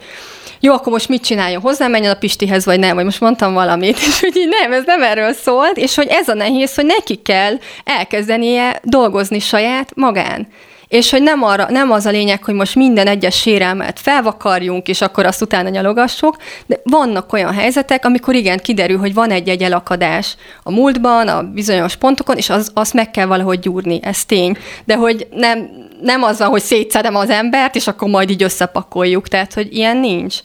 jó, 0.61 0.73
akkor 0.73 0.93
most 0.93 1.09
mit 1.09 1.25
csináljon? 1.25 1.61
Hozzám 1.61 1.91
menjen 1.91 2.13
a 2.13 2.19
Pistihez, 2.19 2.65
vagy 2.65 2.79
nem? 2.79 2.95
Vagy 2.95 3.05
most 3.05 3.21
mondtam 3.21 3.53
valamit. 3.53 3.99
És 4.07 4.21
hogy 4.21 4.37
így 4.37 4.49
nem, 4.49 4.73
ez 4.73 4.83
nem 4.87 5.03
erről 5.03 5.33
szólt, 5.33 5.77
és 5.77 5.95
hogy 5.95 6.07
ez 6.09 6.29
a 6.29 6.35
nehéz, 6.35 6.75
hogy 6.75 6.87
neki 6.87 7.17
kell 7.17 7.59
elkezdenie 7.85 8.81
dolgozni 8.83 9.39
saját 9.39 9.93
magán 9.95 10.49
és 10.91 11.11
hogy 11.11 11.23
nem, 11.23 11.43
arra, 11.43 11.71
nem 11.71 11.91
az 11.91 12.07
a 12.07 12.11
lényeg, 12.11 12.45
hogy 12.45 12.55
most 12.55 12.75
minden 12.75 13.07
egyes 13.07 13.41
sérelmet 13.41 14.01
felvakarjunk, 14.01 14.89
és 14.89 15.01
akkor 15.01 15.27
azt 15.27 15.43
utána 15.43 15.69
nyalogassuk, 15.69 16.37
de 16.67 16.81
vannak 16.83 17.33
olyan 17.33 17.53
helyzetek, 17.53 18.05
amikor 18.05 18.35
igen, 18.35 18.59
kiderül, 18.59 18.99
hogy 18.99 19.15
van 19.15 19.31
egy-egy 19.31 19.63
elakadás 19.63 20.37
a 20.63 20.71
múltban, 20.71 21.29
a 21.29 21.43
bizonyos 21.43 21.97
pontokon, 21.97 22.37
és 22.37 22.51
az, 22.75 22.91
meg 22.93 23.11
kell 23.11 23.27
valahogy 23.27 23.59
gyúrni, 23.59 24.01
ez 24.03 24.25
tény. 24.25 24.57
De 24.85 24.95
hogy 24.95 25.27
nem, 25.31 25.71
nem 26.03 26.23
az 26.23 26.39
van, 26.39 26.49
hogy 26.49 26.63
szétszedem 26.63 27.17
az 27.17 27.31
embert, 27.31 27.75
és 27.75 27.87
akkor 27.87 28.09
majd 28.09 28.31
így 28.31 28.43
összepakoljuk, 28.43 29.29
tehát 29.29 29.55
hogy 29.55 29.77
ilyen 29.77 29.97
nincs 29.97 30.39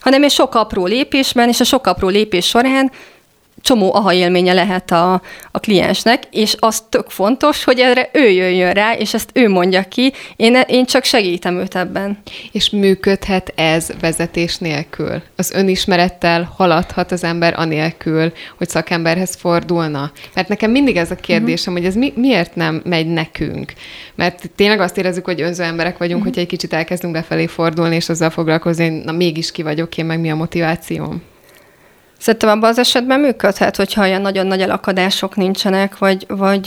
hanem 0.00 0.24
egy 0.24 0.30
sok 0.30 0.54
apró 0.54 0.86
lépésben, 0.86 1.48
és 1.48 1.60
a 1.60 1.64
sok 1.64 1.86
apró 1.86 2.08
lépés 2.08 2.46
során 2.46 2.90
csomó 3.62 3.94
aha 3.94 4.12
élménye 4.12 4.52
lehet 4.52 4.90
a, 4.90 5.22
a 5.50 5.58
kliensnek, 5.58 6.22
és 6.30 6.56
az 6.58 6.82
tök 6.88 7.10
fontos, 7.10 7.64
hogy 7.64 7.78
erre 7.78 8.10
ő 8.12 8.28
jöjjön 8.28 8.72
rá, 8.72 8.94
és 8.94 9.14
ezt 9.14 9.30
ő 9.32 9.48
mondja 9.48 9.82
ki, 9.82 10.12
én, 10.36 10.60
én 10.66 10.84
csak 10.84 11.04
segítem 11.04 11.58
őt 11.58 11.76
ebben. 11.76 12.18
És 12.52 12.70
működhet 12.70 13.52
ez 13.54 13.90
vezetés 14.00 14.56
nélkül? 14.56 15.22
Az 15.36 15.50
önismerettel 15.50 16.52
haladhat 16.56 17.12
az 17.12 17.24
ember 17.24 17.54
anélkül, 17.56 18.32
hogy 18.58 18.68
szakemberhez 18.68 19.36
fordulna? 19.36 20.12
Mert 20.34 20.48
nekem 20.48 20.70
mindig 20.70 20.96
ez 20.96 21.10
a 21.10 21.14
kérdésem, 21.14 21.72
uh-huh. 21.72 21.88
hogy 21.88 21.96
ez 21.96 22.12
mi, 22.14 22.20
miért 22.20 22.54
nem 22.54 22.82
megy 22.84 23.06
nekünk? 23.06 23.72
Mert 24.14 24.50
tényleg 24.56 24.80
azt 24.80 24.98
érezzük, 24.98 25.24
hogy 25.24 25.40
önző 25.40 25.62
emberek 25.62 25.98
vagyunk, 25.98 26.18
uh-huh. 26.18 26.24
hogyha 26.24 26.40
egy 26.40 26.58
kicsit 26.58 26.72
elkezdünk 26.72 27.12
befelé 27.12 27.46
fordulni, 27.46 27.94
és 27.94 28.08
azzal 28.08 28.30
foglalkozni, 28.30 28.88
na 28.88 29.12
mégis 29.12 29.52
ki 29.52 29.62
vagyok 29.62 29.96
én, 29.96 30.04
meg 30.04 30.20
mi 30.20 30.30
a 30.30 30.34
motivációm? 30.34 31.22
Szerintem 32.22 32.48
abban 32.48 32.70
az 32.70 32.78
esetben 32.78 33.20
működhet, 33.20 33.76
hogyha 33.76 34.02
olyan 34.02 34.20
nagyon 34.20 34.46
nagy 34.46 34.60
elakadások 34.60 35.36
nincsenek, 35.36 35.98
vagy, 35.98 36.24
vagy 36.28 36.66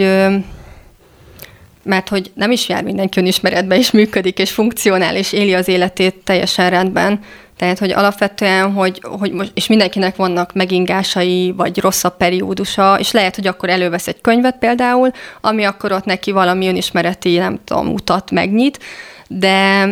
mert 1.83 2.09
hogy 2.09 2.31
nem 2.33 2.51
is 2.51 2.69
jár 2.69 2.83
mindenki 2.83 3.19
önismeretbe, 3.19 3.77
és 3.77 3.91
működik, 3.91 4.39
és 4.39 4.51
funkcionál, 4.51 5.15
és 5.15 5.31
éli 5.31 5.53
az 5.53 5.67
életét 5.67 6.15
teljesen 6.23 6.69
rendben. 6.69 7.19
Tehát, 7.57 7.79
hogy 7.79 7.91
alapvetően, 7.91 8.71
hogy, 8.71 9.01
hogy 9.19 9.31
most, 9.31 9.51
és 9.53 9.67
mindenkinek 9.67 10.15
vannak 10.15 10.53
megingásai, 10.53 11.53
vagy 11.57 11.79
rosszabb 11.79 12.17
periódusa, 12.17 12.99
és 12.99 13.11
lehet, 13.11 13.35
hogy 13.35 13.47
akkor 13.47 13.69
elővesz 13.69 14.07
egy 14.07 14.21
könyvet 14.21 14.57
például, 14.57 15.11
ami 15.41 15.63
akkor 15.63 15.91
ott 15.91 16.05
neki 16.05 16.31
valami 16.31 16.67
önismereti, 16.67 17.37
nem 17.37 17.59
tudom, 17.63 17.93
utat 17.93 18.31
megnyit, 18.31 18.79
de 19.27 19.87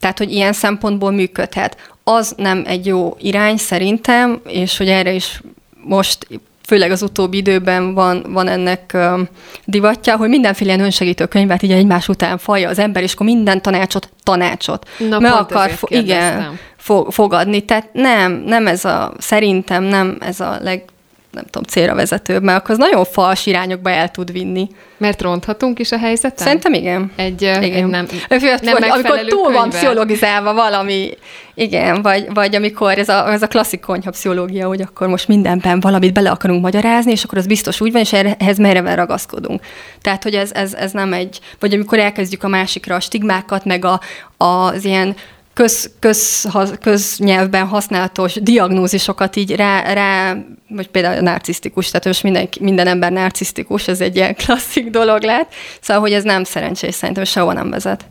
tehát, 0.00 0.18
hogy 0.18 0.32
ilyen 0.32 0.52
szempontból 0.52 1.10
működhet 1.10 1.76
az 2.14 2.34
nem 2.36 2.64
egy 2.66 2.86
jó 2.86 3.16
irány 3.20 3.56
szerintem, 3.56 4.40
és 4.46 4.76
hogy 4.76 4.88
erre 4.88 5.12
is 5.12 5.40
most 5.84 6.26
főleg 6.66 6.90
az 6.90 7.02
utóbbi 7.02 7.36
időben 7.36 7.94
van, 7.94 8.26
van 8.28 8.48
ennek 8.48 8.90
uh, 8.94 9.20
divatja, 9.64 10.16
hogy 10.16 10.28
mindenféle 10.28 10.72
ilyen 10.72 10.84
önsegítő 10.84 11.26
könyvet 11.26 11.62
így 11.62 11.72
egymás 11.72 12.08
után 12.08 12.38
falja 12.38 12.68
az 12.68 12.78
ember, 12.78 13.02
és 13.02 13.12
akkor 13.12 13.26
minden 13.26 13.62
tanácsot, 13.62 14.08
tanácsot 14.22 14.88
Na, 15.08 15.18
meg 15.18 15.32
akar 15.32 15.70
fo- 15.70 15.90
igen, 15.90 16.58
fo- 16.76 17.14
fogadni. 17.14 17.64
Tehát 17.64 17.88
nem, 17.92 18.32
nem 18.32 18.66
ez 18.66 18.84
a, 18.84 19.12
szerintem 19.18 19.82
nem 19.82 20.16
ez 20.20 20.40
a 20.40 20.58
leg, 20.62 20.84
nem 21.30 21.44
tudom, 21.44 21.62
célra 21.62 21.94
vezetőbb, 21.94 22.42
mert 22.42 22.58
akkor 22.58 22.70
az 22.70 22.78
nagyon 22.78 23.04
fals 23.04 23.46
irányokba 23.46 23.90
el 23.90 24.10
tud 24.10 24.32
vinni. 24.32 24.68
Mert 24.96 25.22
ronthatunk 25.22 25.78
is 25.78 25.92
a 25.92 25.98
helyzeten? 25.98 26.46
Szerintem 26.46 26.72
igen. 26.72 27.12
Egy, 27.16 27.42
igen. 27.42 27.62
egy 27.62 27.86
nem, 27.86 28.06
nem 28.28 28.38
vagy, 28.60 28.88
Amikor 28.90 29.18
túl 29.18 29.42
könyve. 29.42 29.58
van 29.58 29.68
pszichologizálva 29.68 30.54
valami, 30.54 31.10
igen, 31.54 32.02
vagy, 32.02 32.26
vagy 32.34 32.54
amikor 32.54 32.98
ez 32.98 33.08
a, 33.08 33.32
ez 33.32 33.42
a 33.42 33.46
klasszik 33.46 33.80
konyha 33.80 34.10
pszichológia, 34.10 34.66
hogy 34.66 34.80
akkor 34.80 35.08
most 35.08 35.28
mindenben 35.28 35.80
valamit 35.80 36.12
bele 36.12 36.30
akarunk 36.30 36.62
magyarázni, 36.62 37.10
és 37.10 37.24
akkor 37.24 37.38
az 37.38 37.46
biztos 37.46 37.80
úgy 37.80 37.92
van, 37.92 38.00
és 38.00 38.12
ehhez 38.12 38.58
merre 38.58 38.94
ragaszkodunk. 38.94 39.60
Tehát, 40.02 40.22
hogy 40.22 40.34
ez, 40.34 40.52
ez, 40.52 40.74
ez 40.74 40.92
nem 40.92 41.12
egy, 41.12 41.40
vagy 41.58 41.74
amikor 41.74 41.98
elkezdjük 41.98 42.42
a 42.42 42.48
másikra 42.48 42.94
a 42.94 43.00
stigmákat, 43.00 43.64
meg 43.64 43.84
a, 43.84 44.00
az 44.36 44.84
ilyen 44.84 45.16
köz, 45.60 45.90
köz, 45.98 46.48
köznyelvben 46.80 47.66
használatos 47.66 48.34
diagnózisokat 48.34 49.36
így 49.36 49.56
rá, 49.56 49.92
rá 49.92 50.36
vagy 50.68 50.88
például 50.88 51.20
narcisztikus, 51.20 51.86
tehát 51.86 52.04
most 52.04 52.22
minden, 52.22 52.48
minden 52.60 52.86
ember 52.86 53.12
narcisztikus, 53.12 53.88
ez 53.88 54.00
egy 54.00 54.16
ilyen 54.16 54.34
klasszik 54.34 54.90
dolog 54.90 55.22
lett, 55.22 55.52
szóval, 55.80 56.02
hogy 56.02 56.12
ez 56.12 56.24
nem 56.24 56.44
szerencsés, 56.44 56.94
szerintem 56.94 57.24
sehova 57.24 57.52
nem 57.52 57.70
vezet. 57.70 58.04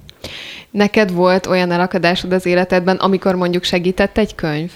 Neked 0.71 1.11
volt 1.11 1.45
olyan 1.45 1.71
elakadásod 1.71 2.31
az 2.31 2.45
életedben, 2.45 2.95
amikor 2.95 3.35
mondjuk 3.35 3.63
segített 3.63 4.17
egy 4.17 4.35
könyv? 4.35 4.71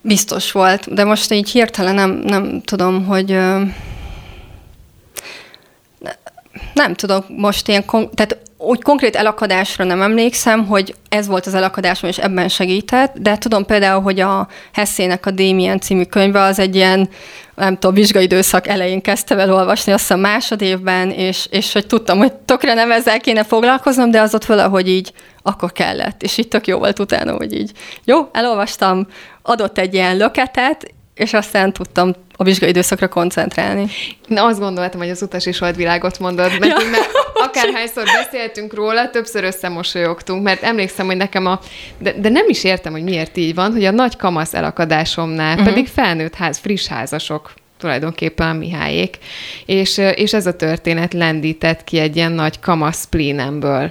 Biztos 0.00 0.52
volt, 0.52 0.94
de 0.94 1.04
most 1.04 1.32
így 1.32 1.50
hirtelen 1.50 1.94
nem, 1.94 2.10
nem 2.10 2.60
tudom, 2.60 3.06
hogy 3.06 3.30
nem 6.74 6.94
tudom, 6.94 7.24
most 7.28 7.68
ilyen, 7.68 7.84
tehát 8.14 8.38
úgy 8.62 8.82
konkrét 8.82 9.16
elakadásra 9.16 9.84
nem 9.84 10.02
emlékszem, 10.02 10.66
hogy 10.66 10.94
ez 11.08 11.26
volt 11.26 11.46
az 11.46 11.54
elakadásom, 11.54 12.08
és 12.08 12.18
ebben 12.18 12.48
segített, 12.48 13.18
de 13.18 13.38
tudom 13.38 13.64
például, 13.64 14.02
hogy 14.02 14.20
a 14.20 14.48
Hessének 14.72 15.26
a 15.26 15.30
Démien 15.30 15.80
című 15.80 16.04
könyve 16.04 16.40
az 16.40 16.58
egy 16.58 16.74
ilyen, 16.74 17.08
nem 17.54 17.74
tudom, 17.74 17.94
vizsgaidőszak 17.94 18.66
elején 18.66 19.00
kezdtem 19.00 19.38
el 19.38 19.52
olvasni, 19.52 19.92
azt 19.92 20.00
hiszem 20.00 20.20
másodévben, 20.20 21.10
és, 21.10 21.46
és 21.50 21.72
hogy 21.72 21.86
tudtam, 21.86 22.18
hogy 22.18 22.32
tökre 22.32 22.74
nem 22.74 22.90
ezzel 22.90 23.20
kéne 23.20 23.44
foglalkoznom, 23.44 24.10
de 24.10 24.20
az 24.20 24.34
ott 24.34 24.44
valahogy 24.44 24.88
így 24.88 25.12
akkor 25.42 25.72
kellett, 25.72 26.22
és 26.22 26.38
így 26.38 26.48
tök 26.48 26.66
jó 26.66 26.78
volt 26.78 26.98
utána, 26.98 27.32
hogy 27.32 27.52
így 27.52 27.70
jó, 28.04 28.28
elolvastam, 28.32 29.06
adott 29.42 29.78
egy 29.78 29.94
ilyen 29.94 30.16
löketet, 30.16 30.94
és 31.14 31.32
aztán 31.32 31.72
tudtam 31.72 32.14
a 32.36 32.44
vizsgai 32.44 32.68
időszakra 32.68 33.08
koncentrálni. 33.08 33.86
Na, 34.26 34.44
azt 34.44 34.58
gondoltam, 34.58 35.00
hogy 35.00 35.10
az 35.10 35.22
utas 35.22 35.46
is 35.46 35.58
volt 35.58 35.76
világot 35.76 36.18
mondod, 36.18 36.50
mert, 36.58 36.82
ja. 36.82 36.90
mert 36.90 37.10
akárhányszor 37.46 38.04
beszéltünk 38.04 38.74
róla, 38.74 39.10
többször 39.10 39.44
összemosolyogtunk, 39.44 40.42
mert 40.42 40.62
emlékszem, 40.62 41.06
hogy 41.06 41.16
nekem 41.16 41.46
a... 41.46 41.60
De, 41.98 42.12
de 42.12 42.28
nem 42.28 42.48
is 42.48 42.64
értem, 42.64 42.92
hogy 42.92 43.02
miért 43.02 43.36
így 43.36 43.54
van, 43.54 43.72
hogy 43.72 43.84
a 43.84 43.90
nagy 43.90 44.16
kamasz 44.16 44.54
elakadásomnál, 44.54 45.52
uh-huh. 45.52 45.68
pedig 45.68 45.86
felnőtt 45.86 46.34
ház, 46.34 46.58
friss 46.58 46.86
házasok, 46.86 47.52
tulajdonképpen 47.78 48.48
a 48.48 48.52
Mihályék, 48.52 49.18
és, 49.66 49.98
és 50.14 50.32
ez 50.32 50.46
a 50.46 50.56
történet 50.56 51.12
lendített 51.12 51.84
ki 51.84 51.98
egy 51.98 52.16
ilyen 52.16 52.32
nagy 52.32 52.60
kamasz 52.60 53.04
plínemből. 53.04 53.90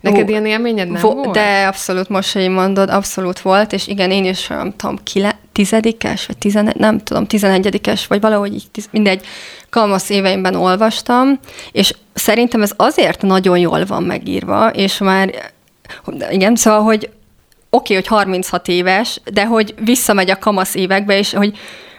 Neked 0.00 0.26
Ó, 0.26 0.28
ilyen 0.28 0.46
élményed 0.46 0.90
nem 0.90 1.02
vo- 1.02 1.14
volt? 1.14 1.30
De 1.30 1.66
abszolút, 1.66 2.08
most, 2.08 2.32
hogy 2.32 2.48
mondod, 2.48 2.90
abszolút 2.90 3.40
volt, 3.40 3.72
és 3.72 3.86
igen, 3.86 4.10
én 4.10 4.24
is, 4.24 4.46
nem 4.46 4.76
tudom, 4.76 4.98
kile- 5.02 5.38
tizedikes, 5.52 6.26
vagy 6.26 6.38
tizen, 6.38 6.72
nem 6.76 6.98
tudom, 6.98 7.26
tizenegyedikes, 7.26 8.06
vagy 8.06 8.20
valahogy 8.20 8.54
így, 8.54 8.66
tiz, 8.72 8.88
mindegy, 8.90 9.26
kamasz 9.70 10.08
éveimben 10.10 10.54
olvastam, 10.54 11.38
és 11.72 11.94
szerintem 12.14 12.62
ez 12.62 12.72
azért 12.76 13.22
nagyon 13.22 13.58
jól 13.58 13.84
van 13.84 14.02
megírva, 14.02 14.68
és 14.68 14.98
már, 14.98 15.52
igen, 16.30 16.56
szóval, 16.56 16.82
hogy 16.82 17.10
oké, 17.70 17.96
okay, 17.96 17.96
hogy 17.96 18.06
36 18.06 18.68
éves, 18.68 19.20
de 19.32 19.46
hogy 19.46 19.74
visszamegy 19.84 20.30
a 20.30 20.38
kamasz 20.38 20.74
évekbe, 20.74 21.18
és 21.18 21.34
hogy 21.34 21.58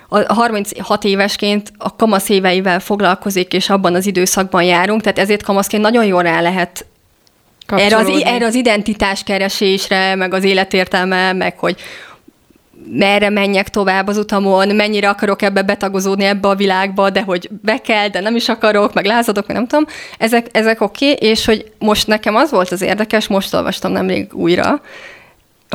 a 0.10 0.34
36 0.34 1.04
évesként 1.04 1.72
a 1.78 1.96
kamasz 1.96 2.30
éveivel 2.30 2.80
foglalkozik, 2.80 3.54
és 3.54 3.70
abban 3.70 3.96
az 3.96 4.06
időszakban 4.06 4.64
járunk, 4.64 5.02
tehát 5.02 5.20
ezért 5.20 5.44
kamaszként 5.44 5.84
nagyon 5.84 6.06
jól 6.06 6.22
rá 6.22 6.42
lehet 6.42 6.86
erre 7.68 7.98
az, 7.98 8.08
erre 8.24 8.46
az 8.46 8.56
identitáskeresésre, 8.56 10.16
meg 10.16 10.34
az 10.34 10.44
életértelme, 10.44 11.34
meg 11.34 11.60
hogy 11.60 11.76
merre 12.92 13.30
menjek 13.30 13.70
tovább 13.70 14.08
az 14.08 14.18
utamon, 14.18 14.76
mennyire 14.76 15.10
akarok 15.10 15.42
ebbe 15.42 15.62
betagozódni 15.62 16.24
ebbe 16.24 16.48
a 16.48 16.56
világba, 16.56 17.10
de 17.10 17.22
hogy 17.22 17.50
be 17.62 17.78
kell, 17.78 18.08
de 18.08 18.20
nem 18.20 18.36
is 18.36 18.50
akarok, 18.50 18.94
meg 18.94 19.06
lázadok, 19.06 19.48
meg 19.48 19.56
nem 19.56 19.68
tudom. 19.68 19.86
Ezek, 20.18 20.48
ezek 20.52 20.82
oké, 20.82 21.12
okay, 21.12 21.30
és 21.30 21.46
hogy 21.46 21.72
most 21.80 22.08
nekem 22.08 22.36
az 22.36 22.52
volt 22.52 22.72
az 22.72 22.82
érdekes, 22.82 23.28
most 23.28 23.54
olvastam 23.54 23.92
nemrég 23.92 24.34
újra, 24.34 24.82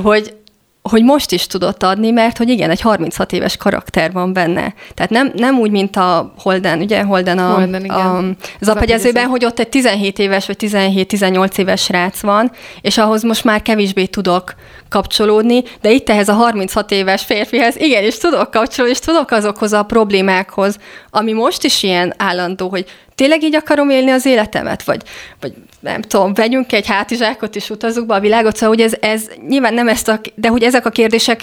hogy 0.02 0.34
hogy 0.82 1.02
most 1.02 1.32
is 1.32 1.46
tudott 1.46 1.82
adni, 1.82 2.10
mert 2.10 2.38
hogy 2.38 2.48
igen, 2.48 2.70
egy 2.70 2.80
36 2.80 3.32
éves 3.32 3.56
karakter 3.56 4.12
van 4.12 4.32
benne. 4.32 4.74
Tehát 4.94 5.10
nem, 5.10 5.32
nem 5.36 5.58
úgy, 5.58 5.70
mint 5.70 5.96
a 5.96 6.32
Holden, 6.38 6.80
ugye 6.80 7.02
Holden, 7.02 7.38
a, 7.38 7.54
Holden 7.54 7.84
igen. 7.84 7.96
a, 7.96 8.24
az 8.60 8.68
apegyezőben, 8.68 9.26
hogy 9.26 9.44
ott 9.44 9.58
egy 9.58 9.68
17 9.68 10.18
éves 10.18 10.46
vagy 10.46 10.56
17-18 10.60 11.58
éves 11.58 11.82
srác 11.82 12.20
van, 12.20 12.50
és 12.80 12.98
ahhoz 12.98 13.22
most 13.22 13.44
már 13.44 13.62
kevésbé 13.62 14.06
tudok 14.06 14.54
kapcsolódni, 14.88 15.62
de 15.80 15.90
itt 15.90 16.08
ehhez 16.08 16.28
a 16.28 16.32
36 16.32 16.90
éves 16.90 17.24
férfihez 17.24 17.76
igenis 17.76 18.18
tudok 18.18 18.50
kapcsolódni, 18.50 18.94
és 18.94 19.00
tudok 19.00 19.30
azokhoz 19.30 19.72
a 19.72 19.82
problémákhoz, 19.82 20.76
ami 21.10 21.32
most 21.32 21.64
is 21.64 21.82
ilyen 21.82 22.14
állandó, 22.16 22.68
hogy 22.68 22.84
tényleg 23.20 23.42
így 23.42 23.54
akarom 23.54 23.90
élni 23.90 24.10
az 24.10 24.26
életemet, 24.26 24.82
vagy, 24.82 25.02
vagy 25.40 25.52
nem 25.80 26.00
tudom, 26.00 26.34
vegyünk 26.34 26.72
egy 26.72 26.86
hátizsákot 26.86 27.56
és 27.56 27.70
utazzuk 27.70 28.06
be 28.06 28.14
a 28.14 28.20
világot, 28.20 28.56
szóval 28.56 28.68
hogy 28.68 28.84
ez, 28.84 28.94
ez 29.00 29.28
nyilván 29.48 29.74
nem 29.74 29.88
ezt 29.88 30.08
a, 30.08 30.20
de 30.34 30.48
hogy 30.48 30.62
ezek 30.62 30.86
a 30.86 30.90
kérdések 30.90 31.42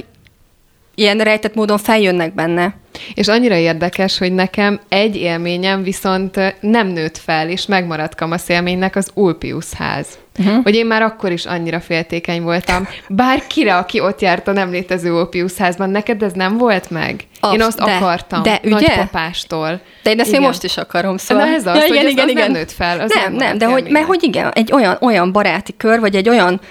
ilyen 0.99 1.17
rejtett 1.17 1.55
módon 1.55 1.77
feljönnek 1.77 2.33
benne. 2.33 2.73
És 3.13 3.27
annyira 3.27 3.55
érdekes, 3.55 4.17
hogy 4.17 4.33
nekem 4.33 4.79
egy 4.89 5.15
élményem 5.15 5.83
viszont 5.83 6.55
nem 6.59 6.87
nőtt 6.87 7.17
fel, 7.17 7.49
és 7.49 7.65
megmaradt 7.65 8.15
kamasz 8.15 8.49
élménynek 8.49 8.95
az 8.95 9.09
Ulpius 9.13 9.73
ház. 9.73 10.07
Uh-huh. 10.39 10.63
Hogy 10.63 10.75
én 10.75 10.85
már 10.85 11.01
akkor 11.01 11.31
is 11.31 11.45
annyira 11.45 11.79
féltékeny 11.79 12.41
voltam. 12.41 12.87
Bárkire, 13.09 13.77
aki 13.77 13.99
ott 13.99 14.21
járt 14.21 14.47
a 14.47 14.51
nem 14.51 14.71
létező 14.71 15.13
Ulpius 15.13 15.53
házban, 15.53 15.89
neked 15.89 16.23
ez 16.23 16.33
nem 16.33 16.57
volt 16.57 16.89
meg? 16.89 17.23
Absz, 17.39 17.53
én 17.53 17.61
azt 17.61 17.77
de, 17.77 17.91
akartam. 17.91 18.43
De 18.43 18.59
ugye? 18.63 18.69
Nagypapástól. 18.69 19.81
De 20.03 20.11
én 20.11 20.19
ezt 20.19 20.29
igen. 20.29 20.41
én 20.41 20.47
most 20.47 20.63
is 20.63 20.77
akarom, 20.77 21.17
szóval. 21.17 21.45
Na 21.45 21.51
ez 21.51 21.65
az, 21.65 21.77
ja, 21.77 21.85
igen, 21.85 22.01
hogy 22.01 22.11
igen, 22.11 22.25
az 22.25 22.31
igen. 22.31 22.51
nem 22.51 22.59
nőtt 22.59 22.71
fel. 22.71 22.99
Az 22.99 23.11
nem, 23.13 23.33
nem, 23.33 23.47
nem 23.47 23.57
de 23.57 23.65
hogy, 23.65 23.89
mert 23.89 24.05
hogy 24.05 24.23
igen, 24.23 24.51
egy 24.51 24.71
olyan, 24.71 24.97
olyan 25.01 25.31
baráti 25.31 25.73
kör, 25.77 25.99
vagy 25.99 26.15
egy 26.15 26.29
olyan 26.29 26.61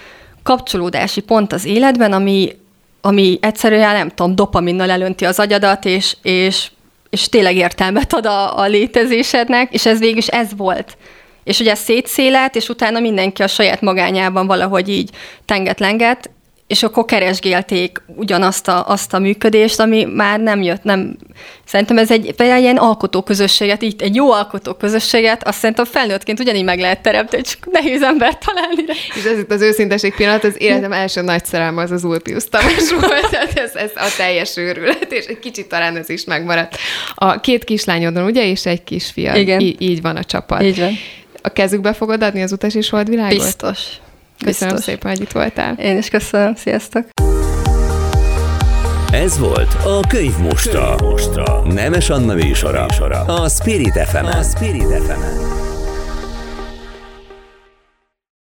kapcsolódási 0.42 1.20
pont 1.20 1.52
az 1.52 1.64
életben, 1.64 2.12
ami, 2.12 2.52
ami 3.06 3.38
egyszerűen, 3.40 3.94
nem 3.94 4.08
tudom, 4.08 4.34
dopaminnal 4.34 4.90
elönti 4.90 5.24
az 5.24 5.38
agyadat, 5.38 5.84
és, 5.84 6.16
és, 6.22 6.70
és 7.10 7.28
tényleg 7.28 7.56
értelmet 7.56 8.12
ad 8.12 8.26
a, 8.26 8.58
a 8.58 8.66
létezésednek, 8.66 9.72
és 9.72 9.86
ez 9.86 9.98
végül 9.98 10.22
ez 10.26 10.48
volt. 10.56 10.96
És 11.44 11.60
ugye 11.60 11.74
szétszélet, 11.74 12.56
és 12.56 12.68
utána 12.68 13.00
mindenki 13.00 13.42
a 13.42 13.46
saját 13.46 13.80
magányában 13.80 14.46
valahogy 14.46 14.88
így 14.88 15.10
tenget-lenget, 15.44 16.30
és 16.66 16.82
akkor 16.82 17.04
keresgélték 17.04 18.02
ugyanazt 18.06 18.68
a, 18.68 18.88
azt 18.88 19.14
a 19.14 19.18
működést, 19.18 19.80
ami 19.80 20.04
már 20.04 20.40
nem 20.40 20.62
jött, 20.62 20.82
nem... 20.82 21.16
Szerintem 21.64 21.98
ez 21.98 22.10
egy, 22.10 22.34
egy 22.36 22.60
ilyen 22.60 22.76
alkotóközösséget, 22.76 23.82
így 23.82 24.02
egy 24.02 24.14
jó 24.14 24.32
alkotóközösséget, 24.32 25.46
azt 25.46 25.58
szerintem 25.58 25.84
felnőttként 25.84 26.40
ugyanígy 26.40 26.64
meg 26.64 26.78
lehet 26.78 27.02
teremteni, 27.02 27.42
csak 27.42 27.58
nehéz 27.70 28.02
embert 28.02 28.44
találni. 28.46 28.84
És 29.14 29.24
ez 29.24 29.38
itt 29.38 29.50
az 29.50 29.60
őszinteség 29.60 30.14
pillanat, 30.14 30.44
az 30.44 30.54
életem 30.58 30.92
első 30.92 31.20
nagy 31.20 31.44
szerelme 31.44 31.82
az 31.82 31.90
az 31.90 32.04
Ulpius 32.04 32.48
Tamás 32.48 32.90
volt, 33.00 33.30
tehát 33.30 33.58
ez, 33.58 33.74
ez 33.74 33.90
a 33.94 34.14
teljes 34.16 34.56
őrület, 34.56 35.12
és 35.12 35.24
egy 35.24 35.38
kicsit 35.38 35.68
talán 35.68 35.96
ez 35.96 36.08
is 36.08 36.24
megmaradt. 36.24 36.76
A 37.14 37.40
két 37.40 37.64
kislányodon, 37.64 38.24
ugye, 38.24 38.46
és 38.46 38.66
egy 38.66 38.84
kisfia. 38.84 39.34
Igen. 39.34 39.60
Í- 39.60 39.80
így 39.80 40.02
van 40.02 40.16
a 40.16 40.24
csapat. 40.24 40.62
Így 40.62 40.78
van. 40.78 40.92
A 41.42 41.48
kezükbe 41.48 41.92
fogod 41.92 42.22
adni 42.22 42.42
az 42.42 42.52
utas 42.52 42.74
és 42.74 42.90
holdvilágot? 42.90 43.38
Biztos. 43.38 43.78
Köszönöm 44.44 44.74
Biztos. 44.74 44.92
szépen, 44.92 45.10
hogy 45.10 45.20
itt 45.20 45.32
voltál. 45.32 45.74
Én 45.74 45.96
is 45.96 46.08
köszönöm, 46.08 46.54
sziasztok! 46.54 47.04
Ez 49.12 49.38
volt 49.38 49.74
a 49.84 50.00
Könyv 50.08 50.38
Mostra. 50.38 50.94
Könyv 50.94 51.10
Mostra. 51.10 51.62
Nemes 51.64 52.10
Anna 52.10 52.34
műsora. 52.34 52.86
A 53.26 53.48
Spirit 53.48 53.98
fm 53.98 54.24
A 54.24 54.42
Spirit 54.42 55.02
fm 55.02 55.75